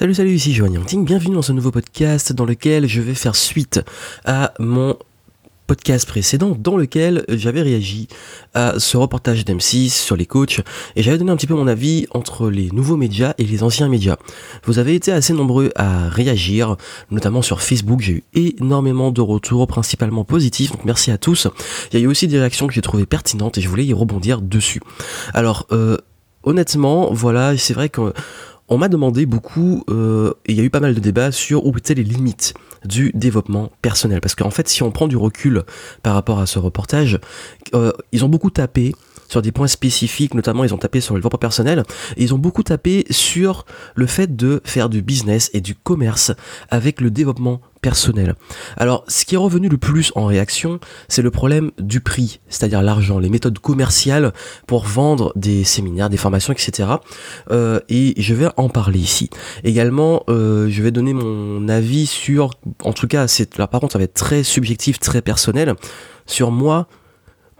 Salut, 0.00 0.14
salut, 0.14 0.32
ici 0.32 0.54
Joanne 0.54 0.72
Yangting, 0.72 1.04
bienvenue 1.04 1.34
dans 1.34 1.42
ce 1.42 1.52
nouveau 1.52 1.70
podcast 1.70 2.32
dans 2.32 2.46
lequel 2.46 2.88
je 2.88 3.02
vais 3.02 3.12
faire 3.12 3.36
suite 3.36 3.82
à 4.24 4.54
mon 4.58 4.96
podcast 5.66 6.08
précédent 6.08 6.56
dans 6.58 6.78
lequel 6.78 7.22
j'avais 7.28 7.60
réagi 7.60 8.08
à 8.54 8.78
ce 8.78 8.96
reportage 8.96 9.44
d'M6 9.44 9.90
sur 9.90 10.16
les 10.16 10.24
coachs 10.24 10.62
et 10.96 11.02
j'avais 11.02 11.18
donné 11.18 11.32
un 11.32 11.36
petit 11.36 11.46
peu 11.46 11.52
mon 11.52 11.66
avis 11.66 12.06
entre 12.12 12.48
les 12.48 12.70
nouveaux 12.70 12.96
médias 12.96 13.34
et 13.36 13.44
les 13.44 13.62
anciens 13.62 13.90
médias. 13.90 14.16
Vous 14.64 14.78
avez 14.78 14.94
été 14.94 15.12
assez 15.12 15.34
nombreux 15.34 15.70
à 15.76 16.08
réagir, 16.08 16.78
notamment 17.10 17.42
sur 17.42 17.60
Facebook, 17.60 18.00
j'ai 18.00 18.12
eu 18.12 18.24
énormément 18.32 19.10
de 19.10 19.20
retours, 19.20 19.66
principalement 19.66 20.24
positifs, 20.24 20.72
donc 20.72 20.86
merci 20.86 21.10
à 21.10 21.18
tous. 21.18 21.46
Il 21.92 21.98
y 21.98 22.02
a 22.02 22.06
eu 22.06 22.08
aussi 22.08 22.26
des 22.26 22.38
réactions 22.38 22.66
que 22.66 22.72
j'ai 22.72 22.80
trouvées 22.80 23.04
pertinentes 23.04 23.58
et 23.58 23.60
je 23.60 23.68
voulais 23.68 23.84
y 23.84 23.92
rebondir 23.92 24.40
dessus. 24.40 24.80
Alors, 25.34 25.66
euh, 25.72 25.98
honnêtement, 26.42 27.12
voilà, 27.12 27.56
c'est 27.58 27.74
vrai 27.74 27.90
que 27.90 28.14
on 28.70 28.78
m'a 28.78 28.88
demandé 28.88 29.26
beaucoup, 29.26 29.84
euh, 29.90 30.32
et 30.46 30.52
il 30.52 30.56
y 30.56 30.60
a 30.60 30.64
eu 30.64 30.70
pas 30.70 30.80
mal 30.80 30.94
de 30.94 31.00
débats 31.00 31.32
sur 31.32 31.66
où 31.66 31.76
étaient 31.76 31.94
les 31.94 32.04
limites 32.04 32.54
du 32.84 33.10
développement 33.14 33.70
personnel. 33.82 34.20
Parce 34.20 34.36
qu'en 34.36 34.50
fait, 34.50 34.68
si 34.68 34.84
on 34.84 34.92
prend 34.92 35.08
du 35.08 35.16
recul 35.16 35.64
par 36.02 36.14
rapport 36.14 36.38
à 36.38 36.46
ce 36.46 36.60
reportage, 36.60 37.18
euh, 37.74 37.92
ils 38.12 38.24
ont 38.24 38.28
beaucoup 38.28 38.50
tapé 38.50 38.94
sur 39.30 39.42
des 39.42 39.52
points 39.52 39.68
spécifiques, 39.68 40.34
notamment 40.34 40.64
ils 40.64 40.74
ont 40.74 40.78
tapé 40.78 41.00
sur 41.00 41.14
le 41.14 41.20
développement 41.20 41.38
personnel, 41.38 41.84
et 42.16 42.24
ils 42.24 42.34
ont 42.34 42.38
beaucoup 42.38 42.64
tapé 42.64 43.06
sur 43.10 43.64
le 43.94 44.06
fait 44.06 44.34
de 44.34 44.60
faire 44.64 44.88
du 44.88 45.02
business 45.02 45.50
et 45.54 45.60
du 45.60 45.76
commerce 45.76 46.32
avec 46.68 47.00
le 47.00 47.10
développement 47.10 47.60
personnel. 47.80 48.34
Alors, 48.76 49.04
ce 49.08 49.24
qui 49.24 49.36
est 49.36 49.38
revenu 49.38 49.68
le 49.68 49.78
plus 49.78 50.12
en 50.16 50.26
réaction, 50.26 50.80
c'est 51.08 51.22
le 51.22 51.30
problème 51.30 51.70
du 51.78 52.00
prix, 52.00 52.40
c'est-à-dire 52.48 52.82
l'argent, 52.82 53.18
les 53.20 53.30
méthodes 53.30 53.58
commerciales 53.58 54.32
pour 54.66 54.84
vendre 54.84 55.32
des 55.36 55.64
séminaires, 55.64 56.10
des 56.10 56.16
formations, 56.16 56.52
etc. 56.52 56.88
Euh, 57.50 57.80
et 57.88 58.20
je 58.20 58.34
vais 58.34 58.48
en 58.56 58.68
parler 58.68 58.98
ici. 58.98 59.30
Également, 59.64 60.24
euh, 60.28 60.68
je 60.68 60.82
vais 60.82 60.90
donner 60.90 61.14
mon 61.14 61.68
avis 61.68 62.06
sur, 62.06 62.50
en 62.82 62.92
tout 62.92 63.06
cas, 63.06 63.28
c'est 63.28 63.56
là 63.56 63.68
par 63.68 63.80
contre, 63.80 63.92
ça 63.92 63.98
va 63.98 64.04
être 64.04 64.14
très 64.14 64.42
subjectif, 64.42 64.98
très 64.98 65.22
personnel, 65.22 65.74
sur 66.26 66.50
moi, 66.50 66.86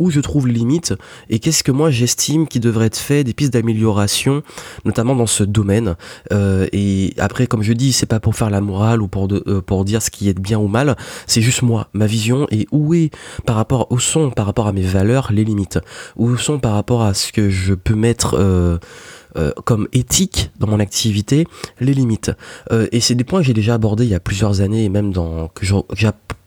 où 0.01 0.11
je 0.11 0.19
trouve 0.19 0.49
les 0.49 0.55
limites 0.55 0.95
et 1.29 1.39
qu'est-ce 1.39 1.63
que 1.63 1.71
moi 1.71 1.91
j'estime 1.91 2.49
qui 2.49 2.59
devrait 2.59 2.87
être 2.87 2.97
fait, 2.97 3.23
des 3.23 3.35
pistes 3.35 3.53
d'amélioration, 3.53 4.43
notamment 4.85 5.15
dans 5.15 5.27
ce 5.27 5.45
domaine. 5.45 5.95
Euh, 6.33 6.67
et 6.73 7.15
après, 7.19 7.47
comme 7.47 7.63
je 7.63 7.73
dis, 7.73 7.93
c'est 7.93 8.07
pas 8.07 8.19
pour 8.19 8.35
faire 8.35 8.51
la 8.51 8.61
morale 8.61 9.03
ou 9.03 9.09
pour, 9.09 9.29
euh, 9.31 9.61
pour 9.61 9.85
dire 9.85 10.03
ce 10.03 10.11
qui 10.11 10.29
est 10.29 10.39
bien 10.39 10.59
ou 10.59 10.67
mal, 10.67 10.97
c'est 11.27 11.43
juste 11.43 11.63
moi, 11.63 11.89
ma 11.93 12.07
vision 12.07 12.47
et 12.51 12.67
où 12.73 12.95
est 12.95 13.11
par 13.47 13.57
rapport, 13.57 13.87
où 13.91 14.01
sont 14.01 14.31
par 14.31 14.47
rapport 14.47 14.67
à 14.67 14.73
mes 14.73 14.83
valeurs 14.83 15.31
les 15.33 15.45
limites, 15.45 15.79
où 16.17 16.37
sont 16.37 16.59
par 16.59 16.73
rapport 16.73 17.03
à 17.03 17.15
ce 17.15 17.33
que 17.33 17.51
je 17.51 17.75
peux 17.75 17.95
mettre. 17.95 18.37
Euh, 18.37 18.79
comme 19.65 19.87
éthique 19.93 20.51
dans 20.59 20.67
mon 20.67 20.81
activité 20.81 21.47
les 21.79 21.95
limites 21.95 22.33
et 22.91 22.99
c'est 22.99 23.15
des 23.15 23.23
points 23.23 23.39
que 23.39 23.47
j'ai 23.47 23.55
déjà 23.55 23.75
abordés 23.75 24.03
il 24.03 24.11
y 24.11 24.15
a 24.17 24.19
plusieurs 24.19 24.61
années 24.61 24.83
et 24.85 24.89
même 24.89 25.13
dans 25.13 25.47
que 25.47 25.65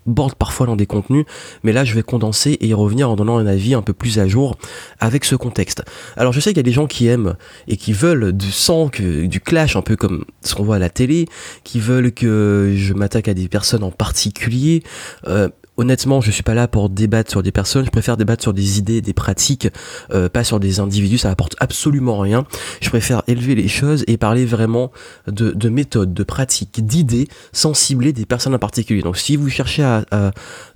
borde 0.05 0.35
parfois 0.35 0.65
dans 0.65 0.75
des 0.75 0.85
contenus, 0.85 1.25
mais 1.63 1.71
là 1.71 1.85
je 1.85 1.93
vais 1.93 2.03
condenser 2.03 2.51
et 2.51 2.67
y 2.67 2.73
revenir 2.73 3.09
en 3.09 3.15
donnant 3.15 3.37
un 3.37 3.47
avis 3.47 3.73
un 3.73 3.81
peu 3.81 3.93
plus 3.93 4.19
à 4.19 4.27
jour 4.27 4.57
avec 4.99 5.25
ce 5.25 5.35
contexte. 5.35 5.83
Alors 6.17 6.33
je 6.33 6.39
sais 6.39 6.51
qu'il 6.51 6.57
y 6.57 6.59
a 6.61 6.63
des 6.63 6.71
gens 6.71 6.87
qui 6.87 7.07
aiment 7.07 7.35
et 7.67 7.77
qui 7.77 7.93
veulent 7.93 8.31
du 8.33 8.51
sang, 8.51 8.89
du 8.99 9.39
clash, 9.39 9.75
un 9.75 9.81
peu 9.81 9.95
comme 9.95 10.25
ce 10.43 10.55
qu'on 10.55 10.63
voit 10.63 10.77
à 10.77 10.79
la 10.79 10.89
télé, 10.89 11.27
qui 11.63 11.79
veulent 11.79 12.11
que 12.11 12.73
je 12.75 12.93
m'attaque 12.93 13.27
à 13.27 13.33
des 13.33 13.47
personnes 13.47 13.83
en 13.83 13.91
particulier. 13.91 14.83
Euh, 15.27 15.49
honnêtement, 15.77 16.21
je 16.21 16.31
suis 16.31 16.43
pas 16.43 16.53
là 16.53 16.67
pour 16.67 16.89
débattre 16.89 17.31
sur 17.31 17.43
des 17.43 17.51
personnes. 17.51 17.85
Je 17.85 17.91
préfère 17.91 18.17
débattre 18.17 18.43
sur 18.43 18.53
des 18.53 18.79
idées, 18.79 19.01
des 19.01 19.13
pratiques, 19.13 19.69
euh, 20.11 20.29
pas 20.29 20.43
sur 20.43 20.59
des 20.59 20.79
individus. 20.79 21.17
Ça 21.17 21.31
apporte 21.31 21.55
absolument 21.59 22.19
rien. 22.19 22.45
Je 22.81 22.89
préfère 22.89 23.23
élever 23.27 23.55
les 23.55 23.67
choses 23.67 24.03
et 24.07 24.17
parler 24.17 24.45
vraiment 24.45 24.91
de, 25.27 25.51
de 25.51 25.69
méthodes, 25.69 26.13
de 26.13 26.23
pratiques, 26.23 26.85
d'idées, 26.85 27.27
sans 27.51 27.73
cibler 27.73 28.13
des 28.13 28.25
personnes 28.25 28.55
en 28.55 28.59
particulier. 28.59 29.01
Donc, 29.01 29.17
si 29.17 29.35
vous 29.35 29.49
cherchez 29.49 29.83
à, 29.83 30.05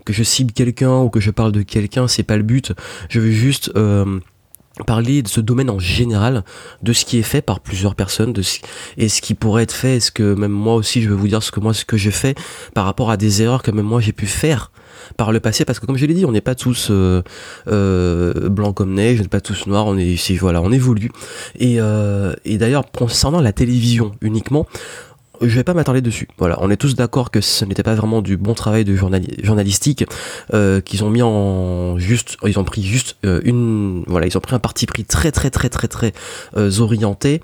que 0.06 0.14
je 0.14 0.24
cible 0.24 0.52
quelqu'un 0.52 1.00
ou 1.00 1.10
que 1.10 1.20
je 1.20 1.32
parle 1.32 1.52
de 1.52 1.62
quelqu'un, 1.62 2.08
c'est 2.08 2.24
pas 2.24 2.38
le 2.38 2.44
but. 2.44 2.74
Je 3.10 3.20
veux 3.20 3.32
juste 3.32 3.72
euh, 3.76 4.20
parler 4.86 5.22
de 5.22 5.28
ce 5.28 5.42
domaine 5.42 5.70
en 5.70 5.80
général, 5.80 6.44
de 6.84 6.94
ce 6.94 7.06
qui 7.06 7.18
est 7.18 7.24
fait 7.24 7.42
par 7.42 7.60
plusieurs 7.60 7.96
personnes, 7.96 8.34
de 8.34 8.42
ce, 8.42 8.60
et 8.98 9.10
ce 9.10 9.22
qui 9.22 9.34
pourrait 9.34 9.64
être 9.64 9.74
fait, 9.74 9.98
est-ce 9.98 10.12
que 10.12 10.34
même 10.34 10.52
moi 10.52 10.76
aussi 10.76 11.02
je 11.02 11.10
vais 11.10 11.16
vous 11.16 11.28
dire 11.28 11.42
ce 11.42 11.52
que 11.52 11.60
moi 11.60 11.74
ce 11.74 11.86
que 11.86 11.98
j'ai 11.98 12.12
fait 12.12 12.38
par 12.74 12.86
rapport 12.86 13.10
à 13.10 13.18
des 13.18 13.42
erreurs 13.42 13.64
que 13.64 13.72
même 13.72 13.86
moi 13.86 14.02
j'ai 14.02 14.12
pu 14.12 14.28
faire 14.28 14.72
par 15.16 15.32
le 15.32 15.40
passé 15.40 15.66
parce 15.66 15.80
que 15.80 15.86
comme 15.86 15.98
je 15.98 16.06
l'ai 16.06 16.14
dit 16.14 16.26
on 16.26 16.32
n'est 16.32 16.42
pas 16.42 16.56
tous 16.56 16.90
euh, 16.90 17.22
euh, 17.68 18.50
blancs 18.50 18.76
comme 18.76 18.94
neige 18.94 19.20
on 19.20 19.24
n'est 19.24 19.30
pas 19.30 19.42
tous 19.42 19.68
noirs 19.68 19.86
on 19.86 19.98
est 19.98 20.18
voilà 20.38 20.62
on 20.62 20.72
évolue 20.72 21.12
et, 21.60 21.80
euh, 21.80 22.34
et 22.46 22.58
d'ailleurs 22.58 22.92
concernant 22.92 23.42
la 23.42 23.54
télévision 23.54 24.12
uniquement 24.22 24.66
je 25.40 25.56
vais 25.56 25.64
pas 25.64 25.76
m'attarder 25.76 26.02
dessus. 26.02 26.28
Voilà, 26.40 26.58
on 26.62 26.72
est 26.72 26.78
tous 26.78 26.96
d'accord 26.96 27.30
que 27.30 27.42
ce 27.42 27.64
n'était 27.64 27.84
pas 27.84 27.94
vraiment 27.94 28.24
du 28.24 28.38
bon 28.38 28.56
travail 28.56 28.86
de 28.86 28.96
journalistique 28.96 30.04
qu'ils 30.50 31.04
ont 31.04 31.12
mis 31.12 31.22
en 31.22 32.00
juste, 32.00 32.38
ils 32.44 32.58
ont 32.58 32.64
pris 32.64 32.82
juste 32.82 33.18
voilà, 33.24 34.26
un 34.50 34.60
parti 34.60 34.88
pris 34.88 35.06
très 35.06 35.32
très 35.32 35.52
très 35.52 35.70
très 35.70 35.88
très 35.88 36.14
orienté. 36.80 37.44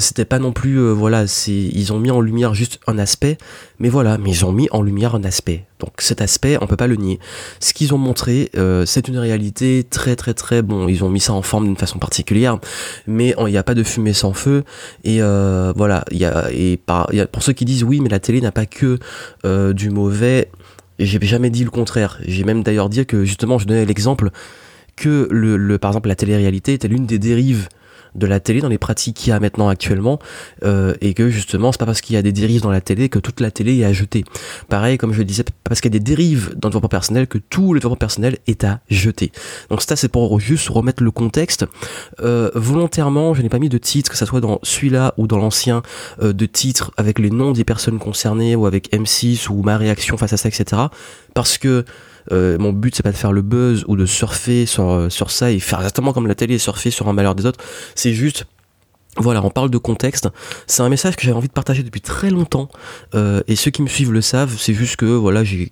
C'était 0.00 0.26
pas 0.26 0.38
non 0.38 0.52
plus, 0.52 0.78
voilà, 0.90 1.26
c'est, 1.26 1.52
ils 1.52 1.94
ont 1.94 1.98
mis 1.98 2.10
en 2.10 2.20
lumière 2.20 2.52
juste 2.52 2.78
un 2.86 2.98
aspect, 2.98 3.38
mais 3.80 3.88
voilà, 3.88 4.18
mais 4.18 4.30
ils 4.30 4.44
ont 4.44 4.52
mis 4.52 4.68
en 4.70 4.82
lumière 4.82 5.14
un 5.14 5.24
aspect. 5.24 5.64
Donc 5.80 5.94
cet 5.98 6.20
aspect, 6.20 6.58
on 6.60 6.66
peut 6.66 6.76
pas 6.76 6.86
le 6.86 6.96
nier. 6.96 7.18
Ce 7.58 7.72
qu'ils 7.72 7.94
ont 7.94 7.98
montré, 7.98 8.50
euh, 8.56 8.86
c'est 8.86 9.08
une 9.08 9.18
réalité 9.18 9.84
très 9.88 10.14
très 10.14 10.34
très 10.34 10.62
bon. 10.62 10.86
Ils 10.86 11.02
ont 11.02 11.10
mis 11.10 11.20
ça 11.20 11.32
en 11.32 11.42
forme 11.42 11.64
d'une 11.64 11.76
façon 11.76 11.98
particulière, 11.98 12.58
mais 13.06 13.34
il 13.38 13.46
n'y 13.46 13.58
a 13.58 13.62
pas 13.62 13.74
de 13.74 13.82
fumée 13.82 14.12
sans 14.12 14.32
feu. 14.32 14.64
Et 15.04 15.20
voilà, 15.20 16.04
il 16.10 16.18
y 16.18 16.24
a 16.24 16.50
et 16.52 16.78
pour 17.32 17.42
ceux 17.42 17.52
qui 17.52 17.64
disent 17.64 17.84
oui, 17.84 18.00
mais 18.00 18.08
la 18.08 18.20
télé 18.20 18.40
n'a 18.40 18.52
pas 18.52 18.66
que 18.66 18.98
euh, 19.44 19.72
du 19.72 19.90
mauvais, 19.90 20.50
j'ai 20.98 21.18
jamais 21.22 21.50
dit 21.50 21.64
le 21.64 21.70
contraire. 21.70 22.18
J'ai 22.26 22.44
même 22.44 22.62
d'ailleurs 22.62 22.88
dit 22.88 23.06
que 23.06 23.24
justement, 23.24 23.58
je 23.58 23.66
donnais 23.66 23.86
l'exemple 23.86 24.30
que 25.00 25.26
le, 25.30 25.78
par 25.78 25.92
exemple 25.92 26.08
la 26.08 26.14
télé-réalité 26.14 26.74
était 26.74 26.86
l'une 26.86 27.06
des 27.06 27.18
dérives 27.18 27.68
de 28.14 28.26
la 28.26 28.38
télé 28.40 28.60
dans 28.60 28.68
les 28.68 28.76
pratiques 28.76 29.16
qu'il 29.16 29.30
y 29.30 29.32
a 29.32 29.40
maintenant 29.40 29.68
actuellement 29.68 30.18
euh, 30.64 30.94
et 31.00 31.14
que 31.14 31.30
justement 31.30 31.72
c'est 31.72 31.78
pas 31.78 31.86
parce 31.86 32.00
qu'il 32.00 32.16
y 32.16 32.18
a 32.18 32.22
des 32.22 32.32
dérives 32.32 32.60
dans 32.60 32.70
la 32.70 32.80
télé 32.80 33.08
que 33.08 33.18
toute 33.18 33.40
la 33.40 33.50
télé 33.50 33.78
est 33.78 33.84
à 33.84 33.92
jeter. 33.92 34.24
Pareil 34.68 34.98
comme 34.98 35.12
je 35.12 35.18
le 35.18 35.24
disais, 35.24 35.44
parce 35.64 35.80
qu'il 35.80 35.94
y 35.94 35.96
a 35.96 35.98
des 35.98 36.04
dérives 36.04 36.54
dans 36.56 36.68
le 36.68 36.72
développement 36.72 36.88
personnel 36.88 37.28
que 37.28 37.38
tout 37.38 37.72
le 37.72 37.80
développement 37.80 37.96
personnel 37.96 38.38
est 38.48 38.64
à 38.64 38.80
jeter. 38.90 39.32
Donc 39.70 39.80
ça 39.80 39.96
c'est 39.96 40.08
pour 40.08 40.38
juste 40.38 40.68
remettre 40.68 41.02
le 41.02 41.12
contexte. 41.12 41.66
Euh, 42.20 42.50
volontairement 42.54 43.32
je 43.32 43.42
n'ai 43.42 43.48
pas 43.48 43.58
mis 43.58 43.68
de 43.68 43.78
titre 43.78 44.10
que 44.10 44.16
ça 44.16 44.26
soit 44.26 44.40
dans 44.40 44.58
celui-là 44.64 45.14
ou 45.16 45.26
dans 45.26 45.38
l'ancien 45.38 45.82
euh, 46.20 46.32
de 46.32 46.46
titre 46.46 46.92
avec 46.96 47.18
les 47.18 47.30
noms 47.30 47.52
des 47.52 47.64
personnes 47.64 47.98
concernées 47.98 48.54
ou 48.56 48.66
avec 48.66 48.92
M6 48.92 49.48
ou 49.48 49.62
ma 49.62 49.76
réaction 49.76 50.16
face 50.16 50.32
à 50.32 50.36
ça 50.36 50.48
etc. 50.48 50.82
Parce 51.32 51.58
que 51.58 51.84
euh, 52.32 52.58
mon 52.58 52.72
but 52.72 52.94
c'est 52.94 53.02
pas 53.02 53.12
de 53.12 53.16
faire 53.16 53.32
le 53.32 53.42
buzz 53.42 53.84
ou 53.88 53.96
de 53.96 54.06
surfer 54.06 54.66
sur, 54.66 54.90
euh, 54.90 55.08
sur 55.08 55.30
ça 55.30 55.50
et 55.50 55.58
faire 55.60 55.78
exactement 55.78 56.12
comme 56.12 56.26
la 56.26 56.34
télé 56.34 56.58
surfer 56.58 56.90
sur 56.90 57.08
un 57.08 57.12
malheur 57.12 57.34
des 57.34 57.46
autres. 57.46 57.62
C'est 57.94 58.12
juste 58.12 58.46
voilà, 59.16 59.44
on 59.44 59.50
parle 59.50 59.70
de 59.70 59.78
contexte. 59.78 60.28
C'est 60.66 60.82
un 60.82 60.88
message 60.88 61.16
que 61.16 61.22
j'avais 61.22 61.36
envie 61.36 61.48
de 61.48 61.52
partager 61.52 61.82
depuis 61.82 62.00
très 62.00 62.30
longtemps. 62.30 62.68
Euh, 63.14 63.40
et 63.48 63.56
ceux 63.56 63.70
qui 63.70 63.82
me 63.82 63.88
suivent 63.88 64.12
le 64.12 64.20
savent. 64.20 64.54
C'est 64.56 64.72
juste 64.72 64.96
que 64.96 65.04
voilà, 65.04 65.42
j'ai 65.44 65.68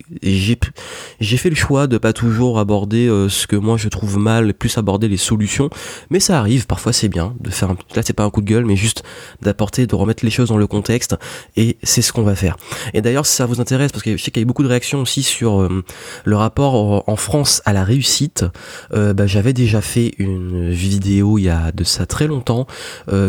fait 1.37 1.49
le 1.49 1.55
choix 1.55 1.87
de 1.87 1.97
pas 1.97 2.11
toujours 2.11 2.59
aborder 2.59 3.07
euh, 3.07 3.29
ce 3.29 3.47
que 3.47 3.55
moi 3.55 3.77
je 3.77 3.87
trouve 3.87 4.17
mal, 4.17 4.53
plus 4.53 4.77
aborder 4.77 5.07
les 5.07 5.17
solutions. 5.17 5.69
Mais 6.09 6.19
ça 6.19 6.37
arrive. 6.37 6.67
Parfois, 6.67 6.91
c'est 6.91 7.07
bien 7.07 7.33
de 7.39 7.49
faire. 7.49 7.71
Un, 7.71 7.77
là, 7.95 8.01
c'est 8.03 8.13
pas 8.13 8.23
un 8.23 8.29
coup 8.29 8.41
de 8.41 8.45
gueule, 8.45 8.65
mais 8.65 8.75
juste 8.75 9.03
d'apporter, 9.41 9.87
de 9.87 9.95
remettre 9.95 10.25
les 10.25 10.31
choses 10.31 10.49
dans 10.49 10.57
le 10.57 10.67
contexte. 10.67 11.15
Et 11.55 11.77
c'est 11.81 12.01
ce 12.01 12.11
qu'on 12.11 12.23
va 12.23 12.35
faire. 12.35 12.57
Et 12.93 13.01
d'ailleurs, 13.01 13.25
si 13.25 13.35
ça 13.35 13.45
vous 13.45 13.61
intéresse, 13.61 13.91
parce 13.91 14.03
que 14.03 14.17
je 14.17 14.21
sais 14.21 14.31
qu'il 14.31 14.41
y 14.41 14.43
a 14.43 14.43
eu 14.43 14.47
beaucoup 14.47 14.63
de 14.63 14.67
réactions 14.67 15.01
aussi 15.01 15.23
sur 15.23 15.61
euh, 15.61 15.83
le 16.25 16.35
rapport 16.35 17.07
en 17.07 17.15
France 17.15 17.61
à 17.65 17.73
la 17.73 17.83
réussite. 17.83 18.45
Euh, 18.93 19.13
bah, 19.13 19.27
j'avais 19.27 19.53
déjà 19.53 19.81
fait 19.81 20.13
une 20.17 20.71
vidéo 20.71 21.37
il 21.37 21.43
y 21.43 21.49
a 21.49 21.71
de 21.71 21.83
ça 21.83 22.05
très 22.05 22.27
longtemps. 22.27 22.67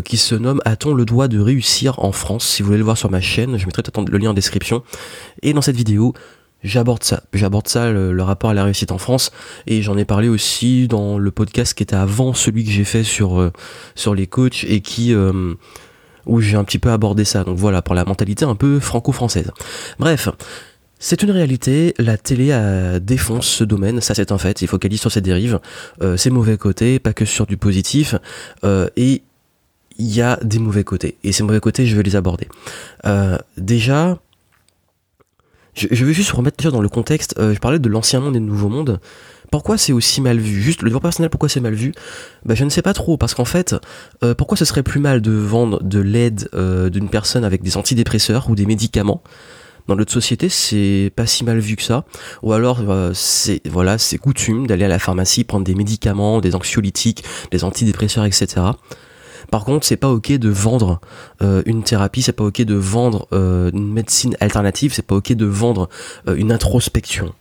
Euh, 0.01 0.03
qui 0.03 0.17
se 0.17 0.35
nomme 0.35 0.61
A-t-on 0.65 0.95
le 0.95 1.05
droit 1.05 1.29
de 1.29 1.39
réussir 1.39 1.99
en 1.99 2.13
France? 2.13 2.47
Si 2.47 2.63
vous 2.63 2.67
voulez 2.67 2.79
le 2.79 2.85
voir 2.85 2.99
sur 2.99 3.11
ma 3.11 3.21
chaîne, 3.21 3.57
je 3.57 3.67
mettrai 3.67 3.83
le 4.09 4.19
lien 4.19 4.31
en 4.31 4.35
description. 4.35 4.83
Et 5.43 5.53
dans 5.53 5.63
cette 5.63 5.77
vidéo, 5.77 6.15
j'aborde 6.63 7.05
ça. 7.05 7.23
J'aborde 7.33 7.69
ça, 7.69 7.91
le, 7.91 8.23
rapport 8.23 8.51
à 8.51 8.55
la 8.55 8.65
réussite 8.65 8.93
en 8.93 8.99
France. 8.99 9.31
Et 9.67 9.83
j'en 9.83 9.97
ai 9.97 10.05
parlé 10.05 10.29
aussi 10.29 10.89
dans 10.89 11.19
le 11.19 11.31
podcast 11.31 11.75
qui 11.75 11.83
était 11.83 11.97
avant 11.97 12.35
celui 12.35 12.65
que 12.65 12.71
j'ai 12.71 12.85
fait 12.85 13.05
sur, 13.05 13.41
euh, 13.41 13.53
sur 13.95 14.15
les 14.15 14.27
coachs 14.27 14.65
et 14.65 14.81
qui... 14.81 15.15
Euh, 15.15 15.55
où 16.27 16.41
j'ai 16.43 16.57
un 16.57 16.65
petit 16.65 16.79
peu 16.79 16.91
abordé 16.91 17.25
ça. 17.25 17.45
Donc 17.45 17.57
voilà, 17.57 17.81
pour 17.81 17.95
la 17.95 18.05
mentalité 18.05 18.45
un 18.45 18.55
peu 18.55 18.79
franco-française. 18.79 19.51
Bref, 19.99 20.29
c'est 21.03 21.23
une 21.23 21.31
réalité, 21.31 21.95
la 21.99 22.19
télé 22.19 22.53
a 22.53 23.01
défonce 23.01 23.47
ce 23.47 23.65
domaine, 23.65 24.03
ça 24.03 24.15
c'est 24.15 24.33
un 24.33 24.39
fait, 24.39 24.61
il 24.61 24.69
focalise 24.69 25.01
sur 25.01 25.11
ses 25.11 25.23
dérives, 25.23 25.59
euh, 26.03 26.19
ses 26.19 26.29
mauvais 26.29 26.59
côtés, 26.59 26.99
pas 26.99 27.15
que 27.15 27.25
sur 27.25 27.47
du 27.47 27.57
positif, 27.57 28.17
euh, 28.65 28.87
et 28.99 29.23
il 30.01 30.15
y 30.15 30.23
a 30.23 30.39
des 30.43 30.59
mauvais 30.59 30.83
côtés. 30.83 31.17
Et 31.23 31.33
ces 31.33 31.43
mauvais 31.43 31.61
côtés, 31.61 31.87
je 31.87 31.95
vais 31.95 32.03
les 32.03 32.17
aborder. 32.17 32.49
Euh, 33.07 33.37
déjà, 33.59 34.19
je, 35.75 36.05
vais 36.05 36.15
juste 36.15 36.33
remettre 36.33 36.57
déjà 36.57 36.71
dans 36.71 36.81
le 36.81 36.89
contexte, 36.89 37.35
euh, 37.39 37.55
je 37.55 37.59
parlais 37.61 37.79
de 37.79 37.89
l'ancien 37.89 38.21
monde 38.21 38.35
et 38.35 38.41
du 38.41 38.47
nouveau 38.47 38.69
monde, 38.69 38.99
Pourquoi 39.51 39.77
c'est 39.77 39.93
aussi 39.93 40.21
mal 40.21 40.39
vu? 40.39 40.61
Juste 40.63 40.83
le 40.83 40.89
développement 40.89 41.09
personnel, 41.09 41.29
pourquoi 41.29 41.49
c'est 41.49 41.61
mal 41.61 41.75
vu? 41.75 41.93
Bah, 42.45 42.55
Je 42.55 42.65
ne 42.65 42.71
sais 42.71 42.83
pas 42.83 42.95
trop, 42.95 43.17
parce 43.17 43.35
qu'en 43.35 43.45
fait, 43.45 43.75
euh, 44.25 44.35
pourquoi 44.35 44.57
ce 44.57 44.65
serait 44.65 44.83
plus 44.83 45.01
mal 45.01 45.21
de 45.21 45.33
vendre 45.33 45.83
de 45.83 46.01
l'aide 46.01 46.49
d'une 46.91 47.11
personne 47.11 47.45
avec 47.45 47.63
des 47.63 47.77
antidépresseurs 47.77 48.49
ou 48.49 48.55
des 48.55 48.67
médicaments 48.67 49.23
dans 49.89 49.97
notre 49.97 50.13
société, 50.13 50.49
c'est 50.49 51.11
pas 51.17 51.27
si 51.27 51.45
mal 51.45 51.59
vu 51.59 51.75
que 51.75 51.83
ça. 51.83 52.05
Ou 52.43 52.53
alors, 52.53 52.81
c'est 53.13 53.61
voilà, 53.69 53.99
c'est 53.99 54.19
coutume 54.19 54.67
d'aller 54.67 54.85
à 54.85 54.89
la 54.89 55.01
pharmacie 55.01 55.43
prendre 55.43 55.65
des 55.65 55.75
médicaments, 55.75 56.41
des 56.41 56.55
anxiolytiques, 56.55 57.25
des 57.51 57.65
antidépresseurs, 57.65 58.25
etc. 58.25 58.63
Par 59.51 59.65
contre, 59.65 59.87
c'est 59.87 59.97
pas 59.97 60.11
ok 60.11 60.33
de 60.33 60.49
vendre 60.49 61.01
une 61.41 61.83
thérapie, 61.83 62.23
c'est 62.23 62.33
pas 62.33 62.45
ok 62.45 62.63
de 62.63 62.75
vendre 62.75 63.27
une 63.33 63.93
médecine 63.93 64.37
alternative, 64.41 64.93
c'est 64.95 65.07
pas 65.07 65.17
ok 65.17 65.33
de 65.33 65.47
vendre 65.47 65.89
une 66.27 66.53
introspection. 66.53 67.33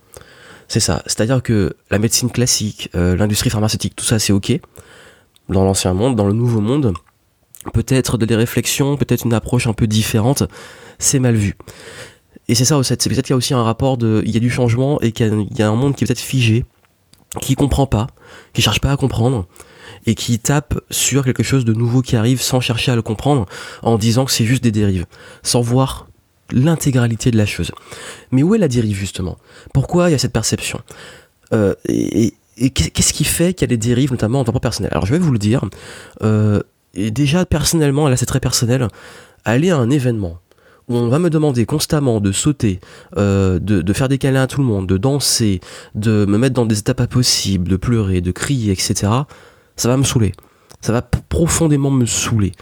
C'est 0.70 0.78
ça. 0.78 1.02
C'est-à-dire 1.04 1.42
que 1.42 1.74
la 1.90 1.98
médecine 1.98 2.30
classique, 2.30 2.90
euh, 2.94 3.16
l'industrie 3.16 3.50
pharmaceutique, 3.50 3.96
tout 3.96 4.04
ça, 4.04 4.20
c'est 4.20 4.32
ok. 4.32 4.52
Dans 5.48 5.64
l'ancien 5.64 5.92
monde, 5.94 6.14
dans 6.14 6.28
le 6.28 6.32
nouveau 6.32 6.60
monde, 6.60 6.94
peut-être 7.74 8.16
des 8.18 8.36
réflexions, 8.36 8.96
peut-être 8.96 9.24
une 9.24 9.34
approche 9.34 9.66
un 9.66 9.72
peu 9.72 9.88
différente, 9.88 10.44
c'est 11.00 11.18
mal 11.18 11.34
vu. 11.34 11.56
Et 12.46 12.54
c'est 12.54 12.64
ça 12.64 12.78
aussi, 12.78 12.94
c'est 12.96 13.10
peut-être 13.10 13.24
qu'il 13.24 13.32
y 13.32 13.34
a 13.34 13.36
aussi 13.36 13.52
un 13.52 13.64
rapport 13.64 13.96
de, 13.96 14.22
il 14.24 14.30
y 14.30 14.36
a 14.36 14.40
du 14.40 14.48
changement 14.48 15.00
et 15.00 15.10
qu'il 15.10 15.48
y, 15.58 15.62
a 15.62 15.68
un 15.68 15.74
monde 15.74 15.96
qui 15.96 16.04
est 16.04 16.06
peut-être 16.06 16.20
figé, 16.20 16.64
qui 17.40 17.56
comprend 17.56 17.86
pas, 17.86 18.06
qui 18.52 18.62
cherche 18.62 18.80
pas 18.80 18.92
à 18.92 18.96
comprendre, 18.96 19.46
et 20.06 20.14
qui 20.14 20.38
tape 20.38 20.80
sur 20.90 21.24
quelque 21.24 21.42
chose 21.42 21.64
de 21.64 21.72
nouveau 21.72 22.02
qui 22.02 22.16
arrive 22.16 22.40
sans 22.40 22.60
chercher 22.60 22.92
à 22.92 22.96
le 22.96 23.02
comprendre, 23.02 23.46
en 23.82 23.98
disant 23.98 24.24
que 24.24 24.32
c'est 24.32 24.44
juste 24.44 24.62
des 24.62 24.72
dérives, 24.72 25.06
sans 25.42 25.60
voir 25.60 26.08
l'intégralité 26.52 27.30
de 27.30 27.36
la 27.36 27.46
chose. 27.46 27.70
Mais 28.30 28.42
où 28.42 28.54
est 28.54 28.58
la 28.58 28.68
dérive 28.68 28.96
justement? 28.96 29.38
Pourquoi 29.72 30.08
il 30.08 30.12
y 30.12 30.14
a 30.14 30.18
cette 30.18 30.32
perception? 30.32 30.80
Euh, 31.52 31.74
Et, 31.88 32.34
qu'est-ce 32.70 33.14
qui 33.14 33.24
fait 33.24 33.54
qu'il 33.54 33.62
y 33.62 33.68
a 33.72 33.74
des 33.74 33.78
dérives, 33.78 34.10
notamment 34.10 34.40
en 34.40 34.44
temps 34.44 34.52
personnel? 34.52 34.90
Alors 34.92 35.06
je 35.06 35.12
vais 35.12 35.18
vous 35.18 35.32
le 35.32 35.38
dire. 35.38 35.64
Euh, 36.22 36.60
et 36.94 37.10
déjà 37.10 37.46
personnellement, 37.46 38.08
là 38.08 38.16
c'est 38.16 38.26
très 38.26 38.40
personnel, 38.40 38.86
aller 39.44 39.70
à 39.70 39.76
un 39.76 39.90
événement 39.90 40.40
où 40.90 40.96
on 40.96 41.08
va 41.08 41.20
me 41.20 41.30
demander 41.30 41.64
constamment 41.66 42.20
de 42.20 42.32
sauter, 42.32 42.80
euh, 43.16 43.60
de, 43.60 43.92
faire 43.92 44.08
des 44.08 44.18
câlins 44.18 44.42
à 44.42 44.46
tout 44.48 44.60
le 44.60 44.66
monde, 44.66 44.88
de 44.88 44.96
danser, 44.96 45.60
de 45.94 46.26
me 46.26 46.36
mettre 46.36 46.54
dans 46.54 46.66
des 46.66 46.80
états 46.80 46.94
pas 46.94 47.06
possibles, 47.06 47.68
de 47.68 47.76
pleurer, 47.76 48.20
de 48.20 48.32
crier, 48.32 48.72
etc. 48.72 49.12
Ça 49.80 49.88
va 49.88 49.96
me 49.96 50.02
saouler. 50.02 50.32
Ça 50.82 50.92
va 50.92 51.00
profondément 51.00 51.90
me 51.90 52.04
saouler. 52.04 52.52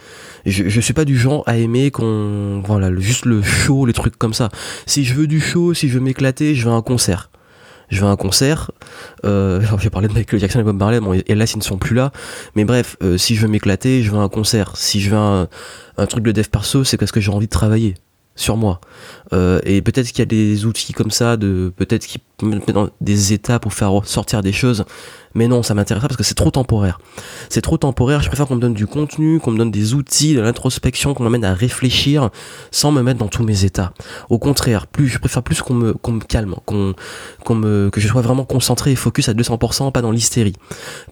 Je, 0.47 0.69
je 0.69 0.81
suis 0.81 0.93
pas 0.95 1.05
du 1.05 1.19
genre 1.19 1.43
à 1.47 1.57
aimer 1.57 1.91
qu'on 1.91 2.63
voilà 2.65 2.95
juste 2.97 3.25
le 3.25 3.43
show 3.43 3.87
les 3.87 3.93
trucs 3.93 4.17
comme 4.17 4.35
ça. 4.35 4.51
Si 4.87 5.05
je 5.05 5.15
veux 5.15 5.27
du 5.27 5.41
show 5.41 5.75
si 5.75 5.89
je 5.89 5.95
veux 5.95 6.01
m'éclater 6.01 6.55
je 6.55 6.69
veux 6.69 6.73
un 6.73 6.81
concert. 6.81 7.31
Je 7.89 8.01
veux 8.03 8.07
un 8.07 8.15
concert 8.15 8.71
euh, 9.25 9.61
j'ai 9.81 9.91
parlé 9.91 10.07
de 10.07 10.13
Michael 10.13 10.39
Jackson 10.39 10.61
et 10.61 10.63
Bob 10.63 10.77
Marley 10.77 11.01
bon 11.01 11.13
et 11.13 11.35
là 11.35 11.45
ils 11.53 11.59
ne 11.59 11.63
sont 11.63 11.77
plus 11.77 11.97
là. 11.97 12.13
Mais 12.55 12.65
bref 12.65 12.97
euh, 13.03 13.19
si 13.19 13.35
je 13.35 13.43
veux 13.43 13.49
m'éclater 13.49 14.05
je 14.05 14.13
veux 14.13 14.19
un 14.19 14.29
concert. 14.29 14.77
Si 14.77 15.01
je 15.01 15.11
veux 15.11 15.17
un, 15.17 15.49
un 15.97 16.07
truc 16.07 16.23
de 16.23 16.31
dev 16.31 16.47
perso 16.47 16.85
c'est 16.85 16.99
parce 16.99 17.11
que 17.11 17.21
j'ai 17.21 17.33
envie 17.33 17.47
de 17.47 17.51
travailler 17.51 17.95
sur 18.37 18.57
moi. 18.57 18.81
Euh, 19.33 19.59
et 19.65 19.83
peut-être 19.83 20.07
qu'il 20.07 20.21
y 20.21 20.23
a 20.23 20.27
des 20.27 20.67
outils 20.67 20.93
comme 20.93 21.11
ça, 21.11 21.37
de 21.37 21.73
peut-être 21.77 22.07
qui 22.07 22.21
dans 22.41 22.89
des 23.01 23.33
étapes 23.33 23.63
pour 23.63 23.73
faire 23.73 23.93
sortir 24.05 24.43
des 24.43 24.53
choses. 24.53 24.85
Mais 25.35 25.47
non, 25.47 25.63
ça 25.63 25.75
m'intéresse 25.75 26.03
pas 26.03 26.09
parce 26.09 26.17
que 26.17 26.25
c'est 26.25 26.35
trop 26.35 26.51
temporaire. 26.51 26.99
C'est 27.49 27.61
trop 27.61 27.77
temporaire. 27.77 28.23
Je 28.23 28.29
préfère 28.29 28.47
qu'on 28.47 28.57
me 28.57 28.61
donne 28.61 28.75
du 28.75 28.87
contenu, 28.87 29.41
qu'on 29.41 29.51
me 29.51 29.59
donne 29.59 29.71
des 29.71 29.95
outils, 29.95 30.35
de 30.35 30.41
l'introspection, 30.41 31.15
qu'on 31.15 31.23
m'amène 31.23 31.45
à 31.45 31.55
réfléchir 31.55 32.31
sans 32.71 32.93
me 32.93 33.03
mettre 33.03 33.19
dans 33.19 33.29
tous 33.29 33.45
mes 33.45 33.65
états. 33.65 33.93
Au 34.31 34.39
contraire, 34.39 34.87
plus 34.87 35.09
je 35.09 35.19
préfère 35.19 35.43
plus 35.43 35.61
qu'on 35.63 35.75
me 35.75 35.93
qu'on 35.93 36.13
me 36.13 36.21
calme, 36.21 36.55
qu'on 36.65 36.95
qu'on 37.45 37.55
me 37.55 37.91
que 37.91 38.01
je 38.01 38.09
sois 38.09 38.23
vraiment 38.23 38.45
concentré 38.45 38.93
et 38.93 38.97
focus 38.97 39.29
à 39.29 39.35
200%, 39.35 39.93
pas 39.93 40.03
dans 40.03 40.11
l'hystérie, 40.11 40.55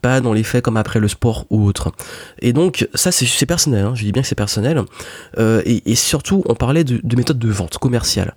pas 0.02 0.20
dans 0.20 0.32
les 0.32 0.43
faits 0.43 0.64
comme 0.64 0.76
après 0.76 0.99
le 0.99 1.08
sport 1.08 1.46
ou 1.50 1.67
autre. 1.67 1.93
Et 2.40 2.52
donc 2.52 2.88
ça 2.94 3.12
c'est 3.12 3.46
personnel. 3.46 3.84
Hein, 3.84 3.94
je 3.94 4.05
dis 4.05 4.12
bien 4.12 4.23
que 4.23 4.28
c'est 4.28 4.34
personnel. 4.34 4.82
Euh, 5.38 5.62
et, 5.64 5.90
et, 5.90 5.94
surtout, 5.94 6.43
on 6.46 6.55
parlait 6.55 6.84
de, 6.84 7.00
de 7.02 7.17
méthode 7.17 7.38
de 7.38 7.50
vente 7.50 7.78
commerciale. 7.78 8.34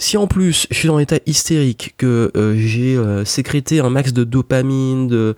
Si 0.00 0.16
en 0.16 0.26
plus 0.26 0.66
je 0.70 0.76
suis 0.76 0.88
dans 0.88 0.96
l'état 0.96 1.18
hystérique, 1.26 1.94
que 1.98 2.32
euh, 2.34 2.54
j'ai 2.56 2.96
euh, 2.96 3.26
sécrété 3.26 3.80
un 3.80 3.90
max 3.90 4.14
de 4.14 4.24
dopamine, 4.24 5.08
de, 5.08 5.34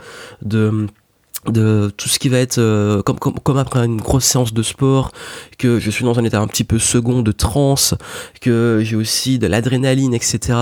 tout 1.44 2.08
ce 2.08 2.18
qui 2.20 2.28
va 2.28 2.38
être 2.38 2.58
euh, 2.58 3.02
comme, 3.02 3.18
comme, 3.18 3.58
après 3.58 3.84
une 3.84 4.00
grosse 4.00 4.24
séance 4.24 4.54
de 4.54 4.62
sport, 4.62 5.10
que 5.58 5.80
je 5.80 5.90
suis 5.90 6.04
dans 6.04 6.16
un 6.20 6.24
état 6.24 6.38
un 6.38 6.46
petit 6.46 6.62
peu 6.62 6.78
second 6.78 7.22
de 7.22 7.32
transe, 7.32 7.94
que 8.40 8.80
j'ai 8.84 8.94
aussi 8.94 9.40
de 9.40 9.48
l'adrénaline, 9.48 10.14
etc. 10.14 10.56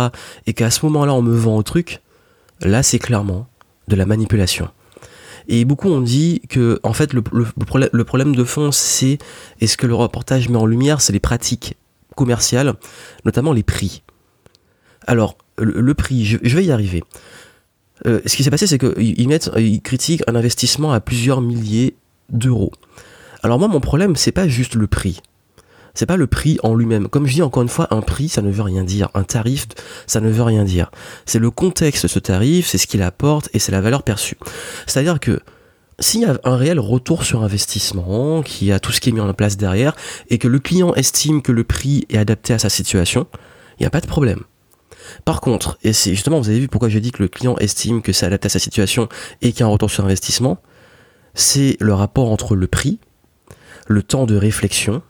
Et 0.47 0.55
qu'à 0.55 0.71
ce 0.71 0.87
moment-là 0.87 1.13
on 1.13 1.21
me 1.21 1.37
vend 1.37 1.59
au 1.59 1.63
truc, 1.63 2.01
là 2.63 2.83
c'est 2.83 2.99
clairement 2.99 3.49
de 3.89 3.97
la 3.97 4.07
manipulation. 4.07 4.71
Et 5.47 5.67
beaucoup 5.67 5.91
ont 5.91 6.01
dit 6.01 6.41
que, 6.49 6.81
en 6.85 6.95
fait, 6.95 7.13
le, 7.13 7.23
le 7.93 8.05
problème 8.05 8.37
de 8.37 8.45
fond, 8.45 8.73
c'est, 8.73 9.19
et 9.61 9.67
ce 9.67 9.77
que 9.77 9.87
le 9.87 9.95
reportage 9.95 10.49
met 10.49 10.57
en 10.57 10.65
lumière, 10.65 11.01
c'est 11.03 11.13
les 11.13 11.21
pratiques 11.21 11.77
notamment 13.25 13.53
les 13.53 13.63
prix. 13.63 14.03
Alors, 15.07 15.37
le, 15.59 15.95
prix, 15.95 16.25
je, 16.25 16.57
vais 16.57 16.65
y 16.65 16.73
arriver. 16.73 17.03
Euh, 18.07 18.21
ce 18.27 18.37
qui 18.37 18.45
s'est 18.45 18.51
passé, 18.51 18.67
c'est 18.67 18.79
qu'ils 18.79 19.29
mettent, 19.29 19.51
ils 19.57 19.83
critiquent 19.83 20.23
un 20.27 20.35
investissement 20.35 20.93
à 20.93 21.01
plusieurs 21.01 21.41
milliers 21.41 21.97
d'euros. 22.31 22.73
Alors 23.43 23.59
moi, 23.59 23.69
mon 23.69 23.81
problème, 23.81 24.17
c'est 24.17 24.33
pas 24.33 24.49
juste 24.49 24.75
le 24.75 24.87
prix. 24.87 25.21
C'est 25.95 26.07
pas 26.07 26.17
le 26.17 26.27
prix 26.27 26.59
en 26.63 26.75
lui-même. 26.75 27.09
Comme 27.09 27.27
je 27.27 27.35
dis 27.35 27.43
encore 27.43 27.63
une 27.63 27.69
fois, 27.69 27.89
un 27.91 28.01
prix, 28.01 28.29
ça 28.29 28.43
ne 28.43 28.51
veut 28.51 28.63
rien 28.63 28.85
dire. 28.85 29.09
Un 29.15 29.25
tarif, 29.25 29.67
ça 30.07 30.21
ne 30.21 30.31
veut 30.31 30.43
rien 30.43 30.65
dire. 30.65 30.91
C'est 31.27 31.39
le 31.39 31.51
contexte 31.51 32.05
de 32.05 32.09
ce 32.09 32.19
tarif, 32.19 32.67
c'est 32.67 32.79
ce 32.79 32.87
qu'il 32.87 33.03
apporte 33.03 33.49
et 33.53 33.59
c'est 33.59 33.73
la 33.73 33.81
valeur 33.81 34.03
perçue. 34.03 34.37
C'est-à-dire 34.87 35.19
que 35.19 35.41
s'il 36.01 36.23
y 36.23 36.25
a 36.25 36.39
un 36.45 36.57
réel 36.57 36.81
retour 36.81 37.25
sur 37.25 37.43
investissement, 37.43 38.43
qu'il 38.43 38.69
y 38.69 38.73
a 38.73 38.81
tout 38.81 38.91
ce 38.91 39.01
qui 39.01 39.11
est 39.11 39.13
mis 39.13 39.21
en 39.21 39.33
place 39.35 39.57
derrière, 39.57 39.95
et 40.29 40.39
que 40.39 40.49
le 40.49 40.59
client 40.59 40.95
estime 40.95 41.43
que 41.43 41.53
le 41.53 41.63
prix 41.63 42.07
est 42.09 42.17
adapté 42.17 42.55
à 42.55 42.59
sa 42.59 42.71
situation, 42.71 43.27
il 43.79 43.83
n'y 43.83 43.87
a 43.87 43.91
pas 43.91 44.01
de 44.01 44.07
problème. 44.07 44.41
Par 45.25 45.41
contre, 45.41 45.79
et 45.83 45.93
c'est 45.93 46.11
justement, 46.15 46.41
vous 46.41 46.49
avez 46.49 46.61
vu 46.61 46.69
pourquoi 46.69 46.89
j'ai 46.89 47.01
dit 47.01 47.11
que 47.11 47.23
le 47.23 47.29
client 47.29 47.57
estime 47.59 48.03
que 48.03 48.13
c'est 48.13 48.27
adapté 48.27 48.47
à 48.47 48.49
sa 48.51 48.59
situation 48.59 49.09
et 49.43 49.53
qu'il 49.53 49.61
y 49.61 49.63
a 49.63 49.67
un 49.67 49.71
retour 49.71 49.91
sur 49.91 50.05
investissement, 50.05 50.59
c'est 51.35 51.77
le 51.81 51.95
rapport 51.95 52.31
entre 52.31 52.57
le 52.57 52.67
prix, 52.67 52.99
le 53.87 54.03
temps 54.03 54.27
de 54.27 54.37
réflexion 54.37 55.03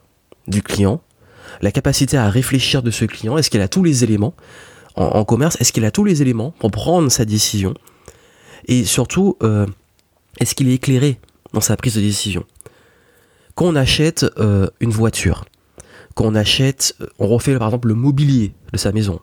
du 0.49 0.63
client, 0.63 1.01
la 1.61 1.71
capacité 1.71 2.17
à 2.17 2.29
réfléchir 2.31 2.83
de 2.83 2.91
ce 2.91 3.05
client, 3.05 3.37
est-ce 3.39 3.51
qu'il 3.51 3.61
a 3.61 3.69
tous 3.69 3.85
les 3.85 4.05
éléments 4.05 4.35
en, 4.97 5.25
commerce, 5.25 5.57
est-ce 5.61 5.73
qu'il 5.73 5.85
a 5.85 5.91
tous 5.91 6.05
les 6.05 6.21
éléments 6.21 6.53
pour 6.59 6.71
prendre 6.73 7.11
sa 7.11 7.25
décision, 7.25 7.75
et 8.67 8.85
surtout, 8.85 9.37
euh, 9.43 9.67
est-ce 10.39 10.55
qu'il 10.55 10.69
est 10.69 10.75
éclairé 10.75 11.19
dans 11.53 11.61
sa 11.61 11.77
prise 11.77 11.95
de 11.95 12.01
décision? 12.01 12.45
Quand 13.55 13.67
on 13.67 13.77
achète 13.77 14.25
euh, 14.39 14.69
une 14.81 14.91
voiture, 14.91 15.45
quand 16.15 16.25
on 16.25 16.35
achète, 16.35 16.95
euh, 17.01 17.07
on 17.19 17.27
refait 17.27 17.57
par 17.59 17.69
exemple 17.69 17.89
le 17.89 17.95
mobilier 17.95 18.53
de 18.73 18.79
sa 18.79 18.93
maison, 18.93 19.21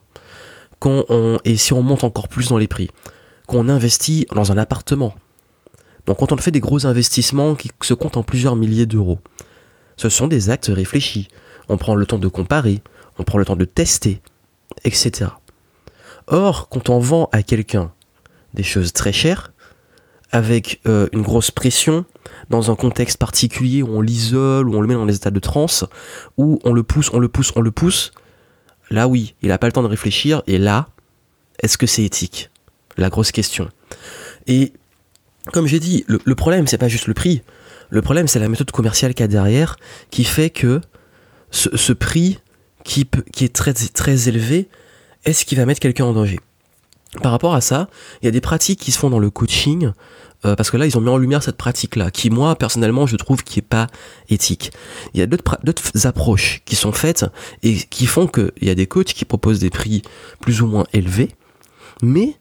quand 0.79 1.05
on, 1.09 1.39
et 1.43 1.57
si 1.57 1.73
on 1.73 1.81
monte 1.81 2.03
encore 2.03 2.27
plus 2.27 2.49
dans 2.49 2.57
les 2.57 2.67
prix, 2.67 2.89
quand 3.47 3.57
on 3.57 3.69
investit 3.69 4.27
dans 4.33 4.51
un 4.51 4.57
appartement, 4.57 5.15
donc 6.05 6.17
quand 6.17 6.31
on 6.31 6.37
fait 6.37 6.51
des 6.51 6.59
gros 6.59 6.85
investissements 6.85 7.55
qui 7.55 7.69
se 7.81 7.93
comptent 7.93 8.17
en 8.17 8.23
plusieurs 8.23 8.55
milliers 8.55 8.85
d'euros, 8.85 9.19
ce 9.97 10.09
sont 10.09 10.27
des 10.27 10.49
actes 10.49 10.71
réfléchis. 10.73 11.27
On 11.69 11.77
prend 11.77 11.95
le 11.95 12.05
temps 12.05 12.19
de 12.19 12.27
comparer, 12.27 12.81
on 13.17 13.23
prend 13.23 13.37
le 13.37 13.45
temps 13.45 13.55
de 13.55 13.65
tester, 13.65 14.21
etc. 14.85 15.31
Or, 16.27 16.69
quand 16.69 16.89
on 16.89 16.99
vend 16.99 17.29
à 17.31 17.43
quelqu'un 17.43 17.91
des 18.53 18.63
choses 18.63 18.93
très 18.93 19.11
chères, 19.11 19.51
avec 20.31 20.81
euh, 20.87 21.07
une 21.13 21.21
grosse 21.21 21.51
pression, 21.51 22.05
dans 22.49 22.71
un 22.71 22.75
contexte 22.75 23.17
particulier 23.17 23.81
où 23.81 23.89
on 23.89 24.01
l'isole, 24.01 24.69
où 24.69 24.75
on 24.75 24.81
le 24.81 24.87
met 24.87 24.93
dans 24.93 25.05
des 25.05 25.15
états 25.15 25.31
de 25.31 25.39
transe, 25.39 25.85
où 26.37 26.59
on 26.63 26.73
le 26.73 26.83
pousse, 26.83 27.09
on 27.13 27.19
le 27.19 27.27
pousse, 27.27 27.53
on 27.55 27.61
le 27.61 27.71
pousse, 27.71 28.11
là 28.89 29.07
oui, 29.07 29.35
il 29.41 29.49
n'a 29.49 29.57
pas 29.57 29.67
le 29.67 29.73
temps 29.73 29.83
de 29.83 29.87
réfléchir, 29.87 30.43
et 30.47 30.57
là, 30.57 30.89
est-ce 31.61 31.77
que 31.77 31.87
c'est 31.87 32.03
éthique? 32.03 32.49
La 32.97 33.09
grosse 33.09 33.31
question. 33.31 33.69
Et 34.47 34.73
comme 35.51 35.67
j'ai 35.67 35.79
dit, 35.79 36.03
le, 36.07 36.35
problème, 36.35 36.67
c'est 36.67 36.77
pas 36.77 36.87
juste 36.87 37.07
le 37.07 37.13
prix, 37.13 37.41
le 37.89 38.01
problème, 38.01 38.27
c'est 38.27 38.39
la 38.39 38.49
méthode 38.49 38.71
commerciale 38.71 39.13
qu'il 39.13 39.23
y 39.23 39.25
a 39.25 39.27
derrière, 39.27 39.77
qui 40.09 40.23
fait 40.23 40.49
que 40.49 40.81
ce, 41.51 41.93
prix 41.93 42.39
qui, 42.83 43.07
qui 43.31 43.45
est 43.45 43.55
très, 43.55 43.73
très 43.73 44.27
élevé, 44.27 44.67
est-ce 45.25 45.45
qu'il 45.45 45.57
va 45.57 45.65
mettre 45.65 45.79
quelqu'un 45.79 46.05
en 46.05 46.13
danger? 46.13 46.39
Par 47.21 47.31
rapport 47.31 47.55
à 47.55 47.61
ça, 47.61 47.89
il 48.21 48.25
y 48.25 48.27
a 48.27 48.31
des 48.31 48.41
pratiques 48.41 48.79
qui 48.79 48.91
se 48.91 48.99
font 48.99 49.09
dans 49.09 49.19
le 49.19 49.29
coaching, 49.29 49.91
euh, 50.45 50.55
parce 50.55 50.69
que 50.69 50.77
là, 50.77 50.85
ils 50.85 50.97
ont 50.97 51.01
mis 51.01 51.09
en 51.09 51.17
lumière 51.17 51.41
cette 51.41 51.57
pratique-là, 51.57 52.11
qui 52.11 52.29
moi, 52.29 52.55
personnellement, 52.55 53.07
je 53.07 53.15
trouve 53.15 53.43
qui 53.43 53.59
est 53.59 53.63
pas 53.63 53.87
éthique. 54.29 54.71
Il 55.13 55.19
y 55.19 55.23
a 55.23 55.25
d'autres 55.25 56.05
approches 56.05 56.61
qui 56.65 56.75
sont 56.75 56.91
faites 56.91 57.25
et 57.63 57.75
qui 57.75 58.05
font 58.05 58.27
qu'il 58.27 58.51
y 58.61 58.69
a 58.69 58.75
des 58.75 58.87
coachs 58.87 59.13
qui 59.13 59.25
proposent 59.25 59.59
des 59.59 59.69
prix 59.69 60.01
plus 60.41 60.61
ou 60.61 60.67
moins 60.67 60.85
élevés, 60.93 61.31
mais 62.01 62.35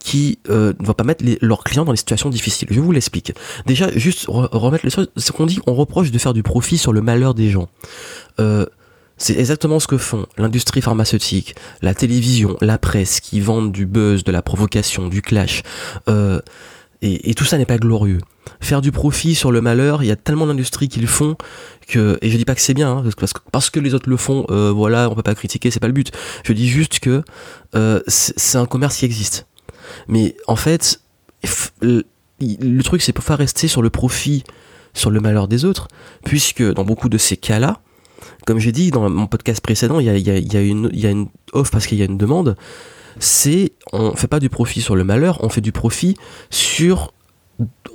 qui 0.00 0.38
euh, 0.48 0.72
ne 0.80 0.86
vont 0.86 0.94
pas 0.94 1.04
mettre 1.04 1.24
leurs 1.42 1.62
clients 1.64 1.84
dans 1.84 1.92
des 1.92 1.98
situations 1.98 2.30
difficiles. 2.30 2.68
Je 2.70 2.80
vous 2.80 2.92
l'explique. 2.92 3.34
Déjà, 3.66 3.90
juste 3.96 4.24
remettre 4.28 4.84
les 4.84 4.90
choses, 4.90 5.10
ce 5.16 5.32
qu'on 5.32 5.46
dit, 5.46 5.60
on 5.66 5.74
reproche 5.74 6.10
de 6.10 6.18
faire 6.18 6.32
du 6.32 6.42
profit 6.42 6.78
sur 6.78 6.92
le 6.92 7.02
malheur 7.02 7.34
des 7.34 7.50
gens. 7.50 7.68
Euh, 8.40 8.66
C'est 9.18 9.38
exactement 9.38 9.78
ce 9.78 9.86
que 9.86 9.98
font 9.98 10.26
l'industrie 10.36 10.82
pharmaceutique, 10.82 11.54
la 11.80 11.94
télévision, 11.94 12.56
la 12.60 12.78
presse, 12.78 13.20
qui 13.20 13.40
vendent 13.40 13.72
du 13.72 13.86
buzz, 13.86 14.24
de 14.24 14.32
la 14.32 14.42
provocation, 14.42 15.08
du 15.08 15.22
clash. 15.22 15.62
Euh, 16.08 16.40
et, 17.02 17.34
tout 17.34 17.44
ça 17.44 17.58
n'est 17.58 17.66
pas 17.66 17.78
glorieux. 17.78 18.18
Faire 18.60 18.80
du 18.80 18.92
profit 18.92 19.34
sur 19.34 19.50
le 19.50 19.60
malheur, 19.60 20.04
il 20.04 20.06
y 20.06 20.12
a 20.12 20.16
tellement 20.16 20.46
d'industries 20.46 20.88
qui 20.88 21.00
le 21.00 21.08
font 21.08 21.36
que, 21.88 22.16
et 22.22 22.30
je 22.30 22.36
dis 22.36 22.44
pas 22.44 22.54
que 22.54 22.60
c'est 22.60 22.74
bien, 22.74 22.90
hein, 22.90 23.04
parce, 23.18 23.32
que, 23.32 23.40
parce 23.50 23.70
que 23.70 23.80
les 23.80 23.92
autres 23.94 24.08
le 24.08 24.16
font, 24.16 24.46
euh, 24.50 24.70
voilà, 24.70 25.10
on 25.10 25.14
peut 25.14 25.22
pas 25.22 25.34
critiquer, 25.34 25.72
c'est 25.72 25.80
pas 25.80 25.88
le 25.88 25.92
but. 25.92 26.12
Je 26.44 26.52
dis 26.52 26.68
juste 26.68 27.00
que 27.00 27.22
euh, 27.74 28.00
c'est 28.06 28.58
un 28.58 28.66
commerce 28.66 28.96
qui 28.98 29.04
existe. 29.04 29.46
Mais 30.06 30.36
en 30.46 30.56
fait, 30.56 31.00
le 31.80 32.82
truc 32.82 33.02
c'est 33.02 33.12
pas 33.12 33.36
rester 33.36 33.66
sur 33.66 33.82
le 33.82 33.90
profit, 33.90 34.44
sur 34.94 35.10
le 35.10 35.20
malheur 35.20 35.48
des 35.48 35.64
autres, 35.64 35.88
puisque 36.24 36.62
dans 36.62 36.84
beaucoup 36.84 37.08
de 37.08 37.18
ces 37.18 37.36
cas-là, 37.36 37.80
comme 38.46 38.58
j'ai 38.58 38.72
dit 38.72 38.90
dans 38.90 39.08
mon 39.08 39.26
podcast 39.26 39.60
précédent, 39.60 40.00
il 40.00 40.06
y 40.06 40.56
a, 40.56 40.60
une 40.60 41.28
offre 41.52 41.70
parce 41.70 41.86
qu'il 41.86 41.98
y 41.98 42.02
a 42.02 42.06
une 42.06 42.18
demande 42.18 42.56
c'est 43.18 43.72
on 43.92 44.14
fait 44.14 44.26
pas 44.26 44.40
du 44.40 44.48
profit 44.48 44.80
sur 44.80 44.96
le 44.96 45.04
malheur, 45.04 45.42
on 45.42 45.48
fait 45.48 45.60
du 45.60 45.72
profit 45.72 46.16
sur 46.50 47.12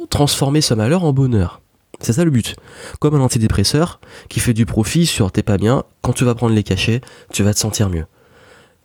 transformer 0.09 0.61
ce 0.61 0.73
malheur 0.73 1.03
en 1.03 1.13
bonheur. 1.13 1.61
C'est 1.99 2.13
ça 2.13 2.23
le 2.23 2.31
but. 2.31 2.55
Comme 2.99 3.15
un 3.15 3.21
antidépresseur 3.21 3.99
qui 4.29 4.39
fait 4.39 4.53
du 4.53 4.65
profit 4.65 5.05
sur 5.05 5.31
t'es 5.31 5.43
pas 5.43 5.57
bien, 5.57 5.83
quand 6.01 6.13
tu 6.13 6.25
vas 6.25 6.35
prendre 6.35 6.53
les 6.53 6.63
cachets, 6.63 7.01
tu 7.33 7.43
vas 7.43 7.53
te 7.53 7.59
sentir 7.59 7.89
mieux. 7.89 8.05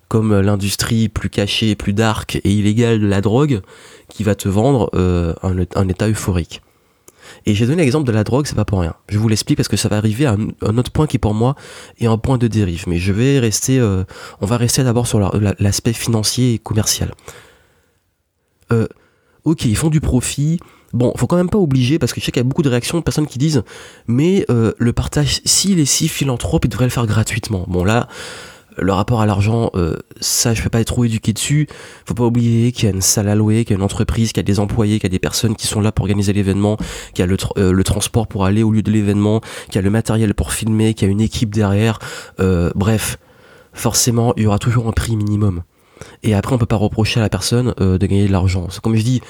Comme 0.08 0.40
l'industrie 0.40 1.08
plus 1.08 1.30
cachée, 1.30 1.74
plus 1.74 1.92
dark 1.92 2.36
et 2.36 2.50
illégale 2.50 3.00
de 3.00 3.06
la 3.06 3.20
drogue 3.20 3.60
qui 4.08 4.22
va 4.24 4.34
te 4.34 4.48
vendre 4.48 4.90
euh, 4.94 5.34
un 5.42 5.88
état 5.88 6.08
euphorique. 6.08 6.62
Et 7.46 7.54
j'ai 7.54 7.66
donné 7.66 7.82
l'exemple 7.82 8.06
de 8.06 8.12
la 8.12 8.24
drogue, 8.24 8.46
c'est 8.46 8.54
pas 8.54 8.64
pour 8.64 8.80
rien. 8.80 8.94
Je 9.08 9.18
vous 9.18 9.28
l'explique 9.28 9.56
parce 9.56 9.68
que 9.68 9.76
ça 9.76 9.88
va 9.88 9.96
arriver 9.96 10.26
à 10.26 10.36
un, 10.62 10.78
autre 10.78 10.90
point 10.90 11.06
qui 11.06 11.18
pour 11.18 11.34
moi 11.34 11.54
est 11.98 12.06
un 12.06 12.18
point 12.18 12.38
de 12.38 12.48
dérive. 12.48 12.84
Mais 12.86 12.98
je 12.98 13.12
vais 13.12 13.38
rester, 13.38 13.78
euh, 13.78 14.04
on 14.40 14.46
va 14.46 14.56
rester 14.56 14.84
d'abord 14.84 15.06
sur 15.06 15.20
l'aspect 15.58 15.92
financier 15.92 16.54
et 16.54 16.58
commercial. 16.58 17.12
Euh, 18.72 18.86
ok, 19.44 19.64
ils 19.64 19.76
font 19.76 19.90
du 19.90 20.00
profit. 20.00 20.58
Bon, 20.92 21.12
faut 21.16 21.26
quand 21.26 21.36
même 21.36 21.48
pas 21.48 21.58
obliger 21.58 21.98
parce 21.98 22.12
que 22.12 22.20
je 22.20 22.26
sais 22.26 22.32
qu'il 22.32 22.40
y 22.40 22.44
a 22.44 22.48
beaucoup 22.48 22.62
de 22.62 22.68
réactions 22.68 22.98
de 22.98 23.02
personnes 23.02 23.26
qui 23.26 23.38
disent 23.38 23.62
mais 24.06 24.44
euh, 24.50 24.72
le 24.78 24.92
partage, 24.92 25.40
s'il 25.44 25.80
est 25.80 25.86
si 25.86 26.08
philanthrope, 26.08 26.64
il 26.66 26.68
devrait 26.68 26.84
le 26.84 26.90
faire 26.90 27.06
gratuitement. 27.06 27.64
Bon 27.66 27.82
là, 27.82 28.08
le 28.76 28.92
rapport 28.92 29.20
à 29.20 29.26
l'argent, 29.26 29.70
euh, 29.74 29.96
ça 30.20 30.54
je 30.54 30.62
peux 30.62 30.70
pas 30.70 30.80
être 30.80 30.88
trop 30.88 31.04
éduqué 31.04 31.32
dessus. 31.32 31.68
Faut 32.06 32.14
pas 32.14 32.24
oublier 32.24 32.72
qu'il 32.72 32.88
y 32.88 32.92
a 32.92 32.94
une 32.94 33.02
salle 33.02 33.28
à 33.28 33.34
louer, 33.34 33.64
qu'il 33.64 33.74
y 33.74 33.76
a 33.76 33.78
une 33.78 33.84
entreprise, 33.84 34.32
qu'il 34.32 34.38
y 34.38 34.44
a 34.44 34.44
des 34.44 34.60
employés, 34.60 34.98
qu'il 34.98 35.04
y 35.04 35.12
a 35.12 35.16
des 35.16 35.18
personnes 35.18 35.56
qui 35.56 35.66
sont 35.66 35.80
là 35.80 35.92
pour 35.92 36.04
organiser 36.04 36.32
l'événement, 36.32 36.76
qu'il 37.14 37.20
y 37.20 37.22
a 37.22 37.26
le, 37.26 37.36
euh, 37.58 37.82
transport 37.82 38.26
pour 38.26 38.44
aller 38.44 38.62
au 38.62 38.70
lieu 38.70 38.82
de 38.82 38.90
l'événement, 38.90 39.40
qu'il 39.66 39.76
y 39.76 39.78
a 39.78 39.82
le 39.82 39.90
matériel 39.90 40.34
pour 40.34 40.52
filmer, 40.52 40.94
qu'il 40.94 41.08
y 41.08 41.10
a 41.10 41.12
une 41.12 41.20
équipe 41.20 41.54
derrière. 41.54 41.98
Euh, 42.40 42.70
bref, 42.74 43.18
forcément, 43.72 44.32
il 44.36 44.44
y 44.44 44.46
aura 44.46 44.58
toujours 44.58 44.88
un 44.88 44.92
prix 44.92 45.16
minimum. 45.16 45.62
Et 46.22 46.34
après, 46.34 46.54
on 46.54 46.58
peut 46.58 46.66
pas 46.66 46.76
reprocher 46.76 47.20
à 47.20 47.22
la 47.22 47.28
personne 47.28 47.74
de 47.78 48.06
gagner 48.06 48.26
de 48.26 48.32
l'argent. 48.32 48.68
Comme 48.82 48.96
je 48.96 49.02
dis, 49.02 49.20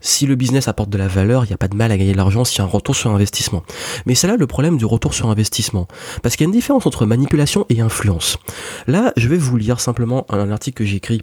si 0.00 0.26
le 0.26 0.34
business 0.34 0.66
apporte 0.68 0.90
de 0.90 0.98
la 0.98 1.08
valeur, 1.08 1.44
il 1.44 1.48
n'y 1.48 1.52
a 1.52 1.58
pas 1.58 1.68
de 1.68 1.76
mal 1.76 1.92
à 1.92 1.98
gagner 1.98 2.12
de 2.12 2.16
l'argent 2.16 2.44
s'il 2.44 2.58
y 2.58 2.60
a 2.62 2.64
un 2.64 2.68
retour 2.68 2.96
sur 2.96 3.10
investissement. 3.10 3.62
Mais 4.06 4.14
c'est 4.14 4.26
là 4.26 4.36
le 4.36 4.46
problème 4.46 4.78
du 4.78 4.86
retour 4.86 5.12
sur 5.12 5.28
investissement. 5.28 5.86
Parce 6.22 6.36
qu'il 6.36 6.44
y 6.44 6.46
a 6.46 6.50
une 6.50 6.54
différence 6.54 6.86
entre 6.86 7.04
manipulation 7.04 7.66
et 7.68 7.80
influence. 7.80 8.38
Là, 8.86 9.12
je 9.16 9.28
vais 9.28 9.36
vous 9.36 9.56
lire 9.56 9.80
simplement 9.80 10.26
un 10.30 10.50
article 10.50 10.78
que 10.78 10.84
j'ai 10.84 10.96
écrit 10.96 11.22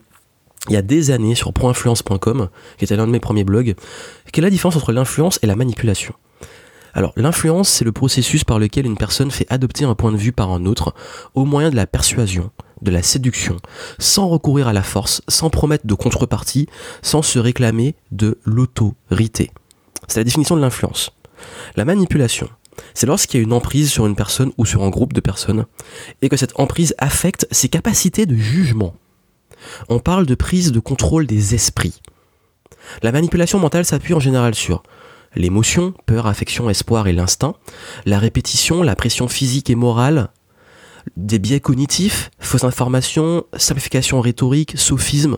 il 0.69 0.73
y 0.73 0.77
a 0.77 0.81
des 0.81 1.11
années 1.11 1.33
sur 1.33 1.53
proinfluence.com, 1.53 2.49
qui 2.77 2.83
était 2.83 2.97
l'un 2.97 3.07
de 3.07 3.11
mes 3.11 3.21
premiers 3.21 3.45
blogs. 3.45 3.75
Quelle 4.33 4.43
est 4.43 4.47
la 4.47 4.51
différence 4.51 4.75
entre 4.75 4.91
l'influence 4.91 5.39
et 5.41 5.47
la 5.47 5.55
manipulation? 5.55 6.13
Alors, 6.93 7.13
l'influence, 7.15 7.69
c'est 7.69 7.85
le 7.85 7.91
processus 7.91 8.43
par 8.43 8.59
lequel 8.59 8.85
une 8.85 8.97
personne 8.97 9.31
fait 9.31 9.45
adopter 9.49 9.85
un 9.85 9.95
point 9.95 10.11
de 10.11 10.17
vue 10.17 10.33
par 10.33 10.51
un 10.51 10.65
autre, 10.65 10.93
au 11.35 11.45
moyen 11.45 11.69
de 11.69 11.75
la 11.75 11.87
persuasion, 11.87 12.51
de 12.81 12.91
la 12.91 13.01
séduction, 13.01 13.57
sans 13.99 14.27
recourir 14.27 14.67
à 14.67 14.73
la 14.73 14.83
force, 14.83 15.21
sans 15.27 15.49
promettre 15.49 15.87
de 15.87 15.93
contrepartie, 15.93 16.67
sans 17.01 17.21
se 17.21 17.39
réclamer 17.39 17.95
de 18.11 18.37
l'autorité. 18.43 19.51
C'est 20.07 20.19
la 20.19 20.23
définition 20.23 20.55
de 20.55 20.61
l'influence. 20.61 21.11
La 21.75 21.85
manipulation, 21.85 22.49
c'est 22.93 23.07
lorsqu'il 23.07 23.39
y 23.39 23.41
a 23.41 23.43
une 23.43 23.53
emprise 23.53 23.91
sur 23.91 24.05
une 24.05 24.15
personne 24.15 24.51
ou 24.57 24.65
sur 24.65 24.83
un 24.83 24.89
groupe 24.89 25.13
de 25.13 25.21
personnes, 25.21 25.65
et 26.21 26.29
que 26.29 26.37
cette 26.37 26.59
emprise 26.59 26.95
affecte 26.97 27.47
ses 27.51 27.69
capacités 27.69 28.25
de 28.25 28.35
jugement. 28.35 28.95
On 29.89 29.99
parle 29.99 30.25
de 30.25 30.35
prise 30.35 30.71
de 30.71 30.79
contrôle 30.79 31.25
des 31.27 31.55
esprits. 31.55 32.01
La 33.03 33.11
manipulation 33.11 33.59
mentale 33.59 33.85
s'appuie 33.85 34.13
en 34.13 34.19
général 34.19 34.55
sur 34.55 34.83
l'émotion, 35.35 35.93
peur, 36.05 36.27
affection, 36.27 36.69
espoir 36.69 37.07
et 37.07 37.13
l'instinct, 37.13 37.55
la 38.05 38.19
répétition, 38.19 38.81
la 38.81 38.95
pression 38.95 39.27
physique 39.27 39.69
et 39.69 39.75
morale, 39.75 40.29
des 41.15 41.39
biais 41.39 41.59
cognitifs, 41.59 42.29
fausses 42.39 42.63
informations, 42.63 43.45
simplification 43.57 44.21
rhétorique, 44.21 44.77
sophisme, 44.77 45.37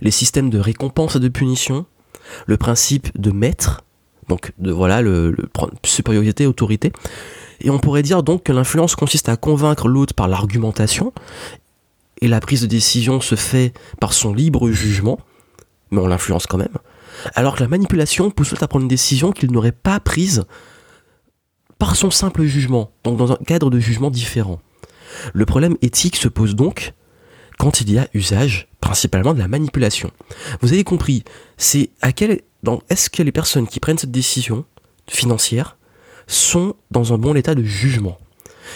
les 0.00 0.10
systèmes 0.10 0.50
de 0.50 0.58
récompense 0.58 1.16
et 1.16 1.20
de 1.20 1.28
punition, 1.28 1.86
le 2.46 2.56
principe 2.56 3.08
de 3.18 3.30
maître, 3.30 3.82
donc 4.28 4.52
de 4.58 4.70
voilà 4.70 5.02
le, 5.02 5.34
supériorité, 5.84 6.46
autorité. 6.46 6.92
Et 7.60 7.70
on 7.70 7.78
pourrait 7.78 8.02
dire 8.02 8.22
donc 8.22 8.44
que 8.44 8.52
l'influence 8.52 8.94
consiste 8.94 9.28
à 9.28 9.36
convaincre 9.36 9.88
l'autre 9.88 10.14
par 10.14 10.28
l'argumentation, 10.28 11.12
et 12.20 12.28
la 12.28 12.40
prise 12.40 12.62
de 12.62 12.66
décision 12.66 13.20
se 13.20 13.34
fait 13.34 13.72
par 14.00 14.12
son 14.12 14.34
libre 14.34 14.70
jugement, 14.70 15.18
mais 15.90 16.00
on 16.00 16.08
l'influence 16.08 16.46
quand 16.46 16.58
même. 16.58 16.76
Alors 17.34 17.56
que 17.56 17.62
la 17.62 17.68
manipulation 17.68 18.30
pousse 18.30 18.50
l'autre 18.50 18.62
à 18.62 18.68
prendre 18.68 18.82
une 18.82 18.88
décision 18.88 19.32
qu'il 19.32 19.50
n'aurait 19.50 19.72
pas 19.72 20.00
prise 20.00 20.44
par 21.78 21.96
son 21.96 22.10
simple 22.10 22.44
jugement, 22.44 22.90
donc 23.04 23.16
dans 23.16 23.32
un 23.32 23.36
cadre 23.36 23.70
de 23.70 23.78
jugement 23.78 24.10
différent. 24.10 24.60
Le 25.32 25.46
problème 25.46 25.76
éthique 25.82 26.16
se 26.16 26.28
pose 26.28 26.54
donc 26.54 26.92
quand 27.58 27.80
il 27.80 27.92
y 27.92 27.98
a 27.98 28.08
usage 28.14 28.68
principalement 28.80 29.34
de 29.34 29.38
la 29.38 29.48
manipulation. 29.48 30.10
Vous 30.60 30.72
avez 30.72 30.84
compris, 30.84 31.24
c'est 31.56 31.90
à 32.00 32.12
quel 32.12 32.42
est-ce 32.88 33.10
que 33.10 33.22
les 33.22 33.32
personnes 33.32 33.66
qui 33.66 33.80
prennent 33.80 33.98
cette 33.98 34.10
décision 34.10 34.64
financière 35.08 35.76
sont 36.26 36.74
dans 36.90 37.12
un 37.12 37.18
bon 37.18 37.34
état 37.34 37.54
de 37.54 37.62
jugement? 37.62 38.18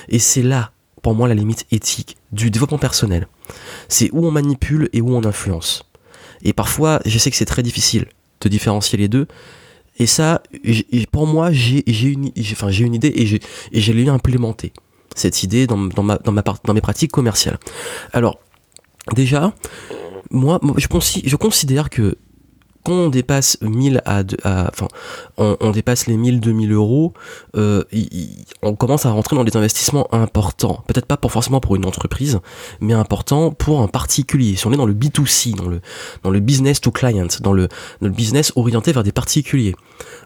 Et 0.08 0.18
c'est 0.18 0.42
là, 0.42 0.72
pour 1.02 1.14
moi, 1.14 1.28
la 1.28 1.34
limite 1.34 1.66
éthique 1.70 2.16
du 2.32 2.50
développement 2.50 2.78
personnel. 2.78 3.28
C'est 3.88 4.10
où 4.12 4.26
on 4.26 4.30
manipule 4.30 4.88
et 4.92 5.00
où 5.00 5.14
on 5.14 5.24
influence. 5.24 5.84
Et 6.42 6.52
parfois, 6.52 7.00
je 7.04 7.18
sais 7.18 7.30
que 7.30 7.36
c'est 7.36 7.44
très 7.44 7.62
difficile 7.62 8.06
de 8.40 8.48
différencier 8.48 8.98
les 8.98 9.08
deux. 9.08 9.26
Et 9.98 10.06
ça, 10.06 10.42
pour 11.10 11.26
moi, 11.26 11.52
j'ai 11.52 11.82
une, 11.88 12.32
une 12.34 12.94
idée 12.94 13.12
et 13.14 13.80
j'ai 13.80 13.92
l'ai 13.92 14.08
implémenté 14.08 14.72
cette 15.14 15.42
idée 15.42 15.66
dans, 15.66 15.78
dans, 15.78 16.02
ma, 16.02 16.18
dans, 16.18 16.32
ma, 16.32 16.42
dans 16.42 16.74
mes 16.74 16.80
pratiques 16.80 17.12
commerciales. 17.12 17.58
Alors, 18.12 18.38
déjà, 19.14 19.52
moi, 20.30 20.60
je, 20.76 20.86
je 21.24 21.36
considère 21.36 21.90
que 21.90 22.16
quand 22.84 22.92
on 22.92 23.08
dépasse 23.08 23.58
1000 23.60 24.02
à, 24.04 24.22
enfin, 24.44 24.88
on, 25.36 25.70
dépasse 25.70 26.06
les 26.06 26.16
1000, 26.16 26.40
2000 26.40 26.72
euros, 26.72 27.12
euh, 27.56 27.84
on 28.62 28.74
commence 28.74 29.06
à 29.06 29.10
rentrer 29.10 29.36
dans 29.36 29.44
des 29.44 29.56
investissements 29.56 30.12
importants. 30.12 30.82
Peut-être 30.88 31.06
pas 31.06 31.16
pour 31.16 31.30
forcément 31.30 31.60
pour 31.60 31.76
une 31.76 31.86
entreprise, 31.86 32.40
mais 32.80 32.94
important 32.94 33.52
pour 33.52 33.80
un 33.80 33.88
particulier. 33.88 34.56
Si 34.56 34.66
on 34.66 34.72
est 34.72 34.76
dans 34.76 34.86
le 34.86 34.94
B2C, 34.94 35.54
dans 35.54 35.68
le, 35.68 35.80
dans 36.22 36.30
le 36.30 36.40
business 36.40 36.80
to 36.80 36.90
client, 36.90 37.28
dans 37.40 37.52
le, 37.52 37.68
dans 38.00 38.08
le 38.08 38.10
business 38.10 38.52
orienté 38.56 38.92
vers 38.92 39.04
des 39.04 39.12
particuliers. 39.12 39.76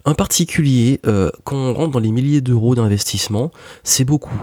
Un 0.05 0.15
particulier, 0.15 1.01
euh, 1.07 1.31
quand 1.45 1.57
on 1.57 1.75
rentre 1.75 1.91
dans 1.93 2.01
les 2.01 2.13
milliers 2.13 2.41
d'euros 2.41 2.75
d'investissement, 2.75 3.51
c'est 3.85 4.05
beaucoup. 4.05 4.43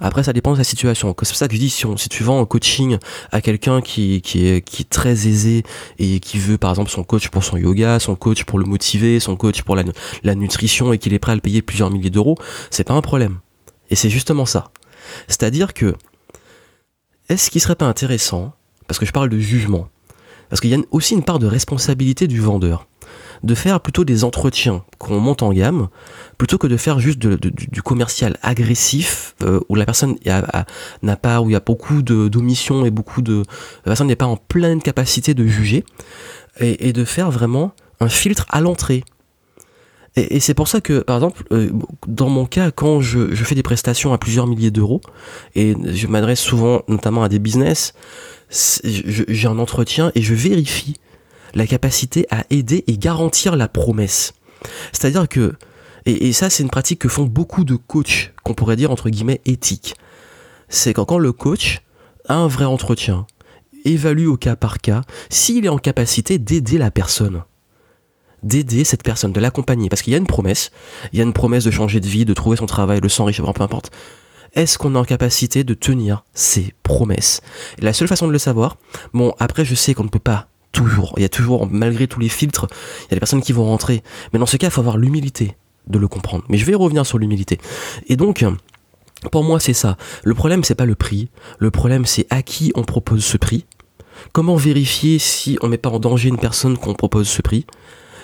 Après, 0.00 0.22
ça 0.22 0.32
dépend 0.32 0.52
de 0.52 0.58
la 0.58 0.64
situation. 0.64 1.14
C'est 1.22 1.28
pour 1.28 1.36
ça 1.36 1.48
que 1.48 1.54
je 1.54 1.60
dis, 1.60 1.70
si, 1.70 2.08
tu 2.08 2.22
vends 2.22 2.40
un 2.40 2.44
coaching 2.44 2.98
à 3.32 3.40
quelqu'un 3.40 3.80
qui, 3.80 4.22
est, 4.34 4.90
très 4.90 5.26
aisé 5.26 5.62
et 5.98 6.20
qui 6.20 6.38
veut, 6.38 6.58
par 6.58 6.70
exemple, 6.70 6.90
son 6.90 7.04
coach 7.04 7.28
pour 7.28 7.44
son 7.44 7.56
yoga, 7.56 7.98
son 7.98 8.14
coach 8.14 8.44
pour 8.44 8.58
le 8.58 8.66
motiver, 8.66 9.20
son 9.20 9.36
coach 9.36 9.62
pour 9.62 9.76
la, 9.76 9.84
la 10.22 10.34
nutrition 10.34 10.92
et 10.92 10.98
qu'il 10.98 11.14
est 11.14 11.18
prêt 11.18 11.32
à 11.32 11.34
le 11.34 11.40
payer 11.40 11.62
plusieurs 11.62 11.90
milliers 11.90 12.10
d'euros, 12.10 12.36
c'est 12.70 12.84
pas 12.84 12.94
un 12.94 13.02
problème. 13.02 13.38
Et 13.90 13.96
c'est 13.96 14.10
justement 14.10 14.46
ça. 14.46 14.70
C'est-à-dire 15.28 15.74
que, 15.74 15.94
est-ce 17.28 17.50
qu'il 17.50 17.60
serait 17.60 17.76
pas 17.76 17.86
intéressant, 17.86 18.54
parce 18.86 18.98
que 18.98 19.06
je 19.06 19.12
parle 19.12 19.28
de 19.28 19.38
jugement, 19.38 19.88
parce 20.48 20.60
qu'il 20.60 20.70
y 20.70 20.74
a 20.74 20.78
aussi 20.90 21.14
une 21.14 21.24
part 21.24 21.38
de 21.38 21.46
responsabilité 21.46 22.26
du 22.26 22.40
vendeur 22.40 22.86
de 23.42 23.54
faire 23.54 23.80
plutôt 23.80 24.04
des 24.04 24.24
entretiens 24.24 24.84
qu'on 24.98 25.20
monte 25.20 25.42
en 25.42 25.52
gamme, 25.52 25.88
plutôt 26.38 26.58
que 26.58 26.66
de 26.66 26.76
faire 26.76 26.98
juste 26.98 27.18
du 27.18 27.82
commercial 27.82 28.36
agressif 28.42 29.34
euh, 29.42 29.60
où 29.68 29.74
la 29.74 29.84
personne 29.84 30.16
n'a 31.02 31.16
pas, 31.16 31.40
où 31.40 31.50
il 31.50 31.52
y 31.52 31.56
a 31.56 31.60
beaucoup 31.60 32.02
d'omissions 32.02 32.84
et 32.84 32.90
beaucoup 32.90 33.22
de, 33.22 33.42
la 33.84 33.90
personne 33.90 34.06
n'est 34.06 34.16
pas 34.16 34.26
en 34.26 34.36
pleine 34.36 34.80
capacité 34.82 35.34
de 35.34 35.46
juger, 35.46 35.84
et, 36.60 36.92
de 36.92 37.04
faire 37.04 37.30
vraiment 37.30 37.72
un 38.00 38.08
filtre 38.08 38.46
à 38.50 38.60
l'entrée. 38.60 39.04
Et, 40.16 40.40
c'est 40.40 40.54
pour 40.54 40.68
ça 40.68 40.80
que, 40.80 41.00
par 41.00 41.16
exemple, 41.16 41.44
euh, 41.52 41.70
dans 42.06 42.30
mon 42.30 42.46
cas, 42.46 42.70
quand 42.70 43.02
je, 43.02 43.34
je, 43.34 43.44
fais 43.44 43.54
des 43.54 43.62
prestations 43.62 44.14
à 44.14 44.18
plusieurs 44.18 44.46
milliers 44.46 44.70
d'euros, 44.70 45.02
et 45.54 45.74
je 45.84 46.06
m'adresse 46.06 46.40
souvent 46.40 46.82
notamment 46.88 47.22
à 47.22 47.28
des 47.28 47.38
business, 47.38 47.92
j'ai 48.50 49.48
un 49.48 49.58
entretien 49.58 50.12
et 50.14 50.22
je 50.22 50.34
vérifie 50.34 50.94
la 51.56 51.66
capacité 51.66 52.26
à 52.30 52.44
aider 52.50 52.84
et 52.86 52.98
garantir 52.98 53.56
la 53.56 53.66
promesse. 53.66 54.34
C'est-à-dire 54.92 55.26
que, 55.26 55.54
et, 56.04 56.32
ça 56.32 56.50
c'est 56.50 56.62
une 56.62 56.70
pratique 56.70 57.00
que 57.00 57.08
font 57.08 57.24
beaucoup 57.24 57.64
de 57.64 57.74
coachs, 57.74 58.32
qu'on 58.44 58.54
pourrait 58.54 58.76
dire 58.76 58.90
entre 58.90 59.08
guillemets 59.08 59.40
éthiques. 59.46 59.94
c'est 60.68 60.92
quand, 60.92 61.18
le 61.18 61.32
coach 61.32 61.80
a 62.28 62.34
un 62.34 62.46
vrai 62.46 62.66
entretien, 62.66 63.26
évalue 63.84 64.26
au 64.26 64.36
cas 64.36 64.54
par 64.54 64.78
cas 64.78 65.00
s'il 65.30 65.64
est 65.64 65.70
en 65.70 65.78
capacité 65.78 66.38
d'aider 66.38 66.78
la 66.78 66.92
personne 66.92 67.42
d'aider 68.42 68.84
cette 68.84 69.02
personne, 69.02 69.32
de 69.32 69.40
l'accompagner. 69.40 69.88
Parce 69.88 70.02
qu'il 70.02 70.12
y 70.12 70.14
a 70.14 70.18
une 70.18 70.26
promesse, 70.26 70.70
il 71.12 71.18
y 71.18 71.20
a 71.20 71.24
une 71.24 71.32
promesse 71.32 71.64
de 71.64 71.72
changer 71.72 71.98
de 71.98 72.06
vie, 72.06 72.24
de 72.24 72.34
trouver 72.34 72.56
son 72.56 72.66
travail, 72.66 73.00
de 73.00 73.08
s'enrichir, 73.08 73.50
peu 73.52 73.62
importe. 73.62 73.90
Est-ce 74.52 74.78
qu'on 74.78 74.94
est 74.94 74.98
en 74.98 75.04
capacité 75.04 75.64
de 75.64 75.74
tenir 75.74 76.22
ces 76.32 76.72
promesses? 76.84 77.40
Et 77.78 77.82
La 77.82 77.92
seule 77.92 78.06
façon 78.06 78.28
de 78.28 78.32
le 78.32 78.38
savoir, 78.38 78.76
bon, 79.14 79.34
après 79.40 79.64
je 79.64 79.74
sais 79.74 79.94
qu'on 79.94 80.04
ne 80.04 80.10
peut 80.10 80.20
pas 80.20 80.48
il 81.16 81.22
y 81.22 81.24
a 81.24 81.28
toujours, 81.28 81.68
malgré 81.70 82.06
tous 82.06 82.20
les 82.20 82.28
filtres, 82.28 82.66
il 83.00 83.10
y 83.10 83.14
a 83.14 83.16
des 83.16 83.20
personnes 83.20 83.42
qui 83.42 83.52
vont 83.52 83.64
rentrer. 83.64 84.02
Mais 84.32 84.38
dans 84.38 84.46
ce 84.46 84.56
cas, 84.56 84.68
il 84.68 84.70
faut 84.70 84.80
avoir 84.80 84.98
l'humilité 84.98 85.56
de 85.86 85.98
le 85.98 86.08
comprendre. 86.08 86.44
Mais 86.48 86.58
je 86.58 86.64
vais 86.64 86.74
revenir 86.74 87.06
sur 87.06 87.18
l'humilité. 87.18 87.58
Et 88.08 88.16
donc, 88.16 88.44
pour 89.30 89.44
moi, 89.44 89.60
c'est 89.60 89.72
ça. 89.72 89.96
Le 90.24 90.34
problème, 90.34 90.64
c'est 90.64 90.74
pas 90.74 90.84
le 90.84 90.94
prix. 90.94 91.28
Le 91.58 91.70
problème, 91.70 92.06
c'est 92.06 92.26
à 92.30 92.42
qui 92.42 92.72
on 92.74 92.82
propose 92.82 93.24
ce 93.24 93.36
prix. 93.36 93.64
Comment 94.32 94.56
vérifier 94.56 95.18
si 95.18 95.58
on 95.62 95.68
met 95.68 95.78
pas 95.78 95.90
en 95.90 95.98
danger 95.98 96.28
une 96.28 96.38
personne 96.38 96.78
qu'on 96.78 96.94
propose 96.94 97.28
ce 97.28 97.42
prix? 97.42 97.66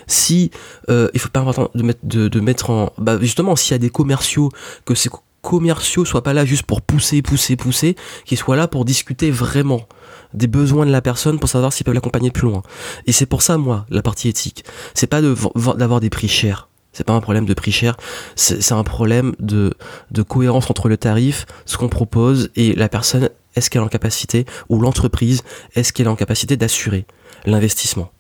Si 0.06 0.50
euh, 0.88 1.08
il 1.14 1.20
faut 1.20 1.28
pas 1.28 1.44
de 1.74 1.82
mettre, 1.82 2.00
de, 2.02 2.40
mettre 2.40 2.70
en 2.70 2.92
bah 2.98 3.18
justement 3.20 3.54
s'il 3.54 3.72
y 3.72 3.74
a 3.76 3.78
des 3.78 3.90
commerciaux 3.90 4.50
que 4.84 4.94
ces 4.94 5.08
commerciaux 5.42 6.04
soient 6.04 6.22
pas 6.22 6.32
là 6.32 6.44
juste 6.44 6.62
pour 6.62 6.82
pousser 6.82 7.20
pousser 7.20 7.56
pousser 7.56 7.96
qu'ils 8.24 8.38
soient 8.38 8.56
là 8.56 8.68
pour 8.68 8.84
discuter 8.84 9.30
vraiment 9.30 9.86
des 10.34 10.46
besoins 10.46 10.86
de 10.86 10.92
la 10.92 11.02
personne 11.02 11.38
pour 11.38 11.48
savoir 11.48 11.72
s'ils 11.72 11.84
peuvent 11.84 11.94
l'accompagner 11.94 12.30
plus 12.30 12.48
loin 12.48 12.62
et 13.06 13.12
c'est 13.12 13.26
pour 13.26 13.42
ça 13.42 13.58
moi 13.58 13.84
la 13.90 14.02
partie 14.02 14.28
éthique 14.28 14.64
c'est 14.94 15.08
pas 15.08 15.20
d'avoir 15.20 16.00
des 16.00 16.10
prix 16.10 16.28
chers 16.28 16.68
c'est 16.92 17.04
pas 17.04 17.14
un 17.14 17.20
problème 17.20 17.46
de 17.46 17.54
prix 17.54 17.72
cher, 17.72 17.96
c'est 18.36 18.72
un 18.72 18.84
problème 18.84 19.34
de, 19.40 19.72
de 20.10 20.22
cohérence 20.22 20.70
entre 20.70 20.88
le 20.88 20.98
tarif, 20.98 21.46
ce 21.64 21.78
qu'on 21.78 21.88
propose 21.88 22.50
et 22.54 22.74
la 22.74 22.90
personne, 22.90 23.30
est-ce 23.56 23.70
qu'elle 23.70 23.80
est 23.80 23.84
en 23.84 23.88
capacité, 23.88 24.44
ou 24.68 24.78
l'entreprise, 24.78 25.42
est-ce 25.74 25.92
qu'elle 25.92 26.06
est 26.06 26.10
en 26.10 26.16
capacité 26.16 26.56
d'assurer 26.56 27.06
l'investissement. 27.46 28.12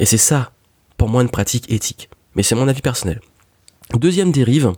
Et 0.00 0.06
c'est 0.06 0.18
ça 0.18 0.52
pour 0.96 1.08
moi 1.08 1.22
une 1.22 1.30
pratique 1.30 1.70
éthique. 1.70 2.10
Mais 2.34 2.42
c'est 2.42 2.54
mon 2.54 2.68
avis 2.68 2.82
personnel. 2.82 3.20
Deuxième 3.94 4.32
dérive, 4.32 4.72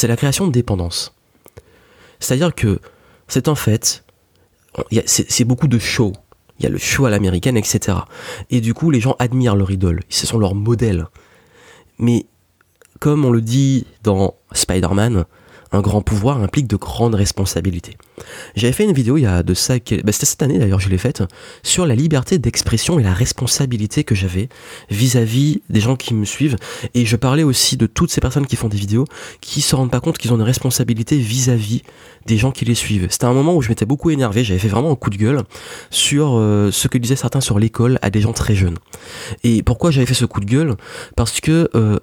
c'est 0.00 0.08
la 0.08 0.16
création 0.16 0.46
de 0.46 0.52
dépendance. 0.52 1.14
C'est-à-dire 2.20 2.54
que 2.54 2.80
c'est 3.28 3.48
en 3.48 3.54
fait, 3.54 4.02
c'est 5.04 5.44
beaucoup 5.44 5.68
de 5.68 5.78
show. 5.78 6.14
Il 6.58 6.62
y 6.62 6.66
a 6.66 6.70
le 6.70 6.78
show 6.78 7.04
à 7.04 7.10
l'américaine, 7.10 7.58
etc. 7.58 7.98
Et 8.48 8.62
du 8.62 8.72
coup, 8.72 8.90
les 8.90 9.00
gens 9.00 9.14
admirent 9.18 9.56
leur 9.56 9.70
idole. 9.70 10.00
Ce 10.08 10.26
sont 10.26 10.38
leurs 10.38 10.54
modèles. 10.54 11.06
Mais 11.98 12.24
comme 12.98 13.26
on 13.26 13.30
le 13.30 13.42
dit 13.42 13.86
dans 14.02 14.36
Spider-Man, 14.52 15.26
un 15.72 15.80
grand 15.80 16.02
pouvoir 16.02 16.42
implique 16.42 16.66
de 16.66 16.76
grandes 16.76 17.14
responsabilités. 17.14 17.96
J'avais 18.56 18.72
fait 18.72 18.84
une 18.84 18.92
vidéo 18.92 19.16
il 19.16 19.22
y 19.22 19.26
a 19.26 19.42
de 19.42 19.54
ça, 19.54 19.74
bah, 19.74 20.12
c'était 20.12 20.26
cette 20.26 20.42
année 20.42 20.58
d'ailleurs, 20.58 20.80
je 20.80 20.88
l'ai 20.88 20.98
faite, 20.98 21.22
sur 21.62 21.86
la 21.86 21.94
liberté 21.94 22.38
d'expression 22.38 22.98
et 22.98 23.02
la 23.02 23.14
responsabilité 23.14 24.04
que 24.04 24.14
j'avais 24.14 24.48
vis-à-vis 24.90 25.62
des 25.70 25.80
gens 25.80 25.96
qui 25.96 26.14
me 26.14 26.24
suivent. 26.24 26.56
Et 26.94 27.06
je 27.06 27.16
parlais 27.16 27.42
aussi 27.42 27.76
de 27.76 27.86
toutes 27.86 28.10
ces 28.10 28.20
personnes 28.20 28.46
qui 28.46 28.56
font 28.56 28.68
des 28.68 28.76
vidéos, 28.76 29.04
qui 29.40 29.60
se 29.60 29.76
rendent 29.76 29.90
pas 29.90 30.00
compte 30.00 30.18
qu'ils 30.18 30.32
ont 30.32 30.36
une 30.36 30.42
responsabilité 30.42 31.16
vis-à-vis 31.16 31.82
des 32.26 32.36
gens 32.36 32.50
qui 32.50 32.64
les 32.64 32.74
suivent. 32.74 33.06
C'était 33.10 33.26
un 33.26 33.32
moment 33.32 33.54
où 33.54 33.62
je 33.62 33.68
m'étais 33.68 33.86
beaucoup 33.86 34.10
énervé, 34.10 34.44
j'avais 34.44 34.60
fait 34.60 34.68
vraiment 34.68 34.90
un 34.90 34.96
coup 34.96 35.10
de 35.10 35.16
gueule 35.16 35.42
sur 35.90 36.36
euh, 36.36 36.70
ce 36.70 36.88
que 36.88 36.98
disaient 36.98 37.16
certains 37.16 37.40
sur 37.40 37.58
l'école 37.58 37.98
à 38.02 38.10
des 38.10 38.20
gens 38.20 38.32
très 38.32 38.54
jeunes. 38.54 38.76
Et 39.44 39.62
pourquoi 39.62 39.90
j'avais 39.90 40.06
fait 40.06 40.14
ce 40.14 40.24
coup 40.24 40.40
de 40.40 40.46
gueule? 40.46 40.76
Parce 41.16 41.40
que... 41.40 41.68
Euh, 41.74 41.98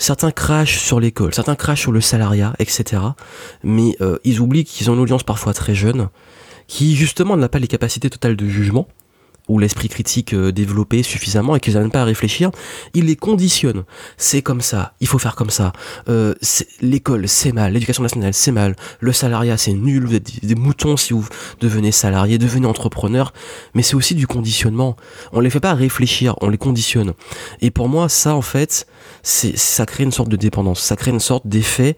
certains 0.00 0.32
crachent 0.32 0.78
sur 0.78 0.98
l'école, 0.98 1.34
certains 1.34 1.54
crachent 1.54 1.82
sur 1.82 1.92
le 1.92 2.00
salariat, 2.00 2.54
etc. 2.58 3.02
Mais 3.62 3.96
euh, 4.00 4.18
ils 4.24 4.40
oublient 4.40 4.64
qu'ils 4.64 4.90
ont 4.90 4.94
une 4.94 5.00
audience 5.00 5.22
parfois 5.22 5.52
très 5.52 5.74
jeune, 5.74 6.08
qui 6.66 6.96
justement 6.96 7.36
n'a 7.36 7.48
pas 7.48 7.58
les 7.58 7.68
capacités 7.68 8.10
totales 8.10 8.36
de 8.36 8.48
jugement, 8.48 8.88
ou 9.50 9.58
l'esprit 9.58 9.88
critique 9.88 10.32
euh, 10.32 10.52
développé 10.52 11.02
suffisamment 11.02 11.56
et 11.56 11.60
qu'ils 11.60 11.74
n'arrivent 11.74 11.90
pas 11.90 12.02
à 12.02 12.04
réfléchir, 12.04 12.50
ils 12.94 13.04
les 13.06 13.16
conditionnent. 13.16 13.82
C'est 14.16 14.42
comme 14.42 14.60
ça, 14.60 14.94
il 15.00 15.08
faut 15.08 15.18
faire 15.18 15.34
comme 15.34 15.50
ça. 15.50 15.72
Euh, 16.08 16.34
L'école, 16.80 17.28
c'est 17.28 17.50
mal. 17.50 17.72
L'éducation 17.72 18.04
nationale, 18.04 18.32
c'est 18.32 18.52
mal. 18.52 18.76
Le 19.00 19.12
salariat, 19.12 19.56
c'est 19.56 19.72
nul. 19.72 20.06
Vous 20.06 20.14
êtes 20.14 20.44
des 20.44 20.54
moutons 20.54 20.96
si 20.96 21.12
vous 21.12 21.26
devenez 21.60 21.90
salarié, 21.90 22.38
devenez 22.38 22.66
entrepreneur. 22.66 23.32
Mais 23.74 23.82
c'est 23.82 23.96
aussi 23.96 24.14
du 24.14 24.28
conditionnement. 24.28 24.96
On 25.32 25.40
les 25.40 25.50
fait 25.50 25.60
pas 25.60 25.74
réfléchir, 25.74 26.36
on 26.40 26.48
les 26.48 26.58
conditionne. 26.58 27.14
Et 27.60 27.72
pour 27.72 27.88
moi, 27.88 28.08
ça, 28.08 28.36
en 28.36 28.42
fait, 28.42 28.86
ça 29.22 29.84
crée 29.84 30.04
une 30.04 30.12
sorte 30.12 30.28
de 30.28 30.36
dépendance. 30.36 30.80
Ça 30.80 30.94
crée 30.94 31.10
une 31.10 31.20
sorte 31.20 31.48
d'effet 31.48 31.96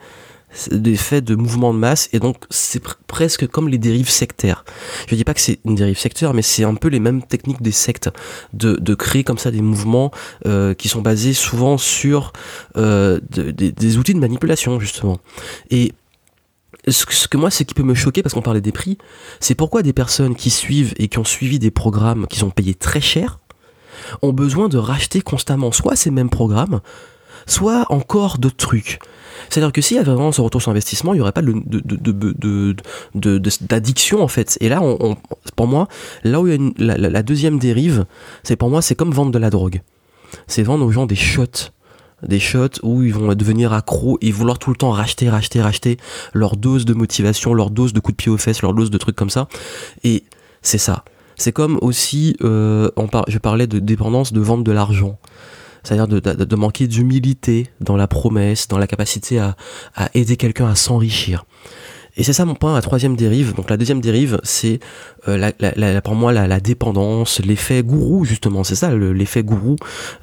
des 0.71 0.97
faits 0.97 1.25
de 1.25 1.35
mouvements 1.35 1.73
de 1.73 1.79
masse 1.79 2.09
et 2.13 2.19
donc 2.19 2.37
c'est 2.51 2.83
presque 3.07 3.47
comme 3.47 3.69
les 3.69 3.79
dérives 3.79 4.11
sectaires. 4.11 4.65
Je 5.09 5.15
dis 5.15 5.25
pas 5.25 5.35
que 5.35 5.41
c'est 5.41 5.61
une 5.65 5.75
dérive 5.75 5.99
sectaire, 5.99 6.35
mais 6.35 6.43
c'est 6.43 6.65
un 6.65 6.75
peu 6.75 6.89
les 6.89 7.01
mêmes 7.01 7.23
techniques 7.23 7.63
des 7.63 7.73
sectes 7.73 8.11
de, 8.53 8.75
de 8.75 8.95
créer 8.95 9.25
comme 9.25 9.39
ça 9.39 9.51
des 9.51 9.63
mouvements 9.63 10.11
euh, 10.47 10.75
qui 10.75 10.89
sont 10.89 11.03
basés 11.03 11.35
souvent 11.35 11.79
sur 11.79 12.33
euh, 12.77 13.21
des 13.31 13.99
outils 13.99 14.15
de 14.15 14.21
manipulation 14.21 14.79
justement. 14.81 15.19
Et 15.71 15.93
ce 16.89 17.07
que, 17.07 17.15
ce 17.15 17.29
moi, 17.37 17.51
c'est 17.51 17.65
qui 17.65 17.75
peut 17.75 17.83
me 17.83 17.95
choquer 17.95 18.23
parce 18.23 18.35
qu'on 18.35 18.43
parlait 18.43 18.61
des 18.61 18.73
prix, 18.73 18.99
c'est 19.41 19.55
pourquoi 19.55 19.83
des 19.83 19.93
personnes 19.93 20.35
qui 20.35 20.51
suivent 20.51 20.95
et 20.97 21.09
qui 21.09 21.19
ont 21.19 21.25
suivi 21.25 21.59
des 21.59 21.71
programmes 21.71 22.27
qui 22.27 22.39
sont 22.39 22.51
payés 22.51 22.75
très 22.75 23.01
cher 23.01 23.39
ont 24.21 24.33
besoin 24.33 24.69
de 24.69 24.79
racheter 24.79 25.21
constamment 25.21 25.71
soit 25.71 25.97
ces 25.97 26.11
mêmes 26.11 26.31
programmes, 26.31 26.81
soit 27.47 27.87
encore 27.91 28.39
d'autres 28.39 28.57
trucs. 28.57 28.99
C'est-à-dire 29.49 29.73
que 29.73 29.81
s'il 29.81 29.97
y 29.97 30.01
avait 30.01 30.13
vraiment 30.13 30.33
ce 30.33 30.41
retour 30.41 30.63
sur 30.63 30.71
investissement, 30.71 31.15
il 31.15 31.17
n'y 31.17 31.21
aurait 31.21 31.33
pas 31.33 31.43
d'addiction 33.15 34.19
de, 34.19 34.23
en 34.23 34.29
fait. 34.29 34.59
Et 34.61 34.69
là, 34.69 34.81
pour 35.57 35.67
moi, 35.67 35.89
là 36.25 36.41
où 36.41 36.49
il 36.49 36.73
y 36.79 36.91
a 36.91 36.97
la, 36.97 37.23
deuxième 37.23 37.59
dérive, 37.59 38.05
c'est 38.43 38.57
pour 38.57 38.71
moi, 38.71 38.83
c'est 38.83 38.95
comme 38.95 39.13
vendre 39.13 39.33
de 39.33 39.39
la 39.39 39.51
drogue. 39.51 39.83
C'est 40.47 40.63
vendre 40.63 40.85
aux 40.85 40.91
gens 40.91 41.07
des 41.07 41.17
shots 41.17 41.71
des 42.23 42.39
shots 42.39 42.79
où 42.85 43.03
ils 43.03 43.13
vont 43.13 43.35
devenir 43.35 43.73
accros 43.73 44.17
et 44.21 44.31
vouloir 44.31 44.59
tout 44.59 44.71
le 44.71 44.77
temps 44.77 44.91
racheter, 44.91 45.29
racheter, 45.29 45.61
racheter 45.61 45.97
leur 46.33 46.57
dose 46.57 46.85
de 46.85 46.95
motivation, 46.95 47.53
leur 47.53 47.71
dose 47.71 47.93
de 47.93 48.01
coup 48.01 48.13
de 48.13 48.17
pied 48.17 48.31
aux 48.31 48.39
fesses, 48.39 48.63
leur 48.63 48.75
dose 48.75 48.91
de 48.91 48.99
trucs 48.99 49.17
comme 49.17 49.31
ça. 49.31 49.49
Et 50.05 50.23
c'est 50.63 50.79
ça. 50.79 51.05
C'est 51.37 51.53
comme 51.53 51.79
aussi, 51.83 52.37
euh, 52.43 52.91
je 53.27 53.39
parlais 53.39 53.67
de 53.67 53.79
dépendance 53.79 54.33
de 54.33 54.41
vendre 54.41 54.63
de 54.63 54.73
l'argent 54.73 55.19
c'est-à-dire 55.83 56.09
de, 56.09 56.21
de, 56.21 56.57
manquer 56.57 56.87
d'humilité 56.87 57.69
dans 57.81 57.97
la 57.97 58.07
promesse, 58.07 58.69
dans 58.69 58.79
la 58.79 58.87
capacité 58.87 59.39
à 59.39 59.57
aider 60.15 60.37
quelqu'un 60.37 60.69
à 60.69 60.75
s'enrichir. 60.75 61.45
Et 62.17 62.25
c'est 62.25 62.35
ça 62.35 62.45
mon 62.45 62.55
point, 62.55 62.75
la 62.75 62.83
troisième 62.83 63.17
dérive. 63.17 63.55
Donc 63.55 63.71
la 63.71 63.79
deuxième 63.79 64.01
dérive, 64.01 64.39
c'est 64.43 64.81
euh, 65.29 65.51
pour 66.05 66.15
moi 66.15 66.33
la, 66.33 66.61
dépendance, 66.61 67.41
l'effet 67.41 67.83
gourou 67.83 68.25
justement. 68.25 68.65
C'est 68.65 68.75
ça 68.75 68.95
l'effet 68.95 69.43
gourou 69.43 69.77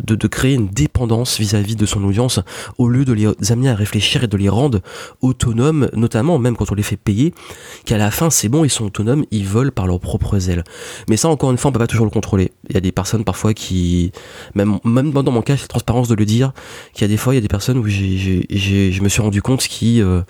de, 0.03 0.15
créer 0.27 0.53
une 0.53 0.67
dépendance 0.67 1.39
vis-à-vis 1.39 1.75
de 1.75 1.85
son 1.87 2.03
audience 2.03 2.39
au 2.77 2.87
lieu 2.87 3.05
de 3.05 3.13
les 3.13 3.51
amener 3.51 3.69
à 3.69 3.75
réfléchir 3.75 4.23
et 4.23 4.27
de 4.27 4.37
les 4.37 4.49
rendre 4.49 4.81
autonomes, 5.21 5.89
notamment 5.93 6.37
même 6.37 6.55
quand 6.55 6.71
on 6.71 6.75
les 6.75 6.83
fait 6.83 6.97
payer, 6.97 7.33
qu'à 7.85 7.97
la 7.97 8.11
fin 8.11 8.29
c'est 8.29 8.49
bon, 8.49 8.63
ils 8.63 8.69
sont 8.69 8.85
autonomes, 8.85 9.25
ils 9.31 9.47
volent 9.47 9.71
par 9.71 9.87
leurs 9.87 9.99
propres 9.99 10.49
ailes. 10.49 10.63
Mais 11.09 11.17
ça 11.17 11.27
encore 11.27 11.49
une 11.49 11.57
fois, 11.57 11.69
on 11.69 11.71
peut 11.71 11.79
pas 11.79 11.87
toujours 11.87 12.05
le 12.05 12.11
contrôler. 12.11 12.51
Il 12.69 12.75
y 12.75 12.77
a 12.77 12.81
des 12.81 12.91
personnes 12.91 13.23
parfois 13.23 13.55
qui, 13.55 14.11
même 14.53 14.79
dans 14.83 15.31
mon 15.31 15.41
cas, 15.41 15.57
c'est 15.57 15.67
transparence 15.67 16.07
de 16.07 16.15
le 16.15 16.25
dire, 16.25 16.51
qu'il 16.93 17.01
y 17.01 17.05
a 17.05 17.07
des 17.07 17.17
fois 17.17 17.33
il 17.33 17.37
y 17.37 17.39
a 17.39 17.41
des 17.41 17.47
personnes 17.47 17.79
où 17.79 17.87
je 17.87 19.01
me 19.01 19.09
suis 19.09 19.21
rendu 19.21 19.41
compte 19.41 19.63
qui 19.63 20.01
euh, 20.01 20.21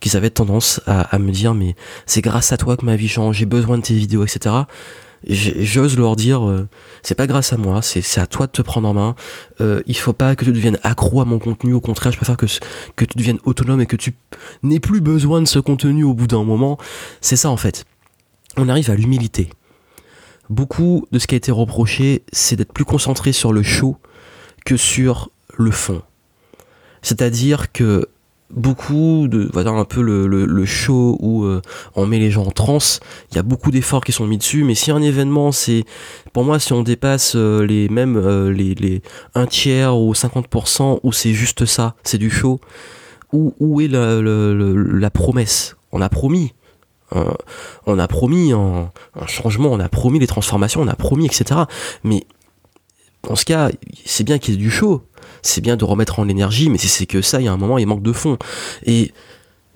qui 0.00 0.14
avaient 0.16 0.30
tendance 0.30 0.80
à 0.86 1.03
à, 1.10 1.18
me 1.18 1.30
dire 1.30 1.54
mais 1.54 1.74
c'est 2.06 2.20
grâce 2.20 2.52
à 2.52 2.56
toi 2.56 2.76
que 2.76 2.84
ma 2.84 2.96
vie 2.96 3.08
change, 3.08 3.36
j'ai 3.36 3.46
besoin 3.46 3.78
de 3.78 3.82
tes 3.82 3.94
vidéos, 3.94 4.24
etc. 4.24 4.54
J'ose 5.26 5.96
leur 5.96 6.16
dire 6.16 6.46
euh, 6.46 6.68
c'est 7.02 7.14
pas 7.14 7.26
grâce 7.26 7.52
à 7.52 7.56
moi, 7.56 7.80
c'est 7.80 8.20
à 8.20 8.26
toi 8.26 8.46
de 8.46 8.52
te 8.52 8.62
prendre 8.62 8.88
en 8.88 8.94
main. 8.94 9.14
Euh, 9.60 9.82
il 9.86 9.96
faut 9.96 10.12
pas 10.12 10.36
que 10.36 10.44
tu 10.44 10.52
deviennes 10.52 10.78
accro 10.82 11.22
à 11.22 11.24
mon 11.24 11.38
contenu, 11.38 11.72
au 11.72 11.80
contraire, 11.80 12.12
je 12.12 12.18
préfère 12.18 12.36
que 12.36 12.46
que 12.96 13.04
tu 13.04 13.16
deviennes 13.16 13.38
autonome 13.44 13.80
et 13.80 13.86
que 13.86 13.96
tu 13.96 14.14
n'aies 14.62 14.80
plus 14.80 15.00
besoin 15.00 15.40
de 15.40 15.46
ce 15.46 15.58
contenu 15.58 16.04
au 16.04 16.12
bout 16.12 16.26
d'un 16.26 16.44
moment. 16.44 16.78
C'est 17.20 17.36
ça 17.36 17.50
en 17.50 17.56
fait. 17.56 17.84
On 18.56 18.68
arrive 18.68 18.90
à 18.90 18.94
l'humilité. 18.94 19.48
Beaucoup 20.50 21.06
de 21.10 21.18
ce 21.18 21.26
qui 21.26 21.34
a 21.34 21.38
été 21.38 21.50
reproché, 21.50 22.22
c'est 22.32 22.56
d'être 22.56 22.72
plus 22.72 22.84
concentré 22.84 23.32
sur 23.32 23.52
le 23.52 23.62
show 23.62 23.96
que 24.66 24.76
sur 24.76 25.30
le 25.56 25.70
fond. 25.70 26.02
C'est-à-dire 27.00 27.72
que 27.72 28.08
beaucoup 28.54 29.26
de 29.28 29.48
voilà 29.52 29.70
un 29.70 29.84
peu 29.84 30.00
le, 30.00 30.26
le, 30.26 30.64
show 30.64 31.16
où 31.20 31.44
euh, 31.44 31.60
on 31.94 32.06
met 32.06 32.18
les 32.18 32.30
gens 32.30 32.44
en 32.44 32.50
transe. 32.50 33.00
Il 33.30 33.36
y 33.36 33.38
a 33.38 33.42
beaucoup 33.42 33.70
d'efforts 33.70 34.04
qui 34.04 34.12
sont 34.12 34.26
mis 34.26 34.38
dessus 34.38 34.64
mais 34.64 34.74
si 34.74 34.90
un 34.90 35.02
événement 35.02 35.52
c'est 35.52 35.84
pour 36.32 36.44
moi 36.44 36.58
si 36.58 36.72
on 36.72 36.82
dépasse 36.82 37.34
euh, 37.36 37.66
les 37.66 37.88
mêmes 37.88 38.16
euh, 38.16 38.52
les, 38.52 38.74
les 38.74 39.02
un 39.34 39.46
tiers 39.46 39.96
ou 39.96 40.12
50% 40.12 41.00
où 41.02 41.12
c'est 41.12 41.32
juste 41.32 41.66
ça 41.66 41.94
c'est 42.04 42.18
du 42.18 42.30
show 42.30 42.60
où, 43.32 43.54
où 43.58 43.80
est 43.80 43.88
la, 43.88 44.20
la, 44.22 45.10
promesse? 45.10 45.76
On 45.90 46.00
a 46.00 46.08
promis 46.08 46.54
on 47.86 47.98
a 47.98 48.08
promis 48.08 48.52
un, 48.52 48.90
un, 49.14 49.26
changement 49.26 49.70
on 49.70 49.78
a 49.78 49.88
promis 49.88 50.18
les 50.18 50.26
transformations 50.26 50.80
on 50.80 50.88
a 50.88 50.96
promis 50.96 51.26
etc 51.26 51.60
mais 52.02 52.26
en 53.28 53.36
ce 53.36 53.44
cas 53.44 53.70
c'est 54.04 54.24
bien 54.24 54.38
qu'il 54.38 54.54
y 54.54 54.56
ait 54.56 54.60
du 54.60 54.70
show 54.70 55.02
c'est 55.44 55.60
bien 55.60 55.76
de 55.76 55.84
remettre 55.84 56.18
en 56.18 56.24
l'énergie, 56.24 56.70
mais 56.70 56.78
si 56.78 56.88
c'est 56.88 57.06
que 57.06 57.20
ça, 57.22 57.40
il 57.40 57.44
y 57.44 57.48
a 57.48 57.52
un 57.52 57.56
moment, 57.56 57.78
il 57.78 57.86
manque 57.86 58.02
de 58.02 58.12
fond. 58.12 58.38
Et 58.86 59.12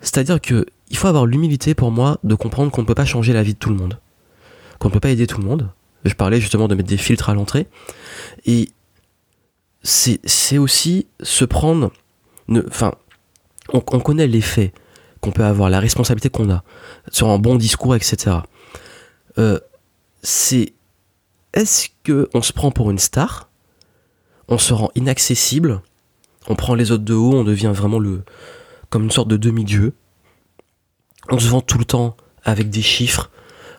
c'est-à-dire 0.01 0.41
que 0.41 0.65
il 0.89 0.97
faut 0.97 1.07
avoir 1.07 1.27
l'humilité 1.27 1.75
pour 1.75 1.91
moi 1.91 2.17
de 2.23 2.33
comprendre 2.33 2.71
qu'on 2.71 2.81
ne 2.81 2.87
peut 2.87 2.95
pas 2.95 3.05
changer 3.05 3.33
la 3.33 3.43
vie 3.43 3.53
de 3.53 3.59
tout 3.59 3.69
le 3.69 3.75
monde, 3.75 3.99
qu'on 4.79 4.89
ne 4.89 4.93
peut 4.93 4.99
pas 4.99 5.11
aider 5.11 5.27
tout 5.27 5.39
le 5.39 5.45
monde. 5.45 5.69
Je 6.05 6.13
parlais 6.15 6.41
justement 6.41 6.67
de 6.67 6.73
mettre 6.73 6.89
des 6.89 6.97
filtres 6.97 7.29
à 7.29 7.35
l'entrée. 7.35 7.67
Et 8.45 8.69
c'est 9.83 10.57
aussi 10.57 11.07
se 11.21 11.45
prendre. 11.45 11.91
Enfin, 12.67 12.93
on, 13.71 13.81
connaît 13.81 14.25
l'effet 14.25 14.73
qu'on 15.21 15.31
peut 15.31 15.43
avoir, 15.43 15.69
la 15.69 15.79
responsabilité 15.79 16.29
qu'on 16.29 16.49
a 16.49 16.63
sur 17.11 17.29
un 17.29 17.37
bon 17.37 17.55
discours, 17.55 17.95
etc. 17.95 18.37
Euh, 19.37 19.59
c'est 20.23 20.73
est-ce 21.53 21.89
que 22.03 22.27
on 22.33 22.41
se 22.41 22.53
prend 22.53 22.71
pour 22.71 22.89
une 22.89 22.97
star, 22.97 23.48
on 24.49 24.57
se 24.57 24.73
rend 24.73 24.91
inaccessible, 24.95 25.81
on 26.47 26.55
prend 26.55 26.73
les 26.75 26.91
autres 26.91 27.05
de 27.05 27.13
haut, 27.13 27.33
on 27.33 27.43
devient 27.43 27.71
vraiment 27.73 27.99
le 27.99 28.23
comme 28.89 29.03
une 29.03 29.11
sorte 29.11 29.27
de 29.27 29.37
demi-dieu, 29.37 29.93
on 31.29 31.37
se 31.37 31.47
vend 31.47 31.61
tout 31.61 31.77
le 31.77 31.85
temps 31.85 32.17
avec 32.43 32.69
des 32.69 32.81
chiffres. 32.81 33.29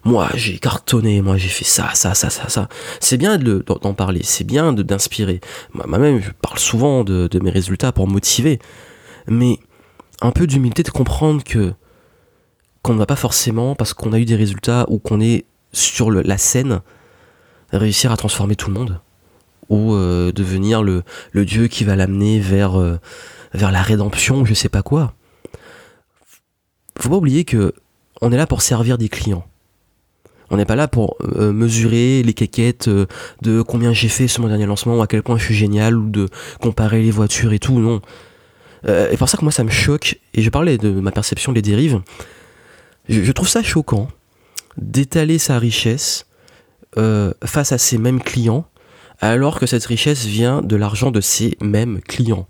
Moi, 0.05 0.31
j'ai 0.35 0.59
cartonné, 0.59 1.21
moi, 1.21 1.37
j'ai 1.37 1.49
fait 1.49 1.65
ça, 1.65 1.91
ça, 1.95 2.15
ça, 2.15 2.31
ça, 2.31 2.49
ça. 2.49 2.69
C'est 3.01 3.19
bien 3.19 3.37
d'en 3.37 3.93
parler, 3.93 4.21
c'est 4.23 4.45
bien 4.45 4.73
d'inspirer. 4.73 5.41
Moi-même, 5.75 6.23
je 6.23 6.31
parle 6.31 6.59
souvent 6.59 7.05
de, 7.05 7.29
mes 7.43 7.51
résultats 7.51 7.93
pour 7.93 8.07
motiver. 8.07 8.61
Mais 9.27 9.59
un 10.23 10.31
peu 10.31 10.47
d'humilité 10.47 10.83
de 10.83 10.91
comprendre 10.91 11.45
que 11.45 11.75
qu'on 12.83 12.95
ne 12.95 12.99
va 12.99 13.05
pas 13.05 13.17
forcément, 13.17 13.75
parce 13.75 13.93
qu'on 13.93 14.15
a 14.15 14.19
eu 14.19 14.25
des 14.25 14.37
résultats 14.37 14.87
ou 14.89 14.99
qu'on 14.99 15.21
est 15.21 15.45
sur 15.73 16.11
la 16.11 16.39
scène, 16.39 16.81
réussir 17.73 18.11
à 18.11 18.17
transformer 18.17 18.57
tout 18.57 18.69
le 18.69 18.75
monde. 18.75 19.01
Ou 19.71 19.95
euh, 19.95 20.33
devenir 20.33 20.83
le, 20.83 21.03
dieu 21.35 21.69
qui 21.69 21.85
va 21.85 21.97
l'amener 21.97 22.39
vers, 22.41 22.79
euh, 22.79 22.99
la 23.55 23.83
rédemption, 23.83 24.45
je 24.45 24.53
sais 24.53 24.69
pas 24.69 24.83
quoi 24.83 25.15
faut 27.01 27.09
pas 27.09 27.17
oublier 27.17 27.45
que 27.45 27.73
on 28.21 28.33
est 28.33 28.37
là 28.37 28.47
pour 28.47 28.63
servir 28.63 28.99
des 28.99 29.09
clients. 29.09 29.45
On 30.51 30.57
n'est 30.57 30.65
pas 30.65 30.77
là 30.77 30.89
pour 30.89 31.17
euh, 31.23 31.53
mesurer 31.53 32.23
les 32.23 32.35
quéquettes 32.35 32.89
euh, 32.89 33.07
de 33.41 33.63
combien 33.63 33.93
j'ai 33.93 34.09
fait 34.09 34.27
sur 34.27 34.43
mon 34.43 34.49
dernier 34.49 34.67
lancement 34.67 34.97
ou 34.97 35.03
à 35.03 35.07
quel 35.07 35.23
point 35.23 35.39
je 35.39 35.45
suis 35.45 35.55
génial 35.55 35.97
ou 35.97 36.11
de 36.11 36.29
comparer 36.61 37.03
les 37.03 37.11
voitures 37.11 37.53
et 37.53 37.59
tout, 37.59 37.79
non. 37.79 38.01
Et 38.87 39.17
pour 39.19 39.29
ça 39.29 39.37
que 39.37 39.45
moi 39.45 39.53
ça 39.53 39.63
me 39.63 39.71
choque, 39.71 40.19
et 40.33 40.41
je 40.41 40.49
parlais 40.49 40.79
de 40.79 40.89
ma 40.89 41.13
perception 41.13 41.53
des 41.53 41.61
dérives, 41.61 42.01
je, 43.11 43.31
trouve 43.33 43.47
ça 43.47 43.63
choquant 43.63 44.09
d'étaler 44.79 45.37
sa 45.37 45.59
richesse 45.59 46.25
face 47.45 47.73
à 47.73 47.79
ses 47.79 47.99
mêmes 47.99 48.23
clients 48.23 48.67
alors 49.21 49.59
que 49.59 49.67
cette 49.67 49.85
richesse 49.85 50.25
vient 50.25 50.63
de 50.63 50.77
l'argent 50.77 51.11
de 51.11 51.21
ces 51.21 51.57
mêmes 51.61 52.01
clients 52.01 52.47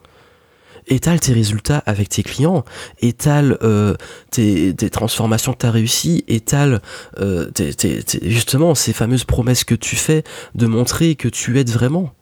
étale 0.91 1.21
tes 1.21 1.33
résultats 1.33 1.83
avec 1.87 2.09
tes 2.09 2.23
clients, 2.23 2.65
étale 3.01 3.59
euh, 3.63 3.95
tes, 4.31 4.75
transformations 4.91 5.53
que 5.53 5.59
tu 5.59 5.67
as 5.67 5.71
réussi, 5.71 6.25
étale 6.29 6.81
euh, 7.21 7.51
justement 8.23 8.75
ces 8.75 8.93
fameuses 8.93 9.25
promesses 9.25 9.65
que 9.65 9.75
tu 9.75 9.97
fais 9.97 10.25
de 10.55 10.67
montrer 10.67 11.15
que 11.15 11.29
tu 11.29 11.59
aides 11.59 11.71
vraiment. 11.71 12.13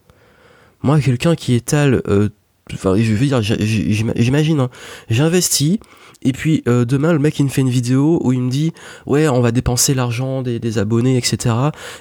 Moi, 0.83 1.01
quelqu'un 1.01 1.35
qui 1.35 1.55
étale, 1.55 2.03
euh, 2.07 2.29
enfin, 2.75 2.97
je 2.97 3.13
veux 3.13 3.27
dire, 3.27 3.43
j'imagine, 3.43 4.61
hein, 4.61 4.71
j'investis, 5.11 5.79
et 6.23 6.33
puis 6.33 6.63
demain, 6.67 7.13
le 7.13 7.19
mec 7.19 7.39
il 7.39 7.45
me 7.45 7.49
fait 7.49 7.61
une 7.61 7.71
vidéo 7.71 8.21
où 8.25 8.33
il 8.33 8.41
me 8.41 8.51
dit 8.51 8.73
ouais, 9.07 9.29
on 9.29 9.41
va 9.41 9.53
dépenser 9.53 9.95
l'argent 9.95 10.43
des, 10.43 10.79
abonnés, 10.79 11.17
etc. 11.17 11.55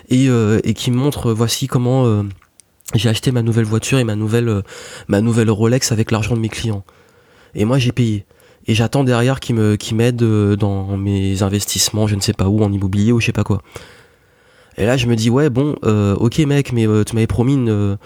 Et, 0.09 0.27
et 0.27 0.73
qui 0.73 0.91
me 0.91 0.97
montre 0.97 1.33
voici 1.33 1.67
comment 1.67 2.23
j'ai 2.95 3.09
acheté 3.09 3.31
ma 3.31 3.41
nouvelle 3.41 3.65
voiture 3.65 3.99
et 3.99 4.03
ma 4.03 4.15
nouvelle, 4.15 4.49
euh, 4.49 4.61
ma 5.07 5.21
nouvelle 5.21 5.49
Rolex 5.49 5.91
avec 5.91 6.11
l'argent 6.11 6.35
de 6.35 6.39
mes 6.39 6.49
clients. 6.49 6.83
Et 7.53 7.65
moi, 7.65 7.77
j'ai 7.77 7.91
payé. 7.91 8.25
Et 8.65 8.75
j'attends 8.75 9.03
derrière 9.03 9.39
qu'ils 9.39 9.55
me, 9.55 9.75
qui 9.75 9.93
m'aident 9.93 10.23
euh, 10.23 10.55
dans 10.55 10.97
mes 10.97 11.43
investissements, 11.43 12.07
je 12.07 12.15
ne 12.15 12.21
sais 12.21 12.33
pas 12.33 12.47
où, 12.47 12.63
en 12.63 12.71
immobilier 12.71 13.11
ou 13.11 13.19
je 13.19 13.25
sais 13.25 13.31
pas 13.33 13.43
quoi. 13.43 13.61
Et 14.77 14.85
là, 14.85 14.95
je 14.95 15.07
me 15.07 15.15
dis, 15.15 15.29
ouais, 15.29 15.49
bon, 15.49 15.75
euh, 15.83 16.15
ok, 16.15 16.37
mec, 16.39 16.71
mais 16.71 16.85
tu 17.03 17.15
m'avais 17.15 17.27
promis 17.27 17.55
une, 17.55 17.97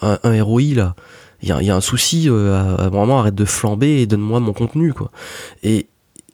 un, 0.00 0.18
un 0.22 0.42
ROI, 0.42 0.74
là. 0.74 0.94
Il 1.42 1.48
y 1.48 1.70
a, 1.70 1.76
un 1.76 1.80
souci, 1.80 2.28
vraiment, 2.28 3.20
arrête 3.20 3.34
de 3.34 3.44
flamber 3.44 4.02
et 4.02 4.06
donne-moi 4.06 4.40
mon 4.40 4.52
contenu, 4.52 4.92
quoi. 4.92 5.10
Et, 5.62 5.86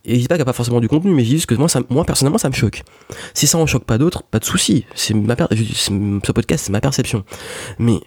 et 0.07 0.15
je 0.15 0.21
dis 0.21 0.29
pas 0.29 0.37
qu'il 0.37 0.41
n'y 0.41 0.43
a 0.43 0.47
pas 0.47 0.53
forcément 0.53 0.81
du 0.81 0.89
contenu, 0.89 1.13
mais 1.13 1.23
je 1.23 1.29
dis 1.29 1.35
juste 1.37 1.47
que 1.47 1.55
moi, 1.55 1.69
moi 1.91 2.05
personnellement, 2.05 2.39
ça 2.39 2.49
me 2.49 2.55
choque. 2.55 2.85
Si 3.35 3.47
ça 3.49 3.59
en 3.59 3.67
choque 3.67 3.85
pas 3.85 3.99
d'autres, 3.99 4.23
pas 4.23 4.39
de 4.39 4.45
souci. 4.45 4.87
Ce 4.95 6.33
podcast, 6.33 6.65
c'est 6.67 6.73
ma 6.73 6.81
perception. 6.81 7.25
Mais 7.81 8.01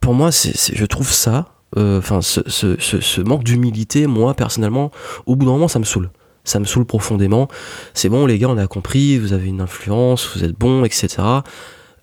pour 0.00 0.14
moi, 0.14 0.30
je 0.30 0.84
trouve 0.86 1.12
ça, 1.12 1.52
euh, 1.76 1.98
enfin, 1.98 2.22
ce, 2.22 2.40
ce, 2.48 2.76
ce, 2.78 3.20
manque 3.20 3.44
d'humilité, 3.44 4.06
moi 4.06 4.34
personnellement, 4.34 4.90
au 5.26 5.36
bout 5.36 5.44
d'un 5.44 5.52
moment, 5.52 5.68
ça 5.68 5.78
me 5.78 5.84
saoule. 5.84 6.10
Ça 6.42 6.58
me 6.58 6.64
saoule 6.64 6.86
profondément. 6.86 7.48
C'est 7.92 8.08
bon, 8.08 8.24
les 8.24 8.38
gars, 8.38 8.48
on 8.48 8.56
a 8.56 8.66
compris, 8.66 9.18
vous 9.18 9.34
avez 9.34 9.48
une 9.48 9.60
influence, 9.60 10.30
vous 10.34 10.42
êtes 10.42 10.58
bon, 10.58 10.84
etc. 10.84 11.22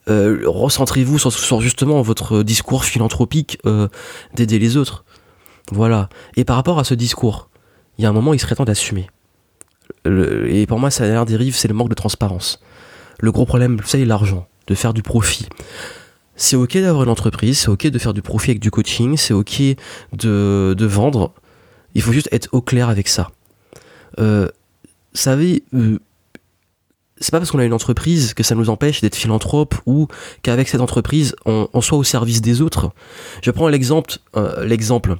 Euh, 0.09 0.41
recentrez-vous 0.45 1.19
sur, 1.19 1.31
sur, 1.31 1.61
justement 1.61 2.01
votre 2.01 2.43
discours 2.43 2.85
philanthropique 2.85 3.59
euh, 3.65 3.87
d'aider 4.35 4.59
les 4.59 4.77
autres. 4.77 5.03
Voilà. 5.71 6.09
Et 6.35 6.45
par 6.45 6.55
rapport 6.55 6.79
à 6.79 6.83
ce 6.83 6.93
discours, 6.93 7.49
il 7.97 8.03
y 8.03 8.05
a 8.05 8.09
un 8.09 8.13
moment, 8.13 8.33
il 8.33 8.39
serait 8.39 8.55
temps 8.55 8.65
d'assumer. 8.65 9.07
Et 10.05 10.65
pour 10.67 10.79
moi, 10.79 10.89
ça 10.89 11.03
a 11.03 11.07
l'air 11.07 11.25
dérive, 11.25 11.55
c'est 11.55 11.67
le 11.67 11.73
manque 11.73 11.89
de 11.89 11.95
transparence. 11.95 12.61
Le 13.19 13.31
gros 13.31 13.45
problème, 13.45 13.77
c'est 13.83 14.05
l'argent, 14.05 14.47
de 14.67 14.75
faire 14.75 14.93
du 14.93 15.01
profit. 15.03 15.47
C'est 16.35 16.55
ok 16.55 16.77
d'avoir 16.77 17.03
une 17.03 17.09
entreprise, 17.09 17.59
c'est 17.59 17.69
ok 17.69 17.87
de 17.87 17.99
faire 17.99 18.13
du 18.13 18.21
profit 18.21 18.51
avec 18.51 18.61
du 18.61 18.71
coaching, 18.71 19.17
c'est 19.17 19.33
ok 19.33 19.61
de, 20.13 20.75
de, 20.77 20.85
vendre. 20.85 21.33
Il 21.95 22.01
faut 22.01 22.11
juste 22.11 22.29
être 22.31 22.47
au 22.51 22.61
clair 22.61 22.89
avec 22.89 23.07
ça. 23.07 23.31
Euh, 24.19 24.47
savez, 25.13 25.63
euh, 25.73 25.99
c'est 27.19 27.31
pas 27.31 27.39
parce 27.39 27.51
qu'on 27.51 27.59
a 27.59 27.65
une 27.65 27.73
entreprise 27.73 28.33
que 28.33 28.43
ça 28.43 28.55
nous 28.55 28.69
empêche 28.69 29.01
d'être 29.01 29.15
philanthrope 29.15 29.75
ou 29.85 30.07
qu'avec 30.43 30.67
cette 30.67 30.81
entreprise 30.81 31.35
on, 31.45 31.81
soit 31.81 31.97
au 31.97 32.03
service 32.03 32.41
des 32.41 32.61
autres. 32.61 32.91
Je 33.41 33.51
prends 33.51 33.67
l'exemple, 33.67 34.17
euh, 34.35 34.65
l'exemple 34.65 35.17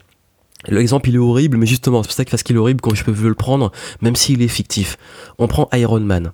L'exemple 0.68 1.10
il 1.10 1.16
est 1.16 1.20
horrible, 1.20 1.58
mais 1.58 1.68
justement, 1.68 2.02
c'est 2.02 2.08
pour 2.08 2.16
ça 2.16 2.26
que 2.26 2.32
parce 2.32 2.44
qu'il 2.44 2.56
est 2.56 2.60
horrible 2.60 2.82
quand 2.82 2.96
je 2.96 3.04
peux 3.04 3.14
le 3.28 3.36
prendre, 3.36 3.72
même 4.02 4.16
s'il 4.16 4.42
est 4.42 4.48
fictif. 4.48 4.98
On 5.38 5.48
prend 5.48 5.70
Iron 5.74 6.00
Man. 6.00 6.32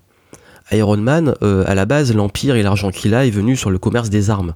Iron 0.72 0.98
Man, 0.98 1.36
euh, 1.44 1.64
à 1.68 1.76
la 1.76 1.86
base, 1.86 2.14
l'empire 2.14 2.56
et 2.56 2.64
l'argent 2.64 2.90
qu'il 2.90 3.14
a 3.14 3.26
est 3.26 3.32
venu 3.32 3.56
sur 3.56 3.70
le 3.70 3.78
commerce 3.78 4.10
des 4.10 4.30
armes. 4.30 4.56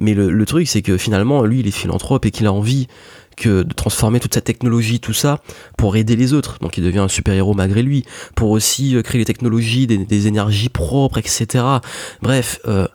Mais 0.00 0.14
le, 0.14 0.46
truc, 0.46 0.68
c'est 0.68 0.82
que 0.82 0.96
finalement, 0.96 1.44
lui, 1.44 1.60
il 1.60 1.66
est 1.66 1.72
philanthrope 1.72 2.24
et 2.24 2.30
qu'il 2.30 2.46
a 2.46 2.52
envie 2.52 2.86
de 3.48 3.72
transformer 3.74 4.20
toute 4.20 4.34
sa 4.34 4.40
technologie, 4.40 5.00
tout 5.00 5.12
ça, 5.12 5.40
pour 5.76 5.96
aider 5.96 6.16
les 6.16 6.32
autres. 6.32 6.58
Donc 6.60 6.76
il 6.76 6.84
devient 6.84 6.98
un 6.98 7.08
super-héros 7.08 7.54
malgré 7.54 7.82
lui, 7.82 8.04
pour 8.34 8.50
aussi 8.50 8.96
euh, 8.96 9.02
créer 9.02 9.18
les 9.18 9.24
technologies, 9.24 9.86
des, 9.86 10.26
énergies 10.26 10.68
propres, 10.68 11.18
etc. 11.18 11.64
Bref, 12.22 12.60
euh, 12.66 12.86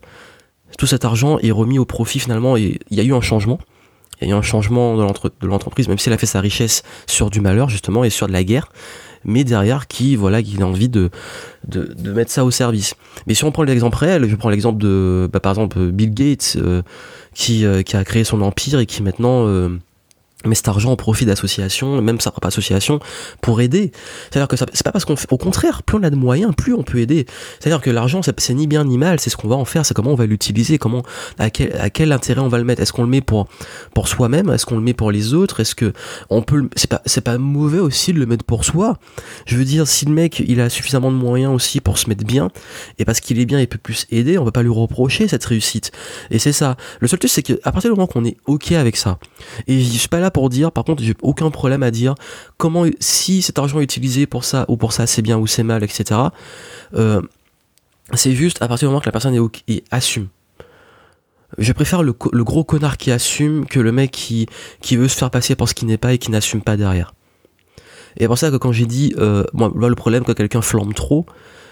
tout 0.78 0.88
cet 0.88 1.06
argent 1.06 1.40
est 1.40 1.52
remis 1.52 1.80
au 1.80 1.86
profit 1.86 2.20
finalement, 2.20 2.58
et 2.58 2.80
il 2.90 2.98
y 2.98 3.00
a 3.00 3.04
eu 3.04 3.14
un 3.14 3.22
changement 3.22 3.60
il 4.22 4.30
y 4.30 4.32
a 4.32 4.34
eu 4.34 4.38
un 4.38 4.42
changement 4.42 4.96
de 4.96 5.48
l'entreprise, 5.48 5.90
même 5.90 5.98
si 5.98 6.08
elle 6.08 6.14
a 6.14 6.18
fait 6.18 6.26
sa 6.26 6.40
richesse 6.40 6.84
sur 7.06 7.30
du 7.30 7.42
malheur 7.42 7.70
justement 7.70 8.06
et 8.06 8.10
sur 8.10 8.28
de 8.28 8.32
la 8.32 8.46
guerre, 8.46 8.72
mais 9.26 9.44
derrière 9.44 9.88
qui 9.88 10.16
voilà 10.16 10.42
qui 10.42 10.62
a 10.62 10.66
envie 10.66 10.88
de, 10.88 11.10
de, 11.68 12.12
mettre 12.14 12.32
ça 12.32 12.46
au 12.46 12.52
service. 12.52 12.96
Mais 13.28 13.34
si 13.34 13.44
on 13.44 13.52
prend 13.52 13.64
l'exemple 13.64 13.98
réel, 13.98 14.30
je 14.30 14.36
prends 14.38 14.50
l'exemple 14.50 14.78
de 14.78 15.30
bah, 15.34 15.42
par 15.42 15.52
exemple 15.52 15.92
Bill 15.92 16.14
Gates 16.14 16.56
euh, 16.56 16.82
qui, 17.34 17.66
qui 17.86 17.98
a 17.98 18.04
créé 18.06 18.24
son 18.24 18.42
empire 18.42 18.80
et 18.80 18.86
qui 18.86 19.04
maintenant 19.04 19.46
mais 20.46 20.56
cet 20.56 20.68
argent 20.68 20.92
au 20.92 20.96
profit 20.96 21.26
d'associations, 21.26 22.02
même 22.02 22.20
sa 22.20 22.32
propre 22.32 22.48
association, 22.48 23.00
pour 23.42 23.62
aider. 23.62 23.92
C'est-à-dire 24.30 24.48
que 24.48 24.56
c'est 24.58 24.84
pas 24.84 24.92
parce 24.92 25.06
qu'on 25.06 25.16
fait, 25.16 25.28
au 25.32 25.38
contraire, 25.38 25.84
plus 25.84 25.98
on 25.98 26.04
a 26.04 26.10
de 26.10 26.16
moyens, 26.16 26.54
plus 26.56 26.74
on 26.74 26.84
peut 26.84 27.00
aider. 27.00 27.26
C'est-à-dire 27.60 27.82
que 27.82 27.90
l'argent, 27.90 28.22
c'est 28.22 28.54
ni 28.54 28.68
bien 28.68 28.84
ni 28.84 28.98
mal, 28.98 29.20
c'est 29.20 29.30
ce 29.30 29.38
qu'on 29.38 29.48
va 29.48 29.56
en 29.56 29.66
faire, 29.66 29.86
c'est 29.86 29.94
comment 29.94 30.12
on 30.12 30.16
va 30.16 30.26
l'utiliser, 30.26 30.78
comment, 30.78 31.04
à 31.40 31.50
quel, 31.50 31.76
à 31.80 31.90
quel 31.90 32.12
intérêt 32.12 32.42
on 32.42 32.48
va 32.48 32.58
le 32.58 32.64
mettre. 32.64 32.82
Est-ce 32.82 32.94
qu'on 32.94 33.04
le 33.04 33.10
met 33.10 33.22
pour, 33.22 33.48
pour 33.94 34.08
soi-même? 34.08 34.50
Est-ce 34.50 34.66
qu'on 34.66 34.76
le 34.76 34.82
met 34.82 34.94
pour 34.94 35.12
les 35.12 35.34
autres? 35.34 35.60
Est-ce 35.60 35.76
que 35.76 35.94
on 36.30 36.42
peut, 36.42 36.70
c'est 36.76 36.90
pas, 36.90 37.02
c'est 37.06 37.22
pas 37.22 37.38
mauvais 37.38 37.80
aussi 37.80 38.14
de 38.14 38.20
le 38.20 38.26
mettre 38.26 38.44
pour 38.44 38.66
soi? 38.66 38.98
Je 39.46 39.58
veux 39.58 39.66
dire, 39.66 39.88
si 39.88 40.06
le 40.06 40.12
mec, 40.12 40.44
il 40.48 40.60
a 40.62 40.70
suffisamment 40.70 41.12
de 41.12 41.18
moyens 41.18 41.54
aussi 41.54 41.80
pour 41.82 41.98
se 41.98 42.10
mettre 42.10 42.26
bien, 42.26 42.50
et 43.00 43.06
parce 43.06 43.20
qu'il 43.20 43.40
est 43.40 43.46
bien, 43.46 43.60
il 43.60 43.68
peut 43.68 43.78
plus 43.78 44.06
aider, 44.12 44.38
on 44.38 44.44
va 44.44 44.52
pas 44.52 44.64
lui 44.64 44.72
reprocher 44.72 45.28
cette 45.28 45.46
réussite. 45.46 45.92
Et 46.32 46.40
c'est 46.40 46.54
ça. 46.54 46.78
Le 47.00 47.08
seul 47.08 47.20
truc, 47.20 47.32
c'est 47.32 47.44
qu'à 47.44 47.72
partir 47.72 47.90
du 47.90 47.96
moment 47.96 48.08
qu'on 48.08 48.26
est 48.26 48.38
ok 48.46 48.74
avec 48.74 48.98
ça, 48.98 49.18
et 49.68 49.80
je 49.80 49.98
suis 49.98 50.08
pas 50.08 50.20
là 50.20 50.32
pour 50.36 50.50
dire, 50.50 50.74
par 50.74 50.84
contre, 50.84 51.02
j'ai 51.02 51.14
aucun 51.22 51.50
problème 51.50 51.82
à 51.82 51.92
dire 51.92 52.14
comment, 52.58 52.84
si 53.00 53.42
cet 53.42 53.58
argent 53.58 53.80
est 53.80 53.84
utilisé 53.84 54.26
pour 54.26 54.44
ça 54.44 54.66
ou 54.68 54.76
pour 54.76 54.92
ça, 54.92 55.08
c'est 55.08 55.22
bien 55.22 55.38
ou 55.38 55.48
c'est 55.48 55.64
mal, 55.64 55.82
etc. 55.82 56.20
Euh, 56.94 57.22
c'est 58.14 58.34
juste 58.34 58.62
à 58.62 58.68
partir 58.68 58.90
du 58.90 58.90
moment 58.90 59.00
que 59.00 59.06
la 59.06 59.14
personne 59.14 59.34
est, 59.70 59.84
assume. 59.92 60.28
Je 61.58 61.72
préfère 61.72 62.04
le, 62.04 62.12
gros 62.12 62.66
connard 62.66 62.98
qui 62.98 63.12
assume 63.12 63.66
que 63.66 63.80
le 63.80 63.94
mec 63.94 64.12
qui, 64.12 64.48
qui 64.82 64.98
veut 64.98 65.08
se 65.08 65.16
faire 65.16 65.32
passer 65.32 65.56
pour 65.56 65.70
ce 65.70 65.74
qui 65.74 65.86
n'est 65.86 65.98
pas 65.98 66.12
et 66.12 66.18
qui 66.18 66.32
n'assume 66.32 66.62
pas 66.62 66.76
derrière. 66.76 67.14
Et 68.18 68.28
pour 68.28 68.38
ça 68.38 68.52
que 68.52 68.58
quand 68.58 68.74
j'ai 68.74 68.88
dit, 68.88 69.16
euh, 69.18 69.46
moi, 69.54 69.72
le 69.74 69.96
problème 69.96 70.26
quand 70.26 70.34
quelqu'un 70.34 70.62
flambe 70.62 70.94
trop, 70.94 71.26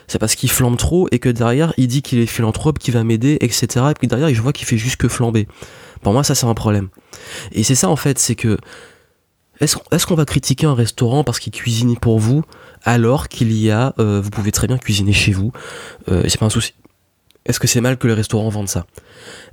c'est 0.07 0.19
parce 0.19 0.35
qu'il 0.35 0.51
flambe 0.51 0.77
trop 0.77 1.07
et 1.11 1.19
que 1.19 1.29
derrière 1.29 1.73
il 1.77 1.87
dit 1.87 2.01
qu'il 2.01 2.19
est 2.19 2.25
philanthrope, 2.25 2.79
qu'il 2.79 2.93
va 2.93 3.03
m'aider, 3.03 3.37
etc. 3.41 3.67
Et 3.91 3.93
puis 3.93 4.07
derrière 4.07 4.33
je 4.33 4.41
vois 4.41 4.53
qu'il 4.53 4.67
fait 4.67 4.77
juste 4.77 4.97
que 4.97 5.07
flamber. 5.07 5.47
Pour 6.01 6.13
moi 6.13 6.23
ça 6.23 6.35
c'est 6.35 6.45
un 6.45 6.53
problème. 6.53 6.89
Et 7.51 7.63
c'est 7.63 7.75
ça 7.75 7.89
en 7.89 7.95
fait, 7.95 8.19
c'est 8.19 8.35
que 8.35 8.57
est-ce 9.59 10.05
qu'on 10.05 10.15
va 10.15 10.25
critiquer 10.25 10.65
un 10.65 10.73
restaurant 10.73 11.23
parce 11.23 11.39
qu'il 11.39 11.53
cuisine 11.53 11.97
pour 11.97 12.19
vous 12.19 12.43
alors 12.83 13.29
qu'il 13.29 13.53
y 13.53 13.71
a, 13.71 13.93
euh, 13.99 14.19
vous 14.21 14.29
pouvez 14.29 14.51
très 14.51 14.67
bien 14.67 14.77
cuisiner 14.77 15.13
chez 15.13 15.31
vous, 15.31 15.53
euh, 16.09 16.23
c'est 16.27 16.39
pas 16.39 16.47
un 16.47 16.49
souci. 16.49 16.73
Est-ce 17.45 17.59
que 17.59 17.67
c'est 17.67 17.81
mal 17.81 17.97
que 17.97 18.07
le 18.07 18.13
restaurant 18.13 18.49
vende 18.49 18.67
ça? 18.67 18.85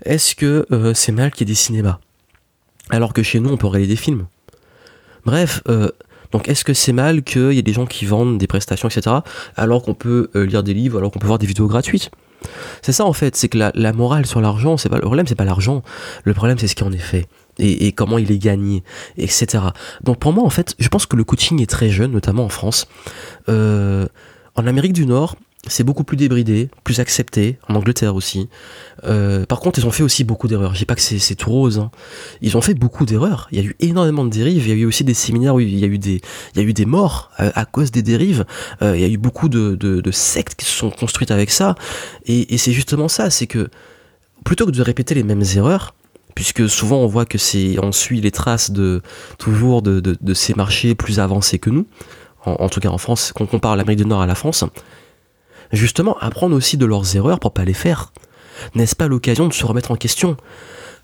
Est-ce 0.05 0.35
que 0.35 0.67
euh, 0.73 0.95
c'est 0.95 1.13
mal 1.13 1.31
qu'il 1.31 1.47
y 1.47 1.51
ait 1.51 1.53
des 1.53 1.59
cinémas? 1.59 1.99
Alors 2.89 3.13
que 3.13 3.23
chez 3.23 3.39
nous 3.39 3.51
on 3.51 3.57
peut 3.57 3.67
regarder 3.67 3.87
des 3.87 3.97
films 3.97 4.27
Bref, 5.25 5.63
donc 6.33 6.49
est-ce 6.49 6.65
que 6.65 6.75
c'est 6.75 6.93
mal 6.93 7.23
qu'il 7.23 7.53
y 7.53 7.59
ait 7.59 7.63
des 7.63 7.73
gens 7.73 7.87
qui 7.87 8.05
vendent 8.07 8.39
des 8.39 8.47
prestations, 8.47 8.89
etc. 8.89 9.17
alors 9.57 9.83
qu'on 9.83 9.95
peut 9.95 10.31
lire 10.35 10.63
des 10.63 10.75
livres, 10.75 10.99
alors 10.99 11.11
qu'on 11.11 11.19
peut 11.19 11.27
voir 11.27 11.39
des 11.39 11.47
vidéos 11.47 11.67
gratuites? 11.67 12.11
C'est 12.83 12.93
ça 12.93 13.05
en 13.05 13.13
fait, 13.13 13.37
c'est 13.37 13.49
que 13.49 13.59
la, 13.59 13.93
morale 13.93 14.27
sur 14.27 14.41
l'argent, 14.41 14.77
c'est 14.77 14.89
pas 14.89 14.97
le 14.97 15.03
problème, 15.03 15.27
c'est 15.27 15.35
pas 15.35 15.45
l'argent. 15.45 15.83
Le 16.25 16.35
problème, 16.35 16.59
c'est 16.59 16.69
ce 16.69 16.75
qui 16.75 16.85
en 16.85 16.93
est 16.93 16.99
fait 16.99 17.27
et, 17.59 17.93
comment 17.93 18.19
il 18.19 18.31
est 18.33 18.39
gagné, 18.39 18.83
etc. 19.19 19.65
Donc 20.03 20.19
pour 20.19 20.33
moi, 20.33 20.45
en 20.45 20.51
fait, 20.51 20.75
je 20.79 20.89
pense 20.89 21.07
que 21.07 21.17
le 21.17 21.25
coaching 21.25 21.61
est 21.61 21.69
très 21.69 21.91
jeune, 21.91 22.13
notamment 22.13 22.45
en 22.45 22.49
France. 22.49 22.87
Euh, 23.49 24.07
en 24.55 24.67
Amérique 24.67 24.93
du 24.93 25.07
Nord, 25.07 25.37
c'est 25.69 25.85
beaucoup 25.85 26.05
plus 26.05 26.17
débridé, 26.17 26.71
plus 26.85 27.01
accepté, 27.01 27.59
en 27.69 27.75
Angleterre 27.75 28.15
aussi. 28.15 28.49
Euh, 29.05 29.45
par 29.45 29.61
contre, 29.61 29.79
ils 29.79 29.87
ont 29.87 29.91
fait 29.91 30.03
aussi 30.03 30.25
beaucoup 30.25 30.49
d'erreurs. 30.49 30.73
Je 30.75 30.79
dis 30.79 30.85
pas 30.87 30.95
que 30.95 31.03
c'est 31.03 31.35
tout 31.35 31.51
rose. 31.51 31.79
Hein. 31.79 31.91
Ils 32.41 32.57
ont 32.57 32.63
fait 32.63 32.73
beaucoup 32.73 33.05
d'erreurs. 33.05 33.47
Il 33.53 33.59
y 33.59 33.63
a 33.63 33.65
eu 33.65 33.77
énormément 33.79 34.25
de 34.25 34.31
dérives. 34.31 34.67
Il 34.67 34.71
y 34.71 34.73
a 34.73 34.77
eu 34.77 34.87
aussi 34.87 35.05
des 35.05 35.13
séminaires 35.13 35.55
où 35.55 35.61
il 35.61 35.79
y 35.79 35.85
a 35.85 35.87
eu 35.87 35.99
des, 35.99 36.23
il 36.55 36.63
y 36.63 36.65
a 36.65 36.67
eu 36.67 36.73
des 36.73 36.87
morts 36.87 37.31
euh, 37.41 37.51
à, 37.55 37.67
cause 37.67 37.91
des 37.91 38.03
dérives. 38.03 38.47
il 38.81 39.01
y 39.01 39.05
a 39.05 39.09
eu 39.09 39.19
beaucoup 39.19 39.51
de, 39.51 39.75
de, 39.75 40.11
sectes 40.11 40.55
qui 40.55 40.65
se 40.65 40.73
sont 40.73 40.91
construites 40.91 41.31
avec 41.31 41.51
ça. 41.51 41.75
Et, 42.27 42.57
c'est 42.57 42.73
justement 42.73 43.09
ça, 43.09 43.29
c'est 43.29 43.47
que 43.47 43.69
plutôt 44.45 44.65
que 44.67 44.71
de 44.71 44.83
répéter 44.83 45.15
les 45.15 45.23
mêmes 45.23 45.45
erreurs, 45.57 45.95
puisque 46.35 46.69
souvent 46.69 46.99
on 46.99 47.07
voit 47.07 47.27
que 47.27 47.39
c'est 47.39 47.79
on 47.83 47.93
suit 47.93 48.21
les 48.21 48.31
traces 48.31 48.71
de 48.71 49.03
toujours 49.39 49.83
de, 49.83 50.35
ces 50.35 50.55
marchés 50.55 50.95
plus 50.95 51.21
avancés 51.21 51.59
que 51.59 51.71
nous, 51.71 51.87
en, 52.45 52.69
tout 52.69 52.81
cas 52.81 52.89
en 52.89 52.99
France, 52.99 53.33
qu'on 53.33 53.47
compare 53.47 53.77
l'Amérique 53.77 53.99
du 53.99 54.07
Nord 54.07 54.23
à 54.23 54.27
la 54.27 54.35
France, 54.35 54.65
justement 55.73 56.17
apprendre 56.19 56.57
aussi 56.57 56.77
de 56.77 56.87
leurs 56.87 57.17
erreurs 57.17 57.41
pour 57.41 57.53
pas 57.53 57.65
les 57.65 57.75
faire. 57.75 58.13
N'est-ce 58.75 58.97
pas 58.97 59.09
l'occasion 59.09 59.49
de 59.49 59.53
se 59.53 59.65
remettre 59.65 59.91
en 59.91 59.97
question? 59.97 60.37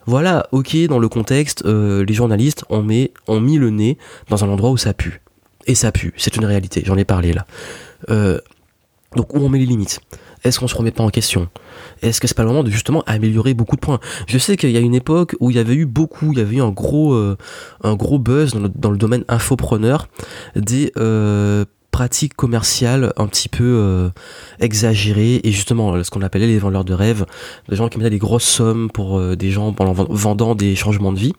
Voilà, 0.06 0.46
ok, 0.52 0.76
dans 0.88 1.00
le 1.00 1.08
contexte, 1.08 1.64
euh, 1.66 2.04
les 2.04 2.14
journalistes 2.14 2.64
ont 2.68 2.82
mis, 2.82 3.10
le 3.28 3.70
nez 3.70 3.98
dans 4.28 4.44
un 4.44 4.48
endroit 4.48 4.70
où 4.70 4.76
ça 4.76 4.94
pue. 4.94 5.20
Et 5.66 5.74
ça 5.74 5.90
pue, 5.90 6.14
c'est 6.16 6.36
une 6.36 6.44
réalité, 6.44 6.82
j'en 6.86 6.96
ai 6.96 7.04
parlé 7.04 7.32
là. 7.32 7.44
Euh, 8.10 8.38
donc 9.16 9.34
où 9.34 9.38
on 9.38 9.48
met 9.48 9.58
les 9.58 9.66
limites? 9.66 10.00
Est-ce 10.44 10.60
qu'on 10.60 10.68
se 10.68 10.76
remet 10.76 10.92
pas 10.92 11.02
en 11.02 11.08
question? 11.08 11.48
Est-ce 12.02 12.20
que 12.20 12.28
c'est 12.28 12.36
pas 12.36 12.44
le 12.44 12.50
moment 12.50 12.62
de 12.62 12.70
justement 12.70 13.02
améliorer 13.06 13.52
beaucoup 13.52 13.74
de 13.74 13.80
points? 13.80 13.98
Je 14.28 14.38
sais 14.38 14.56
qu'il 14.56 14.70
y 14.70 14.76
a 14.76 14.80
une 14.80 14.94
époque 14.94 15.34
où 15.40 15.50
il 15.50 15.56
y 15.56 15.58
avait 15.58 15.74
eu 15.74 15.86
beaucoup, 15.86 16.32
il 16.32 16.38
y 16.38 16.40
avait 16.40 16.56
eu 16.56 16.62
un 16.62 16.70
gros, 16.70 17.14
euh, 17.14 17.36
buzz 17.82 18.54
dans 18.54 18.90
le, 18.90 18.96
domaine 18.96 19.24
infopreneur 19.26 20.06
des 20.54 20.92
pratiques 21.96 22.34
commerciales 22.34 23.14
un 23.16 23.26
petit 23.26 23.48
peu 23.48 23.64
euh, 23.64 24.10
exagérées 24.60 25.40
et 25.44 25.50
justement 25.50 26.04
ce 26.04 26.10
qu'on 26.10 26.20
appelait 26.20 26.46
les 26.46 26.58
vendeurs 26.58 26.84
de 26.84 26.92
rêves, 26.92 27.24
des 27.70 27.76
gens 27.76 27.88
qui 27.88 27.96
mettaient 27.96 28.10
des 28.10 28.18
grosses 28.18 28.44
sommes 28.44 28.90
pour 28.90 29.18
des 29.34 29.50
gens 29.50 29.74
en 29.78 29.92
vendant 29.92 30.54
des 30.54 30.76
changements 30.76 31.10
de 31.10 31.18
vie 31.18 31.32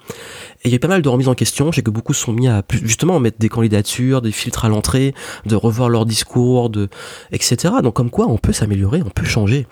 et 0.64 0.70
il 0.70 0.72
y 0.72 0.76
a 0.76 0.80
pas 0.80 0.88
mal 0.88 1.02
de 1.02 1.10
remises 1.10 1.28
en 1.28 1.36
question. 1.36 1.72
J'ai 1.72 1.84
que 1.84 1.92
beaucoup 1.92 2.14
sont 2.14 2.34
mis 2.34 2.48
à 2.48 2.64
justement 2.84 3.20
mettre 3.20 3.38
des 3.40 3.50
candidatures, 3.50 4.22
des 4.22 4.32
filtres 4.32 4.66
à 4.66 4.70
l'entrée, 4.70 5.14
de 5.46 5.56
revoir 5.56 5.90
leur 5.90 6.06
discours, 6.06 6.70
de 6.70 6.90
etc. 7.32 7.76
Donc 7.84 7.94
comme 7.94 8.10
quoi 8.10 8.28
on 8.28 8.38
peut 8.38 8.54
s'améliorer, 8.54 9.02
on 9.06 9.10
peut 9.10 9.26
changer. 9.26 9.68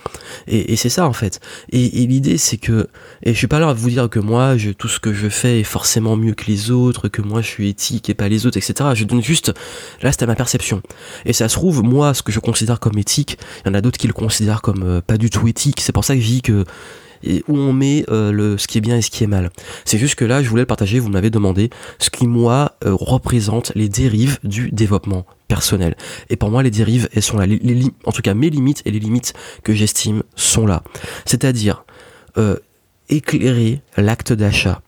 Et, 0.48 0.76
c'est 0.76 0.90
ça 0.90 1.08
en 1.08 1.14
fait. 1.14 1.40
Et, 1.72 2.06
l'idée 2.06 2.38
c'est 2.38 2.58
que 2.58 2.88
et 3.24 3.34
je 3.34 3.38
suis 3.38 3.48
pas 3.48 3.60
là 3.60 3.70
à 3.70 3.74
vous 3.74 3.90
dire 3.90 4.10
que 4.10 4.20
moi 4.20 4.58
je, 4.58 4.72
tout 4.72 4.88
ce 4.88 5.00
que 5.00 5.14
je 5.14 5.28
fais 5.28 5.62
est 5.62 5.64
forcément 5.64 6.16
mieux 6.16 6.34
que 6.34 6.46
les 6.46 6.70
autres, 6.70 7.08
que 7.08 7.22
moi 7.22 7.42
je 7.42 7.48
suis 7.48 7.70
éthique 7.70 8.10
et 8.10 8.14
pas 8.14 8.30
les 8.30 8.46
autres, 8.46 8.58
etc. 8.58 8.92
Je 8.94 9.06
donne 9.06 9.24
juste 9.24 9.54
là 10.02 10.12
c'était 10.12 10.28
ma 10.28 10.36
perception. 10.36 10.82
Et 11.26 11.34
ça 11.34 11.50
se 11.50 11.56
trouve 11.56 11.84
moi 11.84 12.14
ce 12.14 12.22
que 12.22 12.32
je 12.32 12.40
considère 12.40 12.80
comme 12.80 12.98
éthique, 12.98 13.40
il 13.66 13.70
y 13.70 13.72
en 13.72 13.74
a 13.74 13.82
d'autres 13.82 13.98
qui 13.98 14.08
le 14.08 14.14
considèrent 14.14 14.62
comme 14.62 14.84
euh, 14.84 15.02
pas 15.02 15.18
du 15.18 15.30
tout 15.30 15.48
éthique. 15.48 15.82
C'est 15.82 15.94
pour 15.94 16.06
ça 16.06 16.16
que 16.16 16.22
je 16.22 16.28
dis 16.28 16.42
que 16.42 16.64
où 17.48 17.58
on 17.58 17.74
met 17.74 18.06
euh, 18.10 18.32
le, 18.32 18.58
ce 18.58 18.68
qui 18.68 18.78
est 18.78 18.82
bien 18.82 18.98
et 18.98 19.02
ce 19.02 19.10
qui 19.10 19.24
est 19.24 19.28
mal. 19.28 19.50
C'est 19.84 19.98
juste 19.98 20.16
que 20.16 20.26
là, 20.26 20.44
je 20.44 20.50
voulais 20.50 20.64
le 20.64 20.68
partager, 20.68 21.00
vous 21.00 21.10
m'avez 21.10 21.30
demandé 21.30 21.70
ce 22.00 22.10
qui, 22.10 22.28
moi, 22.28 22.78
euh, 22.86 22.94
représente 22.94 23.72
les 23.76 23.90
dérives 23.90 24.40
du 24.44 24.72
développement 24.72 25.26
personnel. 25.48 25.96
Et 26.30 26.36
pour 26.36 26.50
moi, 26.50 26.64
les 26.64 26.72
dérives, 26.72 27.10
elles 27.14 27.24
sont 27.24 27.38
là. 27.38 27.46
En 28.06 28.12
tout 28.12 28.22
cas, 28.22 28.34
mes 28.34 28.50
limites 28.50 28.82
et 28.86 28.92
les 28.92 29.00
limites 29.00 29.34
que 29.64 29.74
j'estime 29.74 30.24
sont 30.36 30.66
là. 30.66 30.84
C'est-à-dire, 31.26 31.86
euh, 32.38 32.58
éclairer 33.10 33.82
l'acte 33.98 34.34
d'achat. 34.34 34.82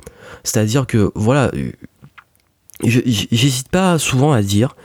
C'est-à-dire 0.43 0.87
que, 0.87 1.11
voilà, 1.15 1.51
j'hésite 2.83 3.69
pas 3.69 3.99
souvent 3.99 4.31
à 4.31 4.41
dire 4.41 4.75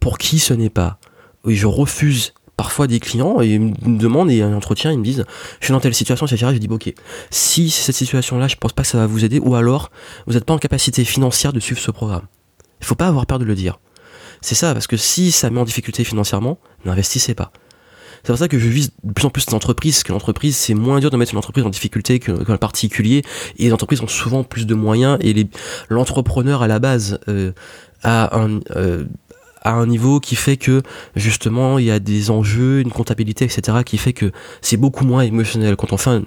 pour 0.00 0.18
qui 0.18 0.38
ce 0.38 0.54
n'est 0.54 0.70
pas. 0.70 0.98
Je 1.44 1.66
refuse 1.66 2.34
parfois 2.56 2.86
des 2.86 3.00
clients 3.00 3.40
et 3.40 3.58
me 3.58 3.98
demandent 3.98 4.30
et 4.30 4.42
un 4.42 4.54
entretien 4.54 4.90
ils 4.92 4.98
me 4.98 5.04
disent 5.04 5.24
je 5.60 5.66
suis 5.66 5.72
dans 5.72 5.80
telle 5.80 5.94
situation 5.94 6.26
etc. 6.26 6.52
Je 6.54 6.58
dis 6.58 6.68
ok. 6.68 6.92
Si 7.30 7.70
cette 7.70 7.94
situation 7.94 8.38
là 8.38 8.48
je 8.48 8.56
pense 8.56 8.72
pas 8.72 8.82
que 8.82 8.88
ça 8.88 8.98
va 8.98 9.06
vous 9.06 9.24
aider 9.24 9.38
ou 9.38 9.54
alors 9.54 9.90
vous 10.26 10.34
n'êtes 10.34 10.44
pas 10.44 10.54
en 10.54 10.58
capacité 10.58 11.04
financière 11.04 11.52
de 11.52 11.60
suivre 11.60 11.80
ce 11.80 11.90
programme. 11.90 12.26
Il 12.80 12.86
faut 12.86 12.94
pas 12.94 13.08
avoir 13.08 13.26
peur 13.26 13.38
de 13.38 13.44
le 13.44 13.54
dire. 13.54 13.78
C'est 14.40 14.54
ça 14.54 14.72
parce 14.72 14.86
que 14.86 14.96
si 14.96 15.32
ça 15.32 15.50
met 15.50 15.60
en 15.60 15.64
difficulté 15.64 16.04
financièrement 16.04 16.58
n'investissez 16.84 17.34
pas. 17.34 17.52
C'est 18.22 18.32
pour 18.32 18.38
ça 18.38 18.48
que 18.48 18.58
je 18.58 18.68
vise 18.68 18.90
de 19.04 19.12
plus 19.12 19.24
en 19.24 19.30
plus 19.30 19.46
d'entreprises, 19.46 20.02
que 20.02 20.12
l'entreprise, 20.12 20.56
c'est 20.56 20.74
moins 20.74 20.98
dur 20.98 21.10
de 21.10 21.16
mettre 21.16 21.32
une 21.32 21.38
entreprise 21.38 21.64
en 21.64 21.70
difficulté 21.70 22.18
qu'un 22.18 22.56
particulier, 22.56 23.22
et 23.56 23.66
les 23.66 23.72
entreprises 23.72 24.00
ont 24.00 24.08
souvent 24.08 24.42
plus 24.42 24.66
de 24.66 24.74
moyens, 24.74 25.16
et 25.20 25.46
l'entrepreneur 25.88 26.60
à 26.60 26.66
la 26.66 26.80
base 26.80 27.20
euh, 27.28 27.52
a 28.02 28.36
un, 28.36 28.58
euh, 28.74 29.04
à 29.66 29.72
un 29.72 29.86
niveau 29.86 30.20
qui 30.20 30.36
fait 30.36 30.56
que 30.56 30.82
justement 31.16 31.78
il 31.78 31.86
y 31.86 31.90
a 31.90 31.98
des 31.98 32.30
enjeux, 32.30 32.80
une 32.80 32.92
comptabilité, 32.92 33.44
etc. 33.44 33.78
qui 33.84 33.98
fait 33.98 34.12
que 34.12 34.30
c'est 34.62 34.76
beaucoup 34.76 35.04
moins 35.04 35.22
émotionnel. 35.22 35.74
Quand 35.74 35.92
on 35.92 35.96
fait 35.96 36.22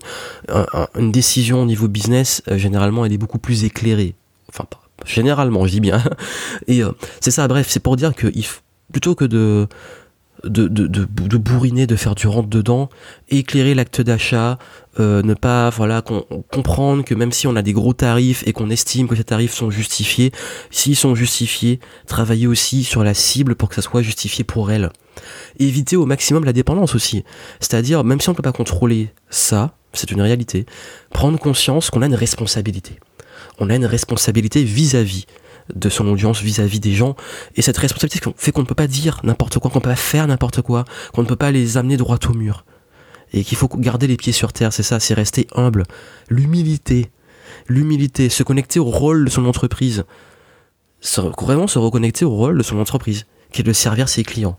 une 0.96 1.12
décision 1.12 1.62
au 1.62 1.66
niveau 1.66 1.88
business, 1.88 2.44
euh, 2.50 2.58
généralement 2.58 3.06
elle 3.06 3.14
est 3.14 3.18
beaucoup 3.18 3.40
plus 3.40 3.64
éclairée. 3.64 4.14
Enfin, 4.50 4.66
généralement, 5.06 5.66
je 5.66 5.72
dis 5.72 5.80
bien. 5.80 6.04
Et 6.68 6.84
euh, 6.84 6.92
c'est 7.22 7.32
ça, 7.32 7.48
bref, 7.48 7.68
c'est 7.70 7.80
pour 7.80 7.96
dire 7.96 8.14
que 8.14 8.28
plutôt 8.92 9.16
que 9.16 9.26
de 9.26 9.68
de, 10.44 10.68
de, 10.68 10.88
de, 10.88 11.38
bourriner, 11.38 11.88
de 11.88 11.96
faire 11.96 12.16
du 12.16 12.28
rentre 12.28 12.50
dedans, 12.50 12.90
éclairer 13.30 13.74
l'acte 13.76 14.02
d'achat, 14.02 14.58
euh, 15.00 15.22
ne 15.22 15.34
pas 15.34 15.70
voilà 15.70 16.02
comprendre 16.02 17.04
que 17.04 17.14
même 17.14 17.32
si 17.32 17.48
on 17.48 17.56
a 17.56 17.62
des 17.62 17.74
gros 17.74 17.94
tarifs 17.94 18.44
et 18.48 18.54
qu'on 18.54 18.70
estime 18.70 19.08
que 19.08 19.16
ces 19.16 19.24
tarifs 19.24 19.54
sont 19.54 19.70
justifiés, 19.70 20.32
s'ils 20.72 20.96
sont 20.96 21.16
justifiés, 21.16 21.80
travailler 22.08 22.48
aussi 22.48 22.84
sur 22.84 23.04
la 23.04 23.14
cible 23.14 23.56
pour 23.56 23.70
que 23.70 23.76
ça 23.76 23.82
soit 23.82 24.02
justifié 24.02 24.44
pour 24.44 24.72
elle. 24.72 24.92
Éviter 25.60 25.96
au 25.96 26.06
maximum 26.06 26.46
la 26.46 26.54
dépendance 26.54 26.96
aussi. 26.96 27.24
C'est-à-dire, 27.60 28.04
même 28.04 28.22
si 28.22 28.30
on 28.30 28.32
ne 28.32 28.38
peut 28.38 28.44
pas 28.44 28.54
contrôler 28.54 29.10
ça, 29.30 29.76
c'est 29.94 30.12
une 30.12 30.22
réalité, 30.22 30.66
prendre 31.12 31.40
conscience 31.40 31.90
qu'on 31.90 32.02
a 32.02 32.06
une 32.06 32.16
responsabilité. 32.16 33.00
On 33.60 33.70
a 33.70 33.76
une 33.76 33.86
responsabilité 33.86 34.64
vis-à-vis 34.64 35.26
de 35.74 35.90
son 35.90 36.08
audience 36.08 36.42
vis-à-vis 36.42 36.80
des 36.80 36.94
gens. 36.94 37.16
Et 37.56 37.62
cette 37.62 37.78
responsabilité 37.78 38.20
fait 38.38 38.52
qu'on 38.52 38.62
ne 38.62 38.68
peut 38.68 38.76
pas 38.76 38.88
dire 38.88 39.20
n'importe 39.24 39.60
quoi, 39.60 39.72
qu'on 39.72 39.80
ne 39.80 39.84
peut 39.84 39.90
pas 39.90 39.96
faire 39.96 40.28
n'importe 40.28 40.62
quoi, 40.62 40.86
qu'on 41.14 41.24
ne 41.24 41.28
peut 41.28 41.36
pas 41.36 41.52
les 41.52 41.78
amener 41.78 41.98
droit 41.98 42.18
au 42.30 42.34
mur. 42.34 42.66
Et 43.34 43.44
qu'il 43.44 43.58
faut 43.58 43.68
garder 43.68 44.08
les 44.08 44.18
pieds 44.18 44.34
sur 44.34 44.54
terre, 44.54 44.74
c'est 44.74 44.84
ça, 44.84 45.00
c'est 45.00 45.14
rester 45.14 45.48
humble. 45.54 45.84
L'humilité, 46.30 47.12
l'humilité, 47.68 48.30
se 48.30 48.44
connecter 48.44 48.80
au 48.80 48.86
rôle 48.86 49.26
de 49.26 49.30
son 49.30 49.46
entreprise. 49.46 50.04
vraiment 51.38 51.68
se 51.68 51.80
reconnecter 51.80 52.26
au 52.26 52.32
rôle 52.32 52.58
de 52.58 52.64
son 52.64 52.80
entreprise, 52.80 53.26
qui 53.52 53.62
est 53.62 53.64
de 53.64 53.74
servir 53.74 54.10
ses 54.10 54.24
clients. 54.24 54.58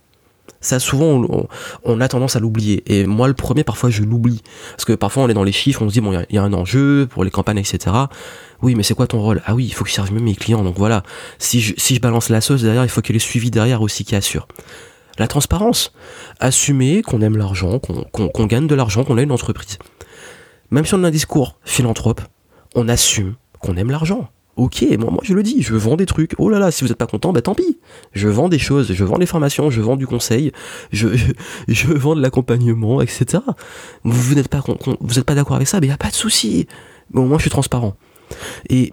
Ça, 0.60 0.78
souvent, 0.78 1.48
on, 1.84 2.00
a 2.00 2.08
tendance 2.08 2.36
à 2.36 2.40
l'oublier. 2.40 2.82
Et 2.86 3.06
moi, 3.06 3.28
le 3.28 3.34
premier, 3.34 3.64
parfois, 3.64 3.88
je 3.88 4.02
l'oublie. 4.02 4.42
Parce 4.72 4.84
que 4.84 4.92
parfois, 4.92 5.22
on 5.22 5.28
est 5.28 5.34
dans 5.34 5.44
les 5.44 5.52
chiffres, 5.52 5.82
on 5.82 5.88
se 5.88 5.94
dit, 5.94 6.00
bon, 6.00 6.12
il 6.28 6.34
y, 6.34 6.38
a 6.38 6.42
un 6.42 6.52
enjeu 6.52 7.08
pour 7.10 7.24
les 7.24 7.30
campagnes, 7.30 7.58
etc. 7.58 7.96
Oui, 8.60 8.74
mais 8.74 8.82
c'est 8.82 8.94
quoi 8.94 9.06
ton 9.06 9.20
rôle? 9.20 9.42
Ah 9.46 9.54
oui, 9.54 9.64
il 9.66 9.72
faut 9.72 9.84
que 9.84 9.90
je 9.90 9.94
serve 9.94 10.12
mieux 10.12 10.20
mes 10.20 10.34
clients. 10.34 10.62
Donc 10.62 10.76
voilà, 10.76 11.02
si 11.38 11.60
je, 11.60 11.74
si 11.78 11.94
je 11.94 12.00
balance 12.00 12.28
la 12.28 12.40
sauce 12.40 12.62
derrière, 12.62 12.84
il 12.84 12.90
faut 12.90 13.00
qu'il 13.00 13.14
y 13.14 13.16
ait 13.16 13.20
suivi 13.20 13.50
derrière 13.50 13.80
aussi 13.80 14.04
qui 14.04 14.14
assure. 14.14 14.46
La 15.18 15.28
transparence. 15.28 15.92
Assumer 16.40 17.02
qu'on 17.02 17.22
aime 17.22 17.36
l'argent, 17.36 17.78
qu'on 17.78 18.46
gagne 18.46 18.66
de 18.66 18.74
l'argent, 18.74 19.04
qu'on 19.04 19.18
a 19.18 19.22
une 19.22 19.32
entreprise. 19.32 19.78
Même 20.70 20.86
si 20.86 20.94
on 20.94 21.04
a 21.04 21.08
un 21.08 21.10
discours 21.10 21.56
philanthrope, 21.64 22.20
on 22.74 22.88
assume 22.88 23.34
qu'on 23.60 23.76
aime 23.76 23.90
l'argent. 23.90 24.28
Ok, 24.60 24.84
moi, 24.98 25.10
je 25.22 25.32
le 25.32 25.42
dis, 25.42 25.62
je 25.62 25.74
vends 25.74 25.96
des 25.96 26.04
trucs. 26.04 26.34
Oh 26.36 26.50
là 26.50 26.58
là, 26.58 26.70
si 26.70 26.84
vous 26.84 26.88
n'êtes 26.88 26.98
pas 26.98 27.06
content, 27.06 27.32
bah 27.32 27.40
tant 27.40 27.54
pis. 27.54 27.78
Je 28.12 28.28
vends 28.28 28.50
des 28.50 28.58
choses, 28.58 28.92
je 28.92 29.04
vends 29.04 29.16
des 29.16 29.24
formations, 29.24 29.70
je 29.70 29.80
vends 29.80 29.96
du 29.96 30.06
conseil, 30.06 30.52
je, 30.92 31.08
vends 31.94 32.14
de 32.14 32.20
l'accompagnement, 32.20 33.00
etc. 33.00 33.42
Vous, 34.04 34.34
n'êtes 34.34 34.48
pas, 34.48 34.62
d'accord 35.34 35.56
avec 35.56 35.66
ça, 35.66 35.80
mais 35.80 35.86
il 35.86 35.88
n'y 35.88 35.94
a 35.94 35.96
pas 35.96 36.10
de 36.10 36.14
souci. 36.14 36.66
Au 37.14 37.22
moins 37.22 37.38
je 37.38 37.44
suis 37.44 37.50
transparent. 37.50 37.96
Et 38.68 38.92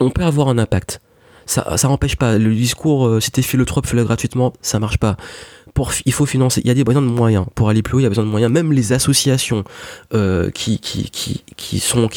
on 0.00 0.10
peut 0.10 0.24
avoir 0.24 0.48
un 0.48 0.58
impact. 0.58 1.00
Ça, 1.46 1.76
ça 1.76 1.86
n'empêche 1.86 2.16
pas. 2.16 2.36
Le 2.36 2.52
discours, 2.52 3.06
euh, 3.06 3.20
t'es 3.20 3.42
philanthrope, 3.42 3.86
fais-le 3.86 4.02
gratuitement, 4.02 4.52
ça 4.62 4.80
marche 4.80 4.98
pas. 4.98 5.16
Il 6.04 6.12
faut 6.12 6.26
financer. 6.26 6.60
Il 6.64 6.66
y 6.66 6.72
a 6.72 6.74
des 6.74 6.82
besoins 6.82 7.02
de 7.02 7.06
moyens. 7.06 7.46
Pour 7.54 7.68
aller 7.68 7.82
plus 7.82 7.94
haut, 7.94 8.00
il 8.00 8.02
y 8.02 8.06
a 8.06 8.08
besoin 8.08 8.24
de 8.24 8.30
moyens. 8.30 8.52
Même 8.52 8.72
les 8.72 8.92
associations 8.92 9.62
euh, 10.12 10.50
qui 10.50 10.80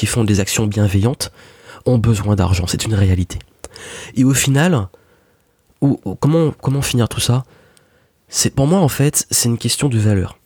font 0.08 0.24
des 0.24 0.40
actions 0.40 0.66
bienveillantes 0.66 1.32
ont 1.86 1.98
besoin 1.98 2.36
d'argent. 2.36 2.66
C'est 2.68 2.86
une 2.86 2.94
réalité. 2.94 3.40
Et 4.16 4.24
au 4.24 4.34
final, 4.34 4.88
comment, 6.20 6.52
comment 6.52 6.82
finir 6.82 7.10
tout 7.10 7.20
ça? 7.20 7.44
C'est 8.28 8.54
Pour 8.54 8.68
moi, 8.68 8.80
en 8.80 8.88
fait, 8.88 9.28
c'est 9.32 9.50
une 9.50 9.58
question 9.58 9.90
de 9.90 9.98
valeur. 9.98 10.38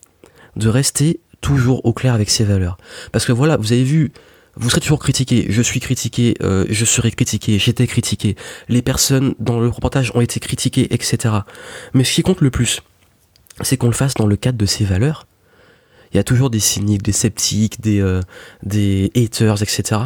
De 0.55 0.67
rester 0.67 1.19
toujours 1.41 1.85
au 1.85 1.93
clair 1.93 2.13
avec 2.13 2.29
ses 2.29 2.43
valeurs. 2.43 2.77
Parce 3.11 3.25
que 3.25 3.31
voilà, 3.31 3.57
vous 3.57 3.71
avez 3.71 3.83
vu, 3.83 4.11
vous 4.55 4.69
serez 4.69 4.81
toujours 4.81 4.99
critiqué, 4.99 5.45
je 5.49 5.61
suis 5.61 5.79
critiqué, 5.79 6.35
euh, 6.41 6.65
je 6.69 6.85
serai 6.85 7.11
critiqué, 7.11 7.57
j'étais 7.59 7.87
critiqué, 7.87 8.35
les 8.67 8.81
personnes 8.81 9.35
dans 9.39 9.59
le 9.59 9.69
reportage 9.69 10.11
ont 10.15 10.21
été 10.21 10.39
critiquées, 10.39 10.93
etc. 10.93 11.33
Mais 11.93 12.03
ce 12.03 12.13
qui 12.13 12.23
compte 12.23 12.41
le 12.41 12.51
plus, 12.51 12.81
c'est 13.61 13.77
qu'on 13.77 13.87
le 13.87 13.93
fasse 13.93 14.15
dans 14.15 14.27
le 14.27 14.35
cadre 14.35 14.57
de 14.57 14.65
ses 14.65 14.83
valeurs. 14.83 15.27
Il 16.11 16.17
y 16.17 16.19
a 16.19 16.23
toujours 16.23 16.49
des 16.49 16.59
cyniques, 16.59 17.03
des 17.03 17.11
sceptiques, 17.11 17.81
des, 17.81 18.01
euh, 18.01 18.21
des 18.63 19.11
haters, 19.15 19.61
etc. 19.61 20.01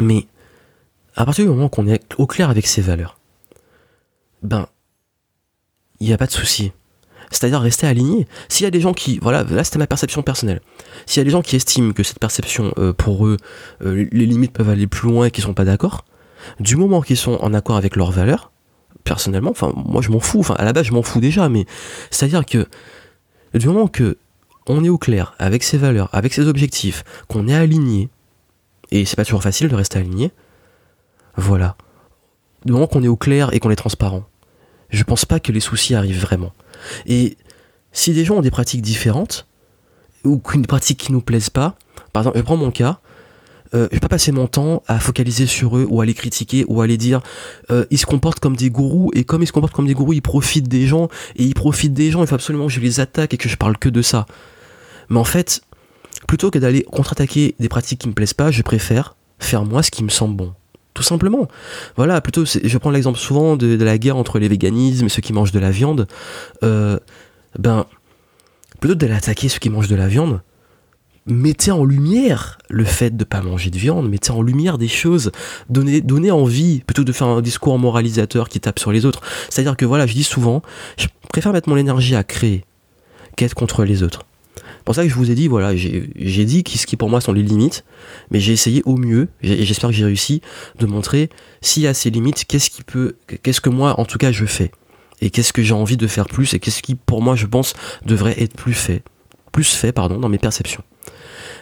Mais 0.00 0.26
à 1.16 1.24
partir 1.24 1.44
du 1.44 1.50
moment 1.50 1.68
qu'on 1.68 1.86
est 1.86 2.02
au 2.18 2.26
clair 2.26 2.50
avec 2.50 2.66
ses 2.66 2.82
valeurs, 2.82 3.18
ben, 4.42 4.66
il 6.00 6.06
n'y 6.06 6.12
a 6.12 6.18
pas 6.18 6.26
de 6.26 6.32
souci. 6.32 6.72
C'est-à-dire 7.30 7.60
rester 7.60 7.86
aligné. 7.86 8.28
S'il 8.48 8.64
y 8.64 8.66
a 8.66 8.70
des 8.70 8.80
gens 8.80 8.92
qui, 8.92 9.18
voilà, 9.20 9.42
là 9.44 9.64
c'était 9.64 9.78
ma 9.78 9.86
perception 9.86 10.22
personnelle. 10.22 10.60
S'il 11.06 11.20
y 11.20 11.22
a 11.22 11.24
des 11.24 11.30
gens 11.30 11.42
qui 11.42 11.56
estiment 11.56 11.92
que 11.92 12.02
cette 12.02 12.18
perception, 12.18 12.72
euh, 12.78 12.92
pour 12.92 13.26
eux, 13.26 13.38
euh, 13.82 14.06
les 14.12 14.26
limites 14.26 14.52
peuvent 14.52 14.68
aller 14.68 14.86
plus 14.86 15.08
loin 15.08 15.26
et 15.26 15.30
qu'ils 15.30 15.44
sont 15.44 15.54
pas 15.54 15.64
d'accord, 15.64 16.04
du 16.60 16.76
moment 16.76 17.00
qu'ils 17.00 17.16
sont 17.16 17.38
en 17.40 17.54
accord 17.54 17.76
avec 17.76 17.96
leurs 17.96 18.10
valeurs, 18.10 18.52
personnellement, 19.02 19.50
enfin 19.50 19.72
moi 19.74 20.02
je 20.02 20.10
m'en 20.10 20.20
fous, 20.20 20.40
enfin 20.40 20.54
à 20.54 20.64
la 20.64 20.72
base 20.72 20.86
je 20.86 20.92
m'en 20.92 21.02
fous 21.02 21.20
déjà, 21.20 21.48
mais 21.48 21.66
c'est-à-dire 22.10 22.44
que 22.44 22.66
du 23.54 23.66
moment 23.66 23.86
que 23.86 24.16
on 24.66 24.82
est 24.82 24.88
au 24.88 24.98
clair 24.98 25.34
avec 25.38 25.62
ses 25.62 25.76
valeurs, 25.76 26.08
avec 26.12 26.32
ses 26.32 26.46
objectifs, 26.46 27.04
qu'on 27.28 27.48
est 27.48 27.54
aligné, 27.54 28.08
et 28.90 29.04
c'est 29.04 29.16
pas 29.16 29.24
toujours 29.24 29.42
facile 29.42 29.68
de 29.68 29.74
rester 29.74 29.98
aligné, 29.98 30.30
voilà. 31.36 31.76
Du 32.64 32.72
moment 32.72 32.86
qu'on 32.86 33.02
est 33.02 33.08
au 33.08 33.16
clair 33.16 33.52
et 33.52 33.60
qu'on 33.60 33.70
est 33.70 33.76
transparent, 33.76 34.24
je 34.90 35.02
pense 35.02 35.24
pas 35.24 35.40
que 35.40 35.52
les 35.52 35.60
soucis 35.60 35.94
arrivent 35.94 36.20
vraiment. 36.20 36.52
Et 37.06 37.36
si 37.92 38.12
des 38.12 38.24
gens 38.24 38.36
ont 38.36 38.42
des 38.42 38.50
pratiques 38.50 38.82
différentes, 38.82 39.46
ou 40.24 40.38
qu'une 40.38 40.66
pratique 40.66 40.98
qui 40.98 41.12
nous 41.12 41.20
plaise 41.20 41.50
pas, 41.50 41.76
par 42.12 42.22
exemple, 42.22 42.38
je 42.38 42.42
prends 42.42 42.56
mon 42.56 42.70
cas, 42.70 43.00
euh, 43.74 43.88
je 43.90 43.96
vais 43.96 44.00
pas 44.00 44.08
passer 44.08 44.32
mon 44.32 44.46
temps 44.46 44.82
à 44.86 44.98
focaliser 45.00 45.46
sur 45.46 45.76
eux 45.76 45.86
ou 45.88 46.00
à 46.00 46.06
les 46.06 46.14
critiquer 46.14 46.64
ou 46.68 46.80
à 46.80 46.86
les 46.86 46.96
dire 46.96 47.22
euh, 47.70 47.84
ils 47.90 47.98
se 47.98 48.06
comportent 48.06 48.38
comme 48.38 48.56
des 48.56 48.70
gourous 48.70 49.10
et 49.14 49.24
comme 49.24 49.42
ils 49.42 49.46
se 49.46 49.52
comportent 49.52 49.72
comme 49.72 49.86
des 49.86 49.94
gourous 49.94 50.12
ils 50.12 50.22
profitent 50.22 50.68
des 50.68 50.86
gens 50.86 51.08
et 51.36 51.44
ils 51.44 51.54
profitent 51.54 51.94
des 51.94 52.10
gens 52.10 52.20
il 52.20 52.26
faut 52.26 52.34
absolument 52.34 52.66
que 52.66 52.72
je 52.72 52.80
les 52.80 53.00
attaque 53.00 53.34
et 53.34 53.36
que 53.36 53.48
je 53.48 53.56
parle 53.56 53.76
que 53.76 53.88
de 53.88 54.02
ça 54.02 54.26
mais 55.08 55.18
en 55.18 55.24
fait 55.24 55.62
plutôt 56.28 56.50
que 56.50 56.58
d'aller 56.58 56.82
contre-attaquer 56.82 57.56
des 57.58 57.68
pratiques 57.68 58.00
qui 58.00 58.08
me 58.08 58.12
plaisent 58.12 58.34
pas 58.34 58.52
je 58.52 58.62
préfère 58.62 59.16
faire 59.40 59.64
moi 59.64 59.82
ce 59.82 59.90
qui 59.90 60.04
me 60.04 60.10
semble 60.10 60.36
bon 60.36 60.54
tout 60.94 61.02
simplement. 61.02 61.48
Voilà, 61.96 62.20
plutôt, 62.20 62.44
je 62.44 62.78
prends 62.78 62.90
l'exemple 62.90 63.18
souvent 63.18 63.56
de, 63.56 63.82
la 63.82 63.98
guerre 63.98 64.16
entre 64.16 64.38
les 64.38 64.48
véganismes 64.48 65.06
et 65.06 65.08
ceux 65.08 65.22
qui 65.22 65.32
mangent 65.32 65.52
de 65.52 65.58
la 65.58 65.70
viande. 65.70 66.06
Euh, 66.62 66.98
ben, 67.58 67.86
plutôt 68.80 68.94
d'aller 68.94 69.14
attaquer 69.14 69.48
ceux 69.48 69.58
qui 69.58 69.70
mangent 69.70 69.88
de 69.88 69.96
la 69.96 70.08
viande, 70.08 70.40
mettez 71.26 71.70
en 71.70 71.84
lumière 71.84 72.58
le 72.68 72.84
fait 72.84 73.10
de 73.10 73.22
ne 73.22 73.24
pas 73.24 73.40
manger 73.40 73.70
de 73.70 73.78
viande, 73.78 74.08
mettez 74.08 74.30
en 74.30 74.42
lumière 74.42 74.78
des 74.78 74.88
choses, 74.88 75.32
donnez, 75.68 76.00
donnez 76.00 76.30
envie, 76.30 76.80
plutôt 76.86 77.04
de 77.04 77.12
faire 77.12 77.26
un 77.26 77.42
discours 77.42 77.78
moralisateur 77.78 78.48
qui 78.48 78.60
tape 78.60 78.78
sur 78.78 78.92
les 78.92 79.04
autres. 79.04 79.20
C'est-à-dire 79.48 79.76
que 79.76 79.84
voilà, 79.84 80.06
je 80.06 80.14
dis 80.14 80.24
souvent, 80.24 80.62
je 80.96 81.06
préfère 81.30 81.52
mettre 81.52 81.68
mon 81.68 81.76
énergie 81.76 82.14
à 82.14 82.24
créer 82.24 82.64
qu'être 83.36 83.54
contre 83.54 83.84
les 83.84 84.02
autres 84.02 84.26
pour 84.84 84.94
ça 84.94 85.02
que 85.02 85.08
je 85.08 85.14
vous 85.14 85.30
ai 85.30 85.34
dit, 85.34 85.48
voilà, 85.48 85.74
j'ai 85.74 86.44
dit 86.44 86.62
ce 86.66 86.86
qui 86.86 86.96
pour 86.96 87.08
moi 87.08 87.20
sont 87.20 87.32
les 87.32 87.42
limites, 87.42 87.84
mais 88.30 88.40
j'ai 88.40 88.52
essayé 88.52 88.82
au 88.84 88.96
mieux, 88.96 89.28
et 89.42 89.64
j'espère 89.64 89.90
que 89.90 89.96
j'ai 89.96 90.04
réussi, 90.04 90.42
de 90.78 90.86
montrer 90.86 91.30
s'il 91.62 91.82
y 91.82 91.86
a 91.86 91.94
ces 91.94 92.10
limites, 92.10 92.44
qu'est-ce 92.46 92.70
qui 92.70 92.82
peut, 92.82 93.16
qu'est-ce 93.42 93.60
que 93.60 93.70
moi, 93.70 93.98
en 93.98 94.04
tout 94.04 94.18
cas, 94.18 94.30
je 94.30 94.44
fais. 94.44 94.70
Et 95.20 95.30
qu'est-ce 95.30 95.52
que 95.52 95.62
j'ai 95.62 95.74
envie 95.74 95.96
de 95.96 96.06
faire 96.06 96.26
plus, 96.26 96.52
et 96.54 96.58
qu'est-ce 96.58 96.82
qui, 96.82 96.94
pour 96.94 97.22
moi, 97.22 97.34
je 97.34 97.46
pense, 97.46 97.74
devrait 98.04 98.40
être 98.42 98.54
plus 98.54 98.74
fait. 98.74 99.02
Plus 99.52 99.74
fait, 99.74 99.92
pardon, 99.92 100.18
dans 100.18 100.28
mes 100.28 100.38
perceptions. 100.38 100.82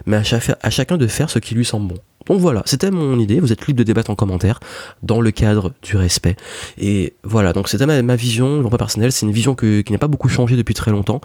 Mais 0.06 0.16
à, 0.16 0.22
à 0.62 0.70
chacun 0.70 0.96
de 0.96 1.06
faire 1.06 1.30
ce 1.30 1.38
qui 1.38 1.54
lui 1.54 1.64
semble 1.64 1.88
bon. 1.88 1.98
Donc 2.26 2.40
voilà, 2.40 2.62
c'était 2.66 2.90
mon 2.90 3.18
idée. 3.18 3.40
Vous 3.40 3.52
êtes 3.52 3.66
libre 3.66 3.78
de 3.78 3.84
débattre 3.84 4.10
en 4.10 4.14
commentaire 4.14 4.60
dans 5.02 5.20
le 5.20 5.30
cadre 5.30 5.72
du 5.82 5.96
respect. 5.96 6.36
Et 6.78 7.14
voilà, 7.24 7.52
donc 7.52 7.68
c'était 7.68 7.86
ma, 7.86 8.16
vision, 8.16 8.62
non 8.62 8.70
pas 8.70 8.78
personnelle. 8.78 9.12
C'est 9.12 9.26
une 9.26 9.32
vision 9.32 9.54
qui 9.54 9.84
n'a 9.90 9.98
pas 9.98 10.08
beaucoup 10.08 10.28
changé 10.28 10.56
depuis 10.56 10.74
très 10.74 10.90
longtemps. 10.90 11.20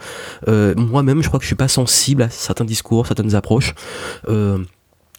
Euh, 0.48 0.74
moi-même, 0.76 1.22
je 1.22 1.28
crois 1.28 1.38
que 1.38 1.44
je 1.44 1.48
suis 1.48 1.56
pas 1.56 1.68
sensible 1.68 2.22
à 2.22 2.30
certains 2.30 2.64
discours, 2.64 3.06
certaines 3.06 3.34
approches. 3.34 3.74
Euh, 4.28 4.58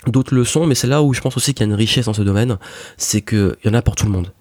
d'autres 0.08 0.34
leçons, 0.34 0.66
mais 0.66 0.76
c'est 0.76 0.88
là 0.88 1.04
où 1.04 1.14
je 1.14 1.22
pense 1.22 1.36
aussi 1.38 1.54
qu'il 1.54 1.66
y 1.66 1.70
a 1.70 1.72
une 1.72 1.78
richesse 1.78 2.06
dans 2.06 2.14
ce 2.14 2.22
domaine, 2.22 2.58
c'est 2.98 3.22
qu'il 3.22 3.56
y 3.64 3.70
en 3.70 3.74
a 3.74 3.82
pour 3.82 3.96
tout 3.96 4.06
le 4.06 4.12
monde. 4.12 4.32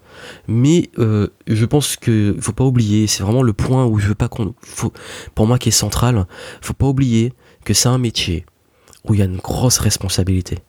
Mais 0.47 0.89
euh, 0.99 1.27
je 1.47 1.65
pense 1.65 1.95
qu'il 1.95 2.35
faut 2.41 2.53
pas 2.53 2.63
oublier, 2.63 3.07
c'est 3.07 3.23
vraiment 3.23 3.43
le 3.43 3.53
point 3.53 3.85
où 3.85 3.99
je 3.99 4.07
veux 4.07 4.15
pas 4.15 4.27
qu'on, 4.27 4.53
pour 5.35 5.47
moi 5.47 5.57
qui 5.57 5.69
est 5.69 5.73
central, 5.73 6.25
faut 6.61 6.73
pas 6.73 6.87
oublier 6.87 7.33
que 7.65 7.73
c'est 7.73 7.89
un 7.89 7.97
métier 7.97 8.45
où 9.05 9.13
il 9.13 9.19
y 9.19 9.21
a 9.21 9.25
une 9.25 9.37
grosse 9.37 9.79
responsabilité. 9.79 10.59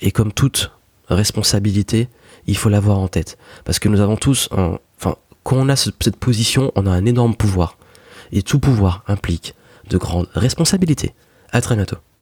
Et 0.00 0.10
comme 0.10 0.32
toute 0.32 0.70
responsabilité, 1.08 2.08
il 2.46 2.56
faut 2.56 2.68
l'avoir 2.68 2.98
en 2.98 3.08
tête. 3.08 3.38
Parce 3.64 3.78
que 3.78 3.88
nous 3.88 4.00
avons 4.00 4.16
tous, 4.16 4.48
un, 4.52 4.78
enfin, 4.98 5.16
quand 5.42 5.56
on 5.56 5.68
a 5.68 5.76
cette 5.76 6.16
position, 6.16 6.72
on 6.74 6.86
a 6.86 6.90
un 6.90 7.04
énorme 7.04 7.34
pouvoir. 7.34 7.76
Et 8.32 8.42
tout 8.42 8.58
pouvoir 8.58 9.04
implique 9.08 9.54
de 9.88 9.96
grandes 9.96 10.28
responsabilités. 10.34 11.14
À 11.50 11.60
très 11.60 11.76
bientôt. 11.76 11.96